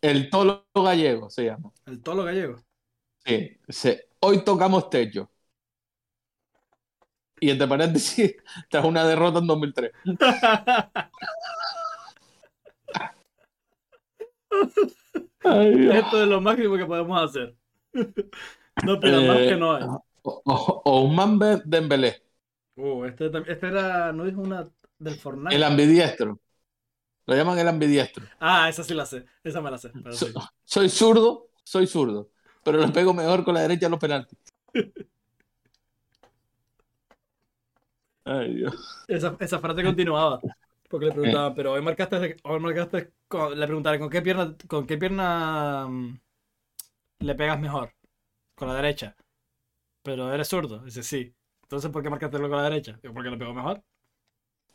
El 0.00 0.30
tolo 0.30 0.66
gallego 0.74 1.28
se 1.30 1.44
llama. 1.46 1.72
El 1.86 2.02
tolo 2.02 2.24
gallego. 2.24 2.56
Sí. 3.24 3.58
dice, 3.66 4.08
Hoy 4.20 4.44
tocamos 4.44 4.88
techo. 4.88 5.30
Y 7.38 7.50
entre 7.50 7.68
paréntesis, 7.68 8.34
tras 8.70 8.84
una 8.84 9.04
derrota 9.06 9.40
en 9.40 9.46
2003. 9.46 9.92
Ay. 15.44 15.88
Esto 15.92 16.22
es 16.22 16.28
lo 16.28 16.40
máximo 16.40 16.76
que 16.76 16.86
podemos 16.86 17.22
hacer. 17.22 17.54
No 18.84 19.00
pidas 19.00 19.22
más 19.24 19.38
Eh, 19.38 19.48
que 19.48 19.56
no 19.56 19.72
hay. 19.74 19.84
O- 19.84 20.42
o- 20.44 20.82
Ousmane 20.84 21.38
Be- 21.38 21.62
Dembélé, 21.64 22.22
Uh, 22.78 23.04
este, 23.06 23.30
este 23.46 23.68
era, 23.68 24.12
no 24.12 24.24
dijo 24.24 24.40
una 24.42 24.68
del 24.98 25.14
Fortnite. 25.14 25.54
el 25.56 25.62
ambidiestro. 25.64 26.38
Lo 27.26 27.34
llaman 27.34 27.58
el 27.58 27.68
ambidiestro. 27.68 28.24
Ah, 28.40 28.68
esa 28.68 28.84
sí 28.84 28.94
la 28.94 29.06
sé. 29.06 29.24
Esa 29.42 29.60
me 29.60 29.70
la 29.70 29.78
sé. 29.78 29.90
sí. 30.10 30.26
Soy 30.64 30.88
zurdo, 30.88 31.48
soy 31.64 31.86
zurdo, 31.86 32.30
pero 32.64 32.78
le 32.78 32.88
pego 32.88 33.12
mejor 33.14 33.44
con 33.44 33.54
la 33.54 33.62
derecha 33.62 33.86
a 33.86 33.90
los 33.90 33.98
penaltis. 34.00 34.38
Ay, 38.24 38.54
Dios. 38.54 38.74
Esa, 39.08 39.36
esa 39.40 39.58
frase 39.60 39.82
continuaba. 39.84 40.40
Porque 40.88 41.06
le 41.06 41.12
preguntaban, 41.12 41.54
pero 41.54 41.72
hoy 41.72 41.82
marcaste, 41.82 42.36
hoy 42.44 42.60
marcaste 42.60 43.12
con- 43.28 43.58
le 43.58 43.66
preguntaron, 43.66 44.00
¿con 44.00 44.10
qué 44.10 44.22
pierna, 44.22 44.56
con 44.68 44.86
qué 44.86 44.96
pierna 44.98 45.86
mm, 45.88 46.18
le 47.20 47.34
pegas 47.34 47.60
mejor? 47.60 47.92
Con 48.56 48.68
la 48.68 48.74
derecha. 48.74 49.16
Pero 50.02 50.32
eres 50.32 50.48
zurdo. 50.48 50.80
Dice, 50.80 51.02
sí. 51.02 51.34
Entonces, 51.64 51.90
¿por 51.90 52.02
qué 52.02 52.10
marcaste 52.10 52.38
con 52.38 52.50
la 52.50 52.62
derecha? 52.64 52.98
Digo, 53.02 53.14
Porque 53.14 53.30
le 53.30 53.38
pegó 53.38 53.54
mejor. 53.54 53.82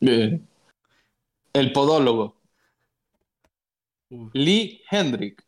Bien. 0.01 0.47
El 1.53 1.71
podólogo, 1.71 2.35
Lee 4.33 4.83
Hendrick. 4.91 5.43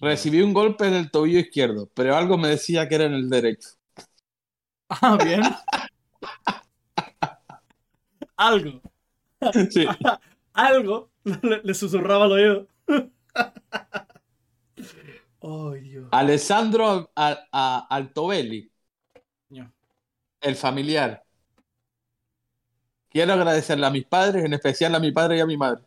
Recibí 0.00 0.40
un 0.40 0.54
golpe 0.54 0.86
en 0.88 0.94
el 0.94 1.10
tobillo 1.10 1.38
izquierdo, 1.38 1.90
pero 1.92 2.16
algo 2.16 2.38
me 2.38 2.48
decía 2.48 2.88
que 2.88 2.94
era 2.94 3.04
en 3.04 3.12
el 3.12 3.28
derecho. 3.28 3.68
Ah, 5.02 5.16
bien. 5.16 5.42
Algo. 8.36 8.80
Sí. 9.70 9.86
Algo 10.54 11.10
le, 11.42 11.60
le 11.62 11.74
susurraba 11.74 12.24
al 12.26 12.32
oído. 12.32 12.68
Dios. 15.82 16.08
Alessandro 16.10 17.10
Altobelli, 17.14 18.70
el 20.40 20.56
familiar. 20.56 21.25
Quiero 23.16 23.32
agradecerle 23.32 23.86
a 23.86 23.90
mis 23.90 24.04
padres, 24.04 24.44
en 24.44 24.52
especial 24.52 24.94
a 24.94 24.98
mi 25.00 25.10
padre 25.10 25.38
y 25.38 25.40
a 25.40 25.46
mi 25.46 25.56
madre. 25.56 25.82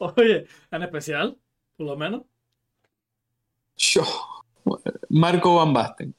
Oye, 0.00 0.46
en 0.70 0.82
especial, 0.82 1.34
por 1.78 1.86
lo 1.86 1.96
menos. 1.96 2.24
Yo. 3.74 4.02
Marco 5.08 5.54
Van 5.56 5.72
Basten. 5.72 6.14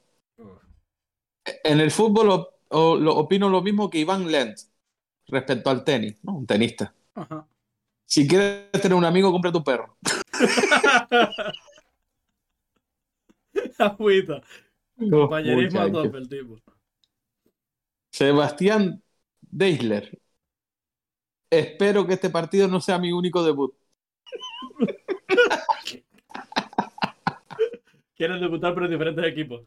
En 1.62 1.78
el 1.78 1.92
fútbol 1.92 2.30
o- 2.30 2.48
o- 2.70 2.96
lo- 2.96 3.14
opino 3.14 3.48
lo 3.48 3.62
mismo 3.62 3.88
que 3.88 3.98
Iván 3.98 4.28
Lentz 4.28 4.68
respecto 5.28 5.70
al 5.70 5.84
tenis, 5.84 6.16
¿no? 6.24 6.32
Un 6.34 6.48
tenista. 6.48 6.92
Ajá. 7.14 7.46
Si 8.06 8.26
quieres 8.26 8.72
tener 8.72 8.94
un 8.98 9.04
amigo, 9.04 9.30
compra 9.30 9.52
tu 9.52 9.62
perro. 9.62 9.96
Agüita. 13.78 14.42
Compañerismo 15.08 15.80
a 15.80 15.92
tope 15.92 16.18
el 16.18 16.28
tipo. 16.28 16.56
Sebastián 18.10 19.02
Deisler. 19.40 20.18
Espero 21.50 22.06
que 22.06 22.14
este 22.14 22.30
partido 22.30 22.68
no 22.68 22.80
sea 22.80 22.98
mi 22.98 23.12
único 23.12 23.42
debut. 23.42 23.74
Quieren 28.16 28.40
debutar 28.40 28.74
pero 28.74 28.86
en 28.86 28.92
diferentes 28.92 29.24
equipos. 29.24 29.62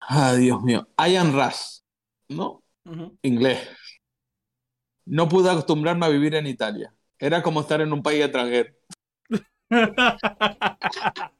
Ah, 0.00 0.34
Dios 0.34 0.62
mío. 0.62 0.88
Ian 0.98 1.32
Rush, 1.32 1.80
¿no? 2.28 2.62
Inglés. 3.22 3.68
No 5.04 5.28
pude 5.28 5.50
acostumbrarme 5.50 6.06
a 6.06 6.08
vivir 6.08 6.34
en 6.34 6.46
Italia. 6.46 6.92
Era 7.18 7.42
como 7.42 7.60
estar 7.60 7.80
en 7.80 7.92
un 7.92 8.02
país 8.02 8.24
extranjero. 8.24 8.74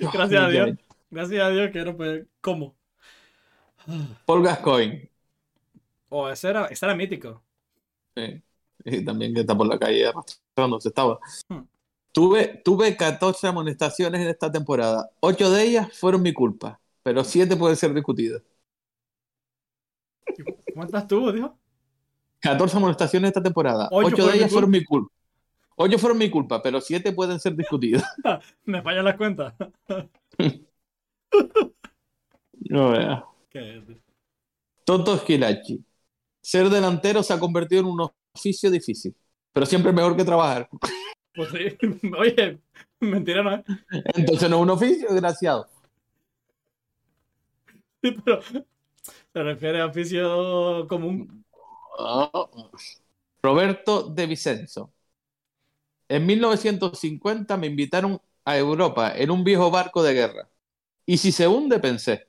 Gracias 0.12 0.42
a 0.42 0.48
Dios. 0.48 0.70
Gracias 1.10 1.42
a 1.42 1.50
Dios 1.50 1.70
que 1.70 1.84
no 1.84 1.96
pues, 1.96 2.26
¿Cómo? 2.40 2.74
Paul 4.24 4.42
Gascoigne. 4.42 5.10
Oh, 6.08 6.28
ese 6.28 6.48
era, 6.48 6.66
ese 6.66 6.84
era 6.84 6.94
mítico. 6.94 7.42
Sí. 8.16 8.42
Y 8.84 9.04
también 9.04 9.34
que 9.34 9.40
está 9.40 9.56
por 9.56 9.66
la 9.66 9.78
calle 9.78 10.06
arrastrándose 10.06 10.88
estaba. 10.88 11.18
Hmm. 11.48 11.62
Tuve, 12.12 12.62
tuve 12.64 12.96
14 12.96 13.46
amonestaciones 13.46 14.22
en 14.22 14.28
esta 14.28 14.50
temporada. 14.50 15.10
Ocho 15.20 15.50
de 15.50 15.62
ellas 15.62 15.98
fueron 15.98 16.22
mi 16.22 16.32
culpa, 16.32 16.80
pero 17.02 17.22
siete 17.24 17.56
pueden 17.56 17.76
ser 17.76 17.92
discutidas. 17.92 18.42
¿Cuántas 20.74 21.06
tuvo, 21.06 21.32
dijo? 21.32 21.58
14 22.40 22.76
amonestaciones 22.76 23.28
esta 23.28 23.42
temporada. 23.42 23.88
Ocho 23.90 24.08
Ocho, 24.08 24.16
fueron 24.16 24.26
de 24.26 24.32
mi 24.32 24.38
ellas 24.38 24.52
fueron 24.52 24.70
mi 24.70 24.84
culpa. 24.84 25.12
Ocho 25.78 25.98
fueron 25.98 26.18
mi 26.18 26.30
culpa, 26.30 26.62
pero 26.62 26.80
siete 26.80 27.12
pueden 27.12 27.38
ser 27.38 27.54
discutidas. 27.54 28.02
Me 28.64 28.82
fallan 28.82 29.04
las 29.04 29.16
cuentas. 29.16 29.54
No 32.70 32.90
vea. 32.90 33.24
¿Qué 33.50 33.76
es? 33.76 33.84
Toto 34.84 35.14
Esquilachi. 35.14 35.84
Ser 36.40 36.70
delantero 36.70 37.22
se 37.22 37.34
ha 37.34 37.38
convertido 37.38 37.82
en 37.82 37.88
un 37.88 38.08
oficio 38.32 38.70
difícil, 38.70 39.14
pero 39.52 39.66
siempre 39.66 39.92
mejor 39.92 40.16
que 40.16 40.24
trabajar. 40.24 40.68
Pues 41.34 41.50
sí. 41.50 41.76
Oye, 42.18 42.58
mentira 43.00 43.42
no 43.42 43.54
es. 43.54 43.64
Entonces 44.14 44.48
no 44.48 44.56
es 44.56 44.62
un 44.62 44.70
oficio, 44.70 45.08
desgraciado. 45.10 45.68
Sí, 48.02 48.12
pero 48.24 48.40
se 48.42 49.42
refiere 49.42 49.80
a 49.80 49.86
oficio 49.86 50.86
común. 50.88 51.44
Oh. 51.98 52.70
Roberto 53.42 54.08
de 54.08 54.26
Vicenzo. 54.26 54.92
En 56.08 56.26
1950 56.26 57.56
me 57.56 57.66
invitaron 57.66 58.20
a 58.44 58.56
Europa 58.56 59.12
en 59.16 59.30
un 59.30 59.44
viejo 59.44 59.70
barco 59.70 60.02
de 60.02 60.14
guerra. 60.14 60.48
Y 61.06 61.18
si 61.18 61.32
se 61.32 61.48
hunde, 61.48 61.78
pensé. 61.80 62.28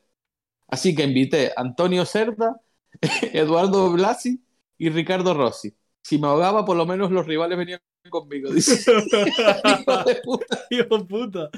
Así 0.67 0.95
que 0.95 1.03
invité 1.03 1.49
a 1.55 1.61
Antonio 1.61 2.05
Cerda, 2.05 2.61
Eduardo 3.33 3.91
Blasi 3.91 4.43
y 4.77 4.89
Ricardo 4.89 5.33
Rossi. 5.33 5.75
Si 6.01 6.17
me 6.17 6.27
ahogaba, 6.27 6.65
por 6.65 6.77
lo 6.77 6.85
menos 6.85 7.11
los 7.11 7.25
rivales 7.25 7.57
venían 7.57 7.81
conmigo. 8.09 8.51
Dice. 8.51 8.91
Hijo 8.91 10.03
de 10.05 10.15
puta. 10.23 10.59
Hijo 10.69 10.97
de 10.97 11.05
puta. 11.05 11.49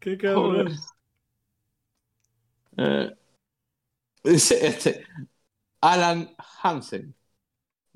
Qué 0.00 0.16
cabrón. 0.16 0.74
Eh, 2.76 3.10
dice 4.24 4.66
este. 4.66 5.04
Alan 5.80 6.34
Hansen. 6.62 7.14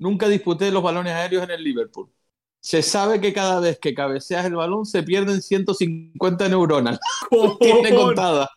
Nunca 0.01 0.27
disputé 0.27 0.71
los 0.71 0.81
balones 0.81 1.13
aéreos 1.13 1.43
en 1.43 1.51
el 1.51 1.63
Liverpool. 1.63 2.09
Se 2.59 2.81
sabe 2.81 3.21
que 3.21 3.33
cada 3.33 3.59
vez 3.59 3.77
que 3.77 3.93
cabeceas 3.93 4.43
el 4.47 4.55
balón 4.55 4.83
se 4.83 5.03
pierden 5.03 5.43
150 5.43 6.49
neuronas. 6.49 6.99
Tiene 7.59 7.95
contada. 7.95 8.49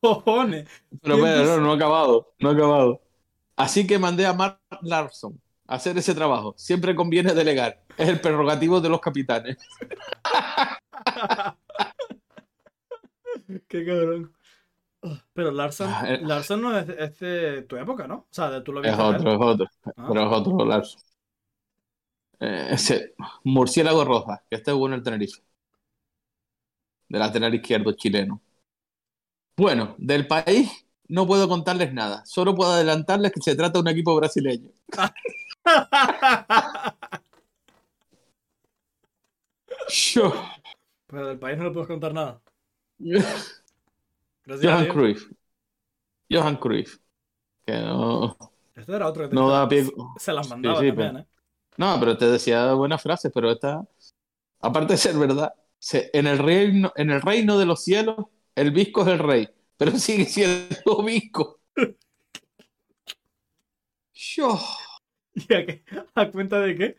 Cojones. 0.00 0.68
Pero 1.00 1.14
¿Quién 1.14 1.26
espera, 1.26 1.42
dice? 1.42 1.56
no, 1.56 1.60
no 1.60 1.70
ha 1.70 1.76
acabado. 1.76 2.34
No 2.40 2.48
ha 2.48 2.52
acabado. 2.54 3.00
Así 3.54 3.86
que 3.86 4.00
mandé 4.00 4.26
a 4.26 4.32
Mark 4.32 4.58
Larson 4.82 5.40
a 5.68 5.76
hacer 5.76 5.96
ese 5.96 6.12
trabajo. 6.12 6.54
Siempre 6.56 6.96
conviene 6.96 7.34
delegar. 7.34 7.80
Es 7.96 8.08
el 8.08 8.20
prerrogativo 8.20 8.80
de 8.80 8.88
los 8.88 9.00
capitanes. 9.00 9.58
Qué 13.68 13.86
cabrón. 13.86 14.32
Pero 15.32 15.50
Larson, 15.50 15.88
Ah, 15.88 16.14
eh. 16.14 16.20
Larson 16.22 16.60
no 16.60 16.78
es, 16.78 16.88
es 16.88 17.18
de 17.20 17.62
tu 17.62 17.76
época, 17.76 18.06
¿no? 18.06 18.14
O 18.16 18.26
sea, 18.30 18.50
de 18.50 18.60
tú 18.60 18.72
lo 18.72 18.82
Es 18.82 18.98
otro, 18.98 19.32
es 19.32 19.38
otro. 19.40 19.66
Ah. 19.96 20.06
Pero 20.08 20.26
es 20.26 20.32
otro 20.32 20.64
Larson. 20.64 21.00
Eh, 22.40 22.68
ese 22.72 23.14
Murciélago 23.44 24.04
Roja, 24.04 24.42
que 24.48 24.56
este 24.56 24.70
es 24.70 24.76
bueno 24.76 24.96
el 24.96 25.02
Tenerife. 25.02 25.42
De 27.10 27.18
lateral 27.18 27.54
izquierdo 27.54 27.92
chileno. 27.92 28.40
Bueno, 29.56 29.94
del 29.98 30.26
país 30.26 30.86
no 31.08 31.26
puedo 31.26 31.48
contarles 31.48 31.92
nada. 31.92 32.24
Solo 32.24 32.54
puedo 32.54 32.72
adelantarles 32.72 33.32
que 33.32 33.40
se 33.42 33.54
trata 33.54 33.74
de 33.74 33.80
un 33.80 33.88
equipo 33.88 34.14
brasileño. 34.16 34.70
Yo. 40.14 40.32
Pero 41.06 41.26
del 41.28 41.38
país 41.38 41.58
no 41.58 41.64
le 41.64 41.70
puedes 41.72 41.88
contar 41.88 42.12
nada. 42.14 42.40
Johan. 44.58 44.88
Cruyff. 44.88 45.30
Johan 46.30 46.56
Cruyff. 46.56 46.98
Que 47.66 47.72
no, 47.80 48.36
Este 48.74 48.94
era 48.96 49.06
otro 49.08 49.24
que 49.24 49.28
te- 49.30 49.34
no 49.34 49.48
da 49.50 49.68
pie. 49.68 49.86
se 50.18 50.32
las 50.32 50.48
mandaba 50.48 50.80
sí, 50.80 50.88
también, 50.88 51.08
pero- 51.12 51.18
¿eh? 51.20 51.26
No, 51.76 51.96
pero 52.00 52.16
te 52.18 52.26
decía 52.30 52.72
buenas 52.74 53.02
frases, 53.02 53.30
pero 53.34 53.50
esta, 53.50 53.82
aparte 54.60 54.94
de 54.94 54.98
ser 54.98 55.16
verdad, 55.16 55.52
se- 55.78 56.10
en 56.12 56.26
el 56.26 56.38
reino, 56.38 56.92
en 56.96 57.10
el 57.10 57.20
reino 57.22 57.58
de 57.58 57.66
los 57.66 57.82
cielos, 57.84 58.16
el 58.54 58.70
visco 58.72 59.02
es 59.02 59.08
el 59.08 59.18
rey, 59.18 59.48
pero 59.76 59.92
sigue 59.98 60.24
siendo 60.26 61.02
visco. 61.04 61.60
Yo, 64.12 64.58
¿Y 65.34 65.54
a, 65.54 65.64
qué? 65.64 65.82
¿A 66.14 66.30
cuenta 66.30 66.60
de 66.60 66.74
qué? 66.76 66.96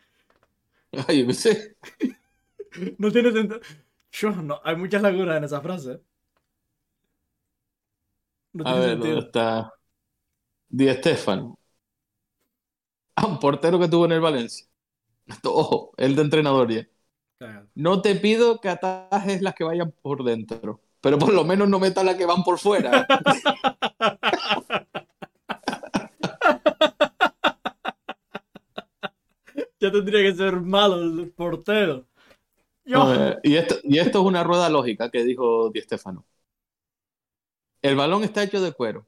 ay, 1.08 1.22
yo 1.22 1.28
qué 1.28 1.34
sé. 1.34 1.78
No 2.98 3.12
tiene 3.12 3.34
sentido. 3.34 3.60
Yo, 4.14 4.32
no, 4.32 4.62
hay 4.64 4.78
muchas 4.78 5.02
lagunas 5.02 5.38
en 5.38 5.44
esa 5.44 5.60
frase. 5.62 6.00
No 8.54 8.64
A 8.64 8.74
tiene 8.74 8.80
ver, 8.80 8.98
¿dónde 8.98 9.20
sentido. 9.20 9.20
está? 9.22 9.72
Di 10.70 10.90
Stefano. 10.94 11.58
Ah, 13.16 13.26
un 13.28 13.40
portero 13.40 13.80
que 13.80 13.88
tuvo 13.88 14.06
en 14.06 14.12
el 14.14 14.20
Valencia. 14.22 14.66
Ojo, 15.46 15.94
el 15.98 16.16
de 16.16 16.22
entrenador 16.24 16.72
ya. 16.72 16.88
No 17.76 18.02
te 18.02 18.16
pido 18.16 18.60
que 18.62 18.70
atajes 18.70 19.42
las 19.42 19.56
que 19.56 19.64
vayan 19.64 19.94
por 20.02 20.24
dentro, 20.24 20.82
pero 21.02 21.20
por 21.20 21.34
lo 21.34 21.44
menos 21.46 21.70
no 21.70 21.80
metas 21.80 22.06
las 22.06 22.16
que 22.16 22.26
van 22.26 22.44
por 22.44 22.60
fuera. 22.60 23.08
Ya 29.80 29.92
tendría 29.92 30.22
que 30.22 30.36
ser 30.36 30.60
malo 30.62 30.96
el 31.02 31.32
portero. 31.32 32.08
Yo. 32.86 33.06
Y, 33.44 33.56
esto, 33.56 33.76
y 33.84 34.00
esto 34.00 34.20
es 34.22 34.26
una 34.26 34.44
rueda 34.44 34.70
lógica 34.70 35.10
que 35.10 35.24
dijo 35.24 35.70
Di 35.72 35.82
Stefano. 35.82 36.26
El 37.82 37.96
balón 37.96 38.24
está 38.24 38.44
hecho 38.44 38.62
de 38.62 38.72
cuero. 38.74 39.08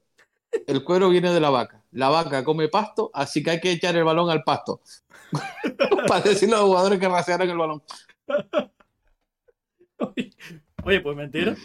El 0.67 0.83
cuero 0.83 1.09
viene 1.09 1.31
de 1.31 1.39
la 1.39 1.49
vaca. 1.49 1.83
La 1.91 2.09
vaca 2.09 2.43
come 2.43 2.67
pasto, 2.69 3.11
así 3.13 3.43
que 3.43 3.51
hay 3.51 3.59
que 3.59 3.71
echar 3.71 3.95
el 3.95 4.03
balón 4.03 4.29
al 4.29 4.43
pasto. 4.43 4.81
Para 6.07 6.21
decirle 6.21 6.55
a 6.55 6.59
los 6.59 6.67
jugadores 6.67 6.99
que 6.99 7.07
rasearon 7.07 7.49
el 7.49 7.57
balón. 7.57 7.83
Oye, 10.83 10.99
pues 11.01 11.15
mentira. 11.15 11.55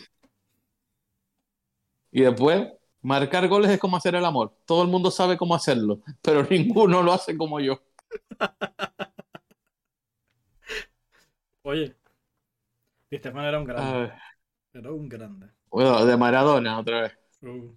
Y 2.11 2.23
después, 2.23 2.69
marcar 3.03 3.49
goles 3.49 3.71
es 3.71 3.79
como 3.79 3.97
hacer 3.97 4.15
el 4.15 4.25
amor. 4.25 4.57
Todo 4.65 4.83
el 4.83 4.89
mundo 4.89 5.11
sabe 5.11 5.37
cómo 5.37 5.55
hacerlo, 5.55 6.01
pero 6.23 6.43
ninguno 6.51 7.03
lo 7.03 7.13
hace 7.13 7.37
como 7.37 7.61
yo. 7.61 7.81
Oye. 11.63 11.95
Di 13.11 13.19
Stefano 13.19 13.49
era 13.49 13.59
un 13.59 13.65
grande. 13.65 14.13
Era 14.73 14.93
un 14.93 15.09
grande. 15.09 15.58
Bueno, 15.71 16.05
de 16.05 16.16
Maradona 16.16 16.79
otra 16.79 17.03
vez. 17.03 17.12
Uh, 17.43 17.73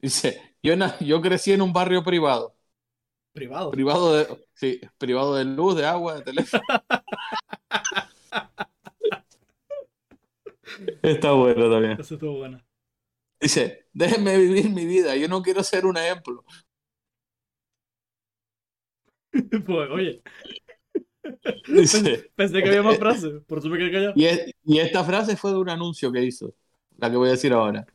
Dice, 0.00 0.56
yo, 0.62 0.74
yo 1.00 1.20
crecí 1.22 1.52
en 1.52 1.62
un 1.62 1.72
barrio 1.72 2.04
privado. 2.04 2.54
privado. 3.32 3.70
Privado 3.70 4.14
de, 4.14 4.46
sí, 4.54 4.80
privado 4.98 5.34
de 5.34 5.44
luz, 5.44 5.76
de 5.76 5.86
agua, 5.86 6.14
de 6.16 6.22
teléfono. 6.22 6.62
Está 11.02 11.32
bueno 11.32 11.70
también. 11.70 12.00
Eso 12.00 12.14
estuvo 12.14 12.38
bueno. 12.38 12.60
Dice, 13.40 13.86
déjenme 13.92 14.38
vivir 14.38 14.70
mi 14.70 14.86
vida, 14.86 15.14
yo 15.16 15.28
no 15.28 15.42
quiero 15.42 15.62
ser 15.62 15.86
un 15.86 15.96
ejemplo. 15.96 16.44
pues, 19.66 19.90
oye, 19.90 20.22
Pensé 22.36 22.62
que 22.62 22.68
había 22.68 22.82
más 22.82 22.98
frases. 22.98 23.42
Por 23.46 23.58
eso 23.58 23.68
me 23.68 23.78
quedé 23.78 23.92
callado. 23.92 24.12
y, 24.16 24.24
es- 24.26 24.54
y 24.64 24.78
esta 24.78 25.04
frase 25.04 25.36
fue 25.36 25.50
de 25.52 25.58
un 25.58 25.68
anuncio 25.70 26.12
que 26.12 26.22
hizo, 26.22 26.54
la 26.98 27.10
que 27.10 27.16
voy 27.16 27.28
a 27.28 27.32
decir 27.32 27.52
ahora. 27.52 27.86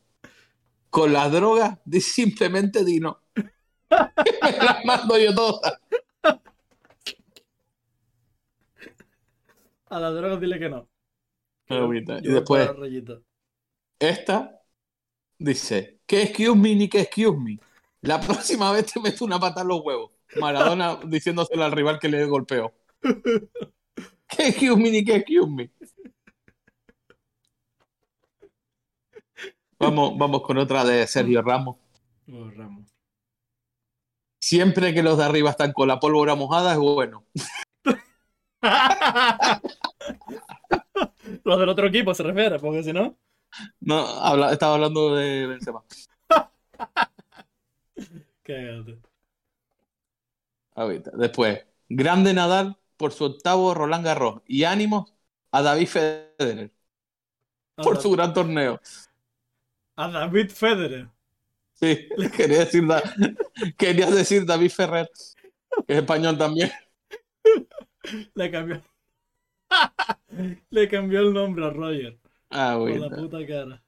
Con 0.90 1.14
las 1.14 1.32
drogas, 1.32 1.78
simplemente 2.02 2.84
di 2.84 3.00
no. 3.00 3.20
Me 3.32 3.48
las 4.58 4.86
mando 4.86 5.18
yo 5.18 5.34
todas. 5.34 5.80
A 9.90 10.00
las 10.00 10.14
drogas 10.16 10.40
dile 10.40 10.60
que 10.60 10.70
no. 10.70 10.88
Agüita. 11.70 12.20
Yo 12.22 12.32
Y 12.32 12.34
después, 12.34 12.70
esta 14.00 14.62
dice, 15.38 16.00
¿qué 16.06 16.24
excuse 16.24 16.56
me 16.58 16.76
ni 16.76 16.90
qué 16.90 17.02
excuse 17.02 17.38
me? 17.38 17.60
La 18.02 18.20
próxima 18.20 18.72
vez 18.72 18.92
te 18.92 19.00
meto 19.00 19.26
una 19.26 19.40
pata 19.40 19.62
en 19.62 19.68
los 19.68 19.82
huevos. 19.82 20.12
Maradona 20.40 21.00
diciéndoselo 21.06 21.64
al 21.64 21.72
rival 21.72 22.00
que 22.00 22.10
le 22.10 22.26
golpeó. 22.26 22.74
¿Qué 23.02 24.48
excuse 24.50 24.78
me 24.78 24.92
ni 24.92 25.04
qué 25.04 25.16
excuse 25.18 25.50
me? 25.50 25.72
Vamos, 29.80 30.18
vamos 30.18 30.42
con 30.42 30.58
otra 30.58 30.84
de 30.84 31.08
Sergio 31.08 31.42
Ramos. 31.42 31.78
Oh, 32.32 32.50
Ramos. 32.50 32.92
Siempre 34.42 34.94
que 34.94 35.04
los 35.04 35.18
de 35.18 35.24
arriba 35.26 35.52
están 35.52 35.74
con 35.74 35.88
la 35.88 36.00
pólvora 36.00 36.36
mojada 36.36 36.74
es 36.74 36.80
bueno. 36.80 37.26
Los 41.44 41.60
del 41.60 41.70
otro 41.70 41.88
equipo 41.88 42.14
se 42.14 42.24
refiere, 42.24 42.60
porque 42.60 42.84
si 42.84 42.94
no. 42.94 43.18
No, 43.80 44.00
habla- 44.00 44.52
estaba 44.52 44.76
hablando 44.76 45.16
de 45.16 45.48
Benzema. 45.48 45.84
Ahorita. 50.76 51.12
Después, 51.14 51.66
grande 51.90 52.34
Nadal 52.34 52.78
por 53.00 53.14
su 53.14 53.26
octavo 53.26 53.74
Roland 53.76 54.06
Garros 54.06 54.44
y 54.48 54.66
ánimos 54.66 55.14
a 55.52 55.64
David 55.64 55.88
Federer 55.90 56.74
A, 57.78 57.84
por 57.84 58.02
su 58.02 58.12
gran 58.12 58.34
torneo. 58.34 58.80
a 59.98 60.08
David 60.10 60.50
Federer. 60.52 61.10
Sí, 61.74 62.08
quería 62.36 62.60
decir, 62.60 62.86
Da- 62.88 63.02
quería 63.78 64.08
decir 64.12 64.46
David 64.46 64.72
Ferrer, 64.72 65.10
que 65.88 65.94
es 65.94 66.00
español 66.00 66.38
también. 66.38 66.72
Le 68.36 68.50
cambió. 68.52 68.82
Le 70.72 70.88
cambió 70.90 71.22
el 71.22 71.34
nombre 71.34 71.66
a 71.66 71.70
Roger. 71.70 72.20
Ah, 72.52 72.78
Por 72.84 73.00
bueno. 73.00 73.10
la 73.10 73.16
puta 73.16 73.46
cara. 73.48 73.84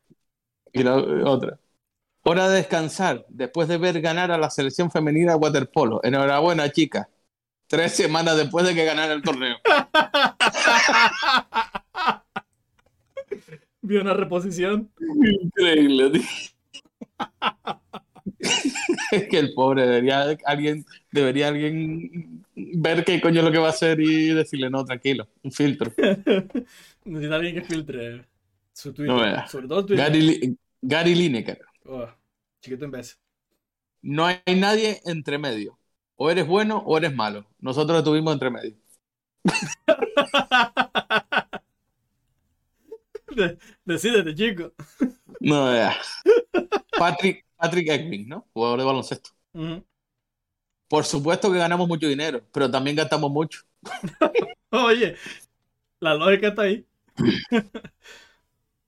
Y 0.73 0.83
la 0.83 0.95
otra. 0.97 1.59
Hora 2.23 2.49
de 2.49 2.57
descansar 2.57 3.25
después 3.29 3.67
de 3.67 3.77
ver 3.79 4.01
ganar 4.01 4.31
a 4.31 4.37
la 4.39 4.49
selección 4.51 4.91
femenina 4.91 5.33
de 5.33 5.39
waterpolo. 5.39 6.01
Enhorabuena, 6.03 6.71
chicas. 6.71 7.07
Tres 7.71 7.93
semanas 7.93 8.35
después 8.35 8.67
de 8.67 8.75
que 8.75 8.83
ganara 8.83 9.13
el 9.13 9.21
torneo. 9.21 9.55
Vio 13.81 14.01
una 14.01 14.13
reposición. 14.13 14.91
Increíble, 15.41 16.09
tío. 16.09 16.21
que 19.29 19.39
el 19.39 19.53
pobre 19.53 19.87
debería 19.87 20.35
alguien, 20.45 20.85
debería 21.13 21.47
alguien 21.47 22.43
ver 22.55 23.05
qué 23.05 23.21
coño 23.21 23.39
es 23.39 23.45
lo 23.45 23.53
que 23.53 23.59
va 23.59 23.67
a 23.67 23.71
hacer 23.71 24.01
y 24.01 24.33
decirle, 24.33 24.69
no, 24.69 24.83
tranquilo, 24.83 25.29
un 25.41 25.53
filtro. 25.53 25.93
Necesita 27.05 27.35
alguien 27.37 27.55
que 27.55 27.61
filtre 27.61 28.25
su 28.73 28.91
Twitter. 28.91 29.15
No. 29.15 29.47
Sobre 29.47 29.69
todo 29.69 29.85
Twitter. 29.85 30.05
Gary, 30.05 30.21
Li- 30.21 30.57
Gary 30.81 31.15
Lineker. 31.15 31.61
Oh, 31.85 32.09
chiquito 32.61 32.83
imbécil. 32.83 33.15
No 34.01 34.25
hay 34.25 34.41
nadie 34.57 34.99
entre 35.05 35.37
medio. 35.37 35.79
O 36.23 36.29
eres 36.29 36.45
bueno 36.45 36.77
o 36.85 36.97
eres 36.99 37.15
malo. 37.15 37.47
Nosotros 37.59 37.97
estuvimos 37.97 38.31
entre 38.33 38.51
medio. 38.51 38.75
De- 43.35 43.57
Decídete, 43.83 44.35
chico. 44.35 44.71
No 45.39 45.65
veas. 45.71 46.21
Patrick, 46.95 47.43
Patrick 47.57 47.89
Ewing, 47.89 48.29
¿no? 48.29 48.45
Jugador 48.53 48.77
de 48.79 48.85
baloncesto. 48.85 49.31
Por 50.87 51.05
supuesto 51.05 51.51
que 51.51 51.57
ganamos 51.57 51.87
mucho 51.87 52.07
dinero, 52.07 52.43
pero 52.53 52.69
también 52.69 52.95
gastamos 52.95 53.31
mucho. 53.31 53.61
Oye, 54.69 55.15
la 55.99 56.13
lógica 56.13 56.49
está 56.49 56.61
ahí. 56.61 56.85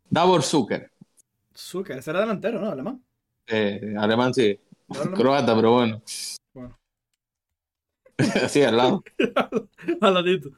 Davor 0.08 0.44
Zucker. 0.44 0.92
Zucker, 1.56 1.98
ese 1.98 2.12
era 2.12 2.20
delantero, 2.20 2.62
¿no? 2.62 2.70
Alemán. 2.70 3.04
Eh, 3.48 3.96
alemán 3.98 4.36
sí. 4.36 4.60
Croata, 5.16 5.56
pero 5.56 5.72
bueno. 5.72 6.00
Sí, 8.50 8.62
al 8.62 8.78
lado. 8.78 9.04
Al 10.02 10.14
ladito. 10.14 10.50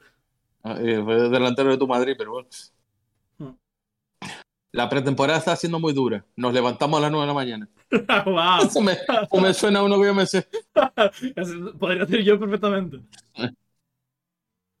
Eh, 0.64 1.00
Fue 1.04 1.28
delantero 1.28 1.70
de 1.70 1.78
tu 1.78 1.86
Madrid, 1.86 2.14
pero 2.18 2.32
bueno. 2.32 2.48
Hmm. 3.38 3.52
La 4.72 4.88
pretemporada 4.88 5.38
está 5.38 5.56
siendo 5.56 5.78
muy 5.78 5.92
dura. 5.92 6.24
Nos 6.36 6.52
levantamos 6.52 6.98
a 6.98 7.02
las 7.02 7.10
9 7.10 7.22
de 7.22 7.28
la 7.28 7.34
mañana. 7.34 7.68
wow. 8.24 8.66
Eso 8.66 8.80
me, 8.80 8.96
o 9.30 9.40
me 9.40 9.54
suena 9.54 9.80
a 9.80 9.82
uno 9.84 10.00
que 10.00 10.06
yo 10.06 10.14
me 10.14 10.26
sé. 10.26 10.48
Podría 11.78 12.06
ser 12.06 12.22
yo 12.22 12.38
perfectamente. 12.38 13.00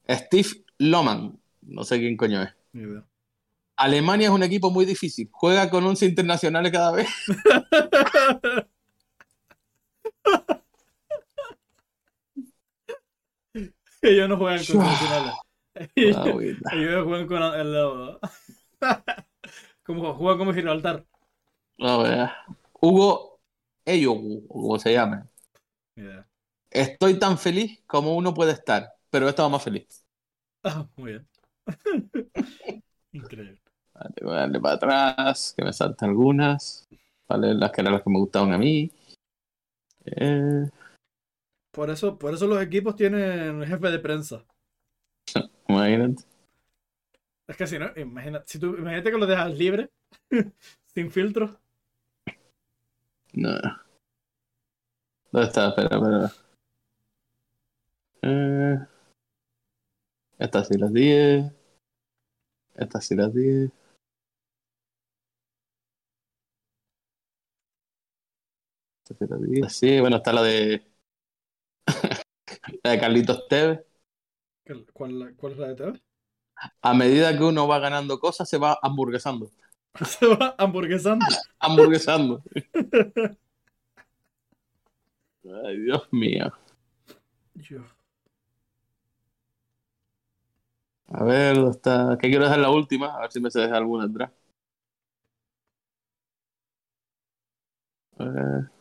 Steve 0.08 0.48
Loman. 0.78 1.38
No 1.62 1.84
sé 1.84 1.98
quién 1.98 2.16
coño 2.16 2.42
es. 2.42 2.54
Ni 2.72 2.82
idea. 2.82 3.04
Alemania 3.76 4.28
es 4.28 4.34
un 4.34 4.42
equipo 4.42 4.70
muy 4.70 4.86
difícil. 4.86 5.28
Juega 5.30 5.68
con 5.68 5.84
11 5.84 6.06
internacionales 6.06 6.72
cada 6.72 6.92
vez. 6.92 7.08
Ellos 14.06 14.28
no 14.28 14.36
juegan 14.36 14.58
con 14.58 14.66
semifinales. 14.66 15.34
Agüita. 16.16 16.70
Ellos 16.72 17.04
juegan 17.04 17.26
con 17.26 17.42
el. 17.42 18.18
como 19.82 20.14
juegan 20.14 20.38
como 20.38 20.54
Gibraltar. 20.54 21.04
A 21.80 21.96
ver. 21.98 22.30
Hugo 22.80 23.40
o 24.48 24.48
como 24.48 24.78
se 24.78 24.92
idea. 24.92 25.28
Estoy 26.70 27.18
tan 27.18 27.38
feliz 27.38 27.82
como 27.86 28.16
uno 28.16 28.34
puede 28.34 28.52
estar, 28.52 28.92
pero 29.10 29.26
he 29.26 29.30
estado 29.30 29.50
más 29.50 29.62
feliz. 29.62 30.04
Ah, 30.62 30.86
muy 30.96 31.12
bien. 31.12 31.28
Increíble. 33.12 33.60
Vale, 33.94 34.14
voy 34.22 34.34
a 34.34 34.40
darle 34.40 34.60
para 34.60 34.74
atrás, 34.74 35.54
que 35.56 35.64
me 35.64 35.72
salten 35.72 36.10
algunas. 36.10 36.86
Vale, 37.28 37.54
las 37.54 37.72
que 37.72 37.80
eran 37.80 37.94
las 37.94 38.02
que 38.02 38.10
me 38.10 38.18
gustaban 38.18 38.52
a 38.52 38.58
mí. 38.58 38.90
Eh, 40.04 40.68
Por 41.76 41.90
eso, 41.90 42.18
por 42.18 42.32
eso 42.32 42.46
los 42.46 42.62
equipos 42.62 42.96
tienen 42.96 43.62
jefe 43.62 43.90
de 43.90 43.98
prensa. 43.98 44.46
imagínate. 45.68 46.24
Es 47.46 47.56
que 47.58 47.66
si 47.66 47.78
no, 47.78 47.90
imagina, 47.96 48.42
si 48.46 48.58
tú, 48.58 48.74
imagínate 48.76 49.10
que 49.10 49.18
lo 49.18 49.26
dejas 49.26 49.54
libre, 49.54 49.90
sin 50.86 51.10
filtro. 51.10 51.60
No. 53.34 53.50
¿Dónde 55.30 55.48
está? 55.48 55.68
Espera, 55.68 55.96
espera. 55.96 56.32
Eh, 58.22 58.78
estas 60.38 60.68
sí 60.68 60.78
las 60.78 60.92
10. 60.94 61.52
Estas 62.74 63.04
sí 63.04 63.14
las 63.14 63.34
10. 63.34 63.70
Estas 69.02 69.18
sí 69.18 69.26
las 69.28 69.42
10. 69.42 69.72
Sí, 69.74 70.00
bueno, 70.00 70.16
está 70.16 70.32
la 70.32 70.42
de. 70.42 70.95
La 72.82 72.90
de 72.90 72.98
Carlitos 72.98 73.46
Tevez. 73.48 73.80
¿Cuál, 74.92 75.34
cuál 75.36 75.52
es 75.52 75.58
la 75.58 75.68
de 75.68 75.74
TV? 75.74 76.00
A 76.82 76.94
medida 76.94 77.36
que 77.36 77.44
uno 77.44 77.68
va 77.68 77.78
ganando 77.78 78.18
cosas, 78.18 78.48
se 78.48 78.58
va 78.58 78.78
hamburguesando. 78.82 79.50
Se 80.04 80.26
va 80.26 80.54
hamburguesando. 80.58 81.24
Hamburguesando. 81.58 82.42
Ay, 85.64 85.78
Dios 85.80 86.06
mío. 86.12 86.52
Yo. 87.54 87.82
A 91.08 91.24
ver, 91.24 91.56
¿dónde 91.56 91.70
está? 91.70 92.18
¿Qué 92.20 92.28
quiero 92.28 92.44
dejar 92.44 92.58
la 92.58 92.70
última? 92.70 93.16
A 93.16 93.20
ver 93.22 93.32
si 93.32 93.40
me 93.40 93.50
se 93.50 93.60
deja 93.60 93.76
alguna 93.76 94.04
atrás. 94.04 94.30
A 98.18 98.24
ver. 98.24 98.75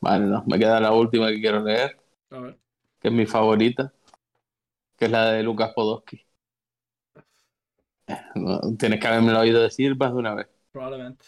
Vale, 0.00 0.26
no, 0.26 0.44
me 0.46 0.58
queda 0.58 0.80
la 0.80 0.92
última 0.92 1.28
que 1.28 1.40
quiero 1.40 1.62
leer, 1.62 1.98
A 2.30 2.38
ver. 2.38 2.58
que 3.00 3.08
es 3.08 3.14
mi 3.14 3.26
favorita, 3.26 3.92
que 4.96 5.06
es 5.06 5.10
la 5.10 5.32
de 5.32 5.42
Lucas 5.42 5.72
Podolski. 5.74 6.22
No, 8.34 8.60
tienes 8.78 9.00
que 9.00 9.06
haberme 9.06 9.34
oído 9.34 9.62
decir 9.62 9.96
más 9.96 10.12
de 10.12 10.18
una 10.18 10.34
vez. 10.34 10.46
Probablemente. 10.70 11.24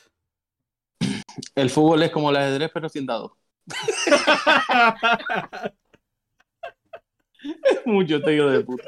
El 1.54 1.70
fútbol 1.70 2.02
es 2.02 2.10
como 2.10 2.30
el 2.30 2.36
ajedrez, 2.36 2.70
pero 2.72 2.88
sin 2.88 3.06
dados. 3.06 3.32
Mucho 7.84 8.20
te 8.20 8.30
digo 8.32 8.50
de 8.50 8.64
puta. 8.64 8.84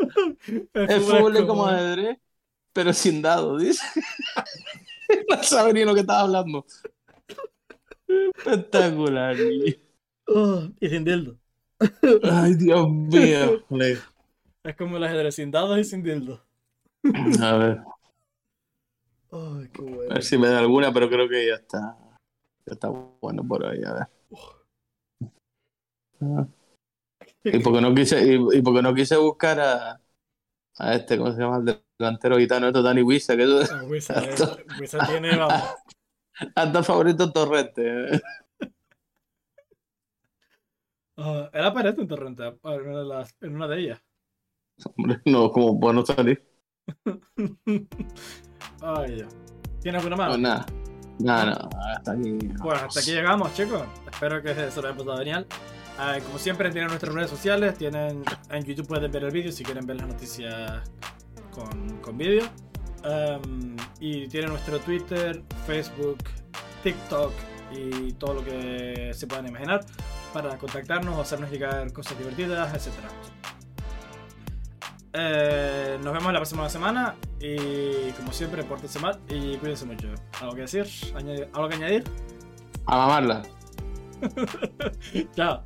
El 0.74 1.00
fútbol 1.00 1.36
es 1.36 1.44
como 1.44 1.66
ajedrez, 1.66 2.18
pero 2.72 2.92
sin 2.92 3.22
dados, 3.22 3.62
dice. 3.62 3.84
no 5.28 5.42
sabe 5.42 5.72
ni 5.72 5.84
lo 5.84 5.94
que 5.94 6.00
estaba 6.00 6.20
hablando. 6.20 6.64
Espectacular, 8.36 9.36
niño. 9.36 9.74
Oh, 10.26 10.68
y 10.80 10.88
sin 10.88 11.04
dildo. 11.04 11.36
Ay, 12.22 12.54
Dios 12.54 12.88
mío. 12.90 13.64
Es 14.62 14.76
como 14.76 14.96
el 14.96 15.04
ajedrez 15.04 15.34
sin 15.34 15.50
dados 15.50 15.78
y 15.78 15.84
sin 15.84 16.02
dildo. 16.02 16.44
A 17.42 17.56
ver, 17.56 17.80
Ay, 19.32 19.68
qué 19.72 19.82
a 19.82 19.84
bueno. 19.84 20.14
ver 20.14 20.22
si 20.22 20.36
me 20.36 20.48
da 20.48 20.58
alguna, 20.58 20.92
pero 20.92 21.08
creo 21.08 21.28
que 21.28 21.46
ya 21.48 21.54
está. 21.54 21.96
Ya 22.66 22.72
está 22.74 22.88
bueno 22.88 23.42
por 23.46 23.64
ahí, 23.64 23.82
a 23.84 23.92
ver. 23.94 24.06
Ah, 26.20 26.46
Y 27.44 27.58
porque 27.61 27.80
no 27.80 27.94
quise, 27.94 28.22
y, 28.34 28.58
y 28.58 28.62
porque 28.62 28.82
no 28.82 28.94
quise 28.94 29.16
buscar 29.16 29.58
a, 29.61 30.00
a 30.76 30.94
este, 30.94 31.16
¿cómo 31.16 31.32
se 31.32 31.40
llama? 31.40 31.56
El 31.58 31.82
delantero 31.98 32.36
gitano, 32.38 32.66
esto, 32.66 32.82
Dani 32.82 33.02
Wisa, 33.02 33.36
que 33.36 33.44
es 33.44 33.72
Ah, 33.72 33.82
Wisa, 33.84 34.22
eh, 34.22 34.34
Wisa 34.78 34.98
tiene, 35.06 35.36
vamos. 35.36 35.62
hasta 36.55 36.82
favorito 36.82 37.32
Torrente. 37.32 38.20
Ah, 41.16 41.51
él 41.53 41.64
aparece 41.64 42.01
en 42.01 42.09
Torrente, 42.09 42.45
en 42.45 42.88
una 42.88 42.99
de, 43.01 43.05
las, 43.05 43.36
en 43.43 43.55
una 43.55 43.68
de 43.68 43.78
ellas. 43.78 44.01
Hombre, 44.97 45.20
no, 45.26 45.51
como 45.51 45.74
bueno 45.74 46.05
salir. 46.05 46.43
Ay, 48.80 49.18
ya. 49.18 49.28
¿Tienes 49.82 50.03
alguna 50.03 50.16
más? 50.16 50.28
Pues 50.28 50.41
nada. 50.41 50.66
Nada, 51.18 51.45
no, 51.45 51.68
hasta 51.95 52.12
aquí. 52.12 52.38
Pues 52.62 52.82
hasta 52.82 53.01
aquí 53.01 53.11
llegamos, 53.11 53.53
chicos. 53.55 53.82
Espero 54.11 54.43
que 54.43 54.55
se 54.55 54.80
lo 54.80 54.88
hayan 54.88 54.97
pasado 54.97 55.18
genial. 55.18 55.47
Eh, 56.01 56.22
como 56.24 56.38
siempre, 56.38 56.70
tienen 56.70 56.88
nuestras 56.88 57.14
redes 57.14 57.28
sociales. 57.28 57.76
Tienen 57.76 58.24
en 58.49 58.64
YouTube 58.64 58.88
pueden 58.88 59.12
ver 59.12 59.24
el 59.24 59.30
vídeo 59.30 59.53
si 59.53 59.62
quieren 59.62 59.84
ver 59.86 59.97
las 59.97 60.09
noticias 60.09 60.91
con, 61.51 61.99
con 61.99 62.16
vídeo. 62.16 62.45
Um, 63.05 63.76
y 63.98 64.28
tienen 64.28 64.51
nuestro 64.51 64.78
Twitter, 64.80 65.42
Facebook, 65.66 66.18
TikTok 66.82 67.32
y 67.72 68.12
todo 68.14 68.34
lo 68.34 68.44
que 68.44 69.12
se 69.14 69.26
puedan 69.26 69.46
imaginar 69.48 69.84
para 70.34 70.59
contactarnos 70.59 71.16
o 71.16 71.20
hacernos 71.20 71.51
llegar 71.51 71.92
cosas 71.92 72.18
divertidas, 72.18 72.74
etc. 72.74 72.92
Eh, 75.12 75.98
nos 76.05 76.12
vemos 76.12 76.32
la 76.32 76.38
próxima 76.38 76.68
semana 76.68 77.16
y 77.40 78.11
como 78.12 78.32
siempre, 78.32 78.62
pórtense 78.64 78.98
mal 79.01 79.18
y 79.28 79.57
cuídense 79.57 79.84
mucho. 79.86 80.09
¿Algo 80.40 80.55
que 80.55 80.61
decir? 80.62 80.84
¿Añadir- 81.14 81.48
¿Algo 81.53 81.68
que 81.68 81.74
añadir? 81.76 82.05
A 82.86 82.96
mamarla. 82.96 83.42
Chao. 85.34 85.64